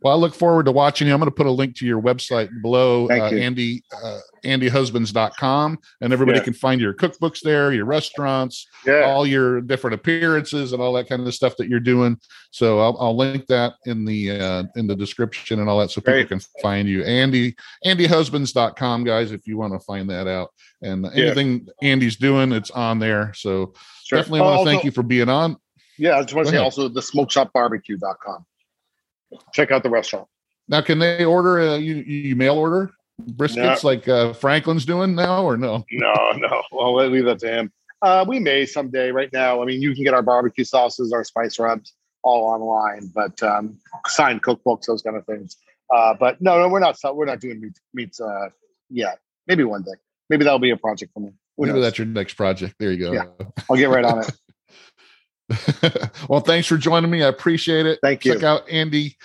Well, 0.00 0.12
I 0.14 0.16
look 0.16 0.34
forward 0.34 0.66
to 0.66 0.72
watching 0.72 1.08
you. 1.08 1.12
I'm 1.14 1.18
going 1.20 1.30
to 1.30 1.34
put 1.34 1.46
a 1.46 1.50
link 1.50 1.76
to 1.78 1.86
your 1.86 2.00
website 2.00 2.48
below, 2.62 3.08
Thank 3.08 3.22
uh, 3.24 3.36
you. 3.36 3.38
Andy, 3.42 3.82
uh, 4.02 4.20
andyhusbands.com. 4.44 5.78
And 6.00 6.12
everybody 6.12 6.38
Yeah. 6.38 6.44
can 6.44 6.54
find 6.54 6.80
your 6.80 6.94
cookbooks 6.94 7.40
there, 7.40 7.72
your 7.72 7.84
restaurants, 7.84 8.66
Yeah. 8.86 9.02
all 9.02 9.26
your 9.26 9.60
different 9.60 9.94
appearances 9.94 10.72
and 10.72 10.80
all 10.80 10.92
that 10.94 11.08
kind 11.08 11.26
of 11.26 11.34
stuff 11.34 11.56
that 11.56 11.68
you're 11.68 11.80
doing. 11.80 12.16
So 12.50 12.78
I'll, 12.78 12.96
I'll 13.00 13.16
link 13.16 13.46
that 13.48 13.74
in 13.86 14.04
the, 14.04 14.30
uh, 14.30 14.62
in 14.76 14.86
the 14.86 14.96
description 14.96 15.60
and 15.60 15.68
all 15.68 15.78
that. 15.80 15.90
So 15.90 16.00
people 16.00 16.24
can 16.24 16.40
find 16.62 16.88
you. 16.88 17.02
Andy, 17.04 17.56
andyhusbands.com 17.84 19.04
guys, 19.04 19.32
if 19.32 19.46
you 19.46 19.58
want 19.58 19.72
to 19.74 19.80
find 19.80 20.08
that 20.10 20.26
out 20.28 20.50
and 20.82 21.04
Yeah. 21.14 21.26
anything 21.26 21.66
Andy's 21.82 22.16
doing, 22.16 22.52
it's 22.52 22.70
on 22.70 22.98
there. 23.00 23.32
So 23.34 23.74
Sure. 24.04 24.18
definitely 24.20 24.40
want 24.40 24.54
to 24.54 24.58
also- 24.58 24.70
thank 24.70 24.84
you 24.84 24.90
for 24.92 25.02
being 25.02 25.28
on. 25.28 25.56
Yeah, 25.98 26.16
I 26.16 26.22
just 26.22 26.34
want 26.34 26.46
to 26.46 26.52
say 26.52 26.58
also 26.58 26.88
the 26.88 27.00
smokeshopbarbecue.com. 27.00 28.44
Check 29.52 29.70
out 29.70 29.82
the 29.82 29.90
restaurant. 29.90 30.28
Now, 30.68 30.80
can 30.80 30.98
they 30.98 31.24
order, 31.24 31.60
uh, 31.60 31.76
you, 31.76 31.96
you 31.96 32.36
mail 32.36 32.56
order 32.56 32.90
briskets 33.22 33.82
like 33.82 34.08
uh, 34.08 34.32
Franklin's 34.32 34.84
doing 34.84 35.14
now 35.14 35.44
or 35.44 35.56
no? 35.56 35.84
No, 35.90 36.30
no. 36.36 36.62
Well, 36.72 36.94
leave 37.08 37.24
that 37.24 37.38
to 37.40 37.48
him. 37.48 37.72
Uh, 38.02 38.24
we 38.26 38.38
may 38.38 38.64
someday. 38.64 39.10
Right 39.10 39.32
now, 39.32 39.60
I 39.60 39.64
mean, 39.64 39.82
you 39.82 39.94
can 39.94 40.04
get 40.04 40.14
our 40.14 40.22
barbecue 40.22 40.64
sauces, 40.64 41.12
our 41.12 41.24
spice 41.24 41.58
rubs, 41.58 41.94
all 42.22 42.44
online, 42.44 43.10
but 43.14 43.42
um, 43.42 43.78
signed 44.06 44.42
cookbooks, 44.42 44.84
those 44.86 45.02
kind 45.02 45.16
of 45.16 45.26
things. 45.26 45.56
Uh, 45.92 46.14
but 46.14 46.40
no, 46.40 46.58
no, 46.58 46.68
we're 46.68 46.78
not. 46.78 46.96
We're 47.14 47.24
not 47.24 47.40
doing 47.40 47.60
meats. 47.60 47.80
meats 47.92 48.20
uh, 48.20 48.50
yet. 48.88 49.18
Maybe 49.46 49.64
one 49.64 49.82
day. 49.82 49.94
Maybe 50.30 50.44
that'll 50.44 50.58
be 50.58 50.70
a 50.70 50.76
project 50.76 51.12
for 51.12 51.20
me. 51.20 51.30
Who 51.56 51.66
Maybe 51.66 51.74
knows? 51.74 51.86
that's 51.86 51.98
your 51.98 52.06
next 52.06 52.34
project. 52.34 52.74
There 52.78 52.92
you 52.92 52.98
go. 52.98 53.12
Yeah. 53.12 53.24
I'll 53.68 53.76
get 53.76 53.88
right 53.88 54.04
on 54.04 54.20
it. 54.20 54.30
well, 56.28 56.40
thanks 56.40 56.66
for 56.66 56.76
joining 56.76 57.10
me. 57.10 57.22
I 57.22 57.28
appreciate 57.28 57.86
it. 57.86 57.98
Thank 58.02 58.24
you. 58.24 58.34
Check 58.34 58.42
out 58.42 58.68
Andy. 58.68 59.16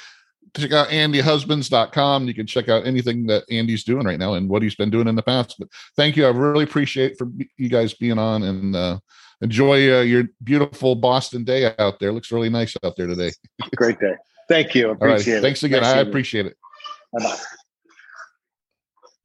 Check 0.56 0.72
out 0.72 0.90
andyhusbands.com. 0.90 2.28
You 2.28 2.34
can 2.34 2.46
check 2.46 2.70
out 2.70 2.86
anything 2.86 3.26
that 3.26 3.44
Andy's 3.50 3.84
doing 3.84 4.06
right 4.06 4.20
now 4.20 4.36
and 4.36 4.48
what 4.48 4.62
he's 4.62 4.76
been 4.76 4.92
doing 4.92 5.08
in 5.08 5.16
the 5.16 5.24
past. 5.24 5.56
But 5.58 5.70
thank 5.96 6.16
you. 6.16 6.28
I 6.28 6.30
really 6.30 6.64
appreciate 6.64 7.18
for 7.18 7.28
you 7.58 7.70
guys 7.70 7.96
being 7.96 8.20
on 8.20 8.44
and 8.44 8.76
uh, 8.76 9.00
enjoy 9.42 9.98
uh, 9.98 10.02
your 10.02 10.26
beautiful 10.44 10.94
Boston 10.94 11.44
day 11.44 11.74
out 11.80 12.00
there. 12.00 12.12
Looks 12.12 12.32
really 12.32 12.50
nice 12.50 12.76
out 12.84 12.96
there 12.96 13.08
today. 13.08 13.32
Great 13.76 14.00
day. 14.00 14.14
Thank 14.48 14.76
you. 14.76 14.92
Right. 14.92 15.14
Appreciate 15.14 15.38
it. 15.38 15.42
Thanks 15.42 15.64
again. 15.64 15.82
Nice 15.82 15.90
I 15.90 15.94
seeing 15.94 16.06
you. 16.06 16.12
appreciate 16.12 16.46
it. 16.46 16.58
Bye-bye. 17.14 17.40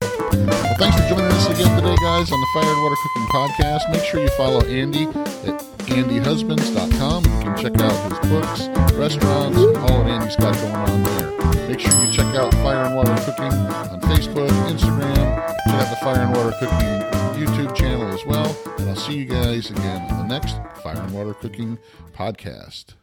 Well, 0.01 0.76
thanks 0.78 0.96
for 0.96 1.09
joining 1.09 1.26
us 1.26 1.46
again 1.51 1.76
today, 1.76 1.96
guys, 1.96 2.32
on 2.32 2.40
the 2.40 2.46
Fire 2.55 2.72
and 2.72 2.82
Water 2.82 2.96
Cooking 3.03 3.28
Podcast. 3.28 3.92
Make 3.92 4.05
sure 4.05 4.20
you 4.20 4.30
follow 4.30 4.62
Andy 4.62 5.09
at 5.46 5.68
andyhusbands.com. 5.89 7.24
You 7.24 7.30
can 7.30 7.57
check 7.57 7.80
out 7.80 8.11
his 8.11 8.30
books, 8.30 8.68
restaurants, 8.95 9.59
all 9.59 10.05
that 10.05 10.09
Andy's 10.09 10.36
got 10.36 10.55
going 10.57 10.74
on 10.74 11.03
there. 11.03 11.68
Make 11.68 11.80
sure 11.80 11.93
you 12.05 12.12
check 12.12 12.34
out 12.34 12.53
Fire 12.55 12.84
and 12.84 12.95
Water 12.95 13.14
Cooking 13.24 13.53
on 13.53 14.01
Facebook, 14.03 14.49
Instagram. 14.68 15.57
Check 15.66 15.74
out 15.74 15.91
the 15.91 15.97
Fire 16.03 16.20
and 16.20 16.34
Water 16.34 16.55
Cooking 16.59 17.09
YouTube 17.39 17.74
channel 17.76 18.09
as 18.09 18.24
well. 18.26 18.57
And 18.78 18.89
I'll 18.89 18.97
see 18.97 19.14
you 19.14 19.24
guys 19.24 19.70
again 19.70 20.03
on 20.12 20.26
the 20.28 20.34
next 20.34 20.57
Fire 20.82 21.01
and 21.01 21.12
Water 21.12 21.34
Cooking 21.34 21.78
Podcast. 22.14 22.97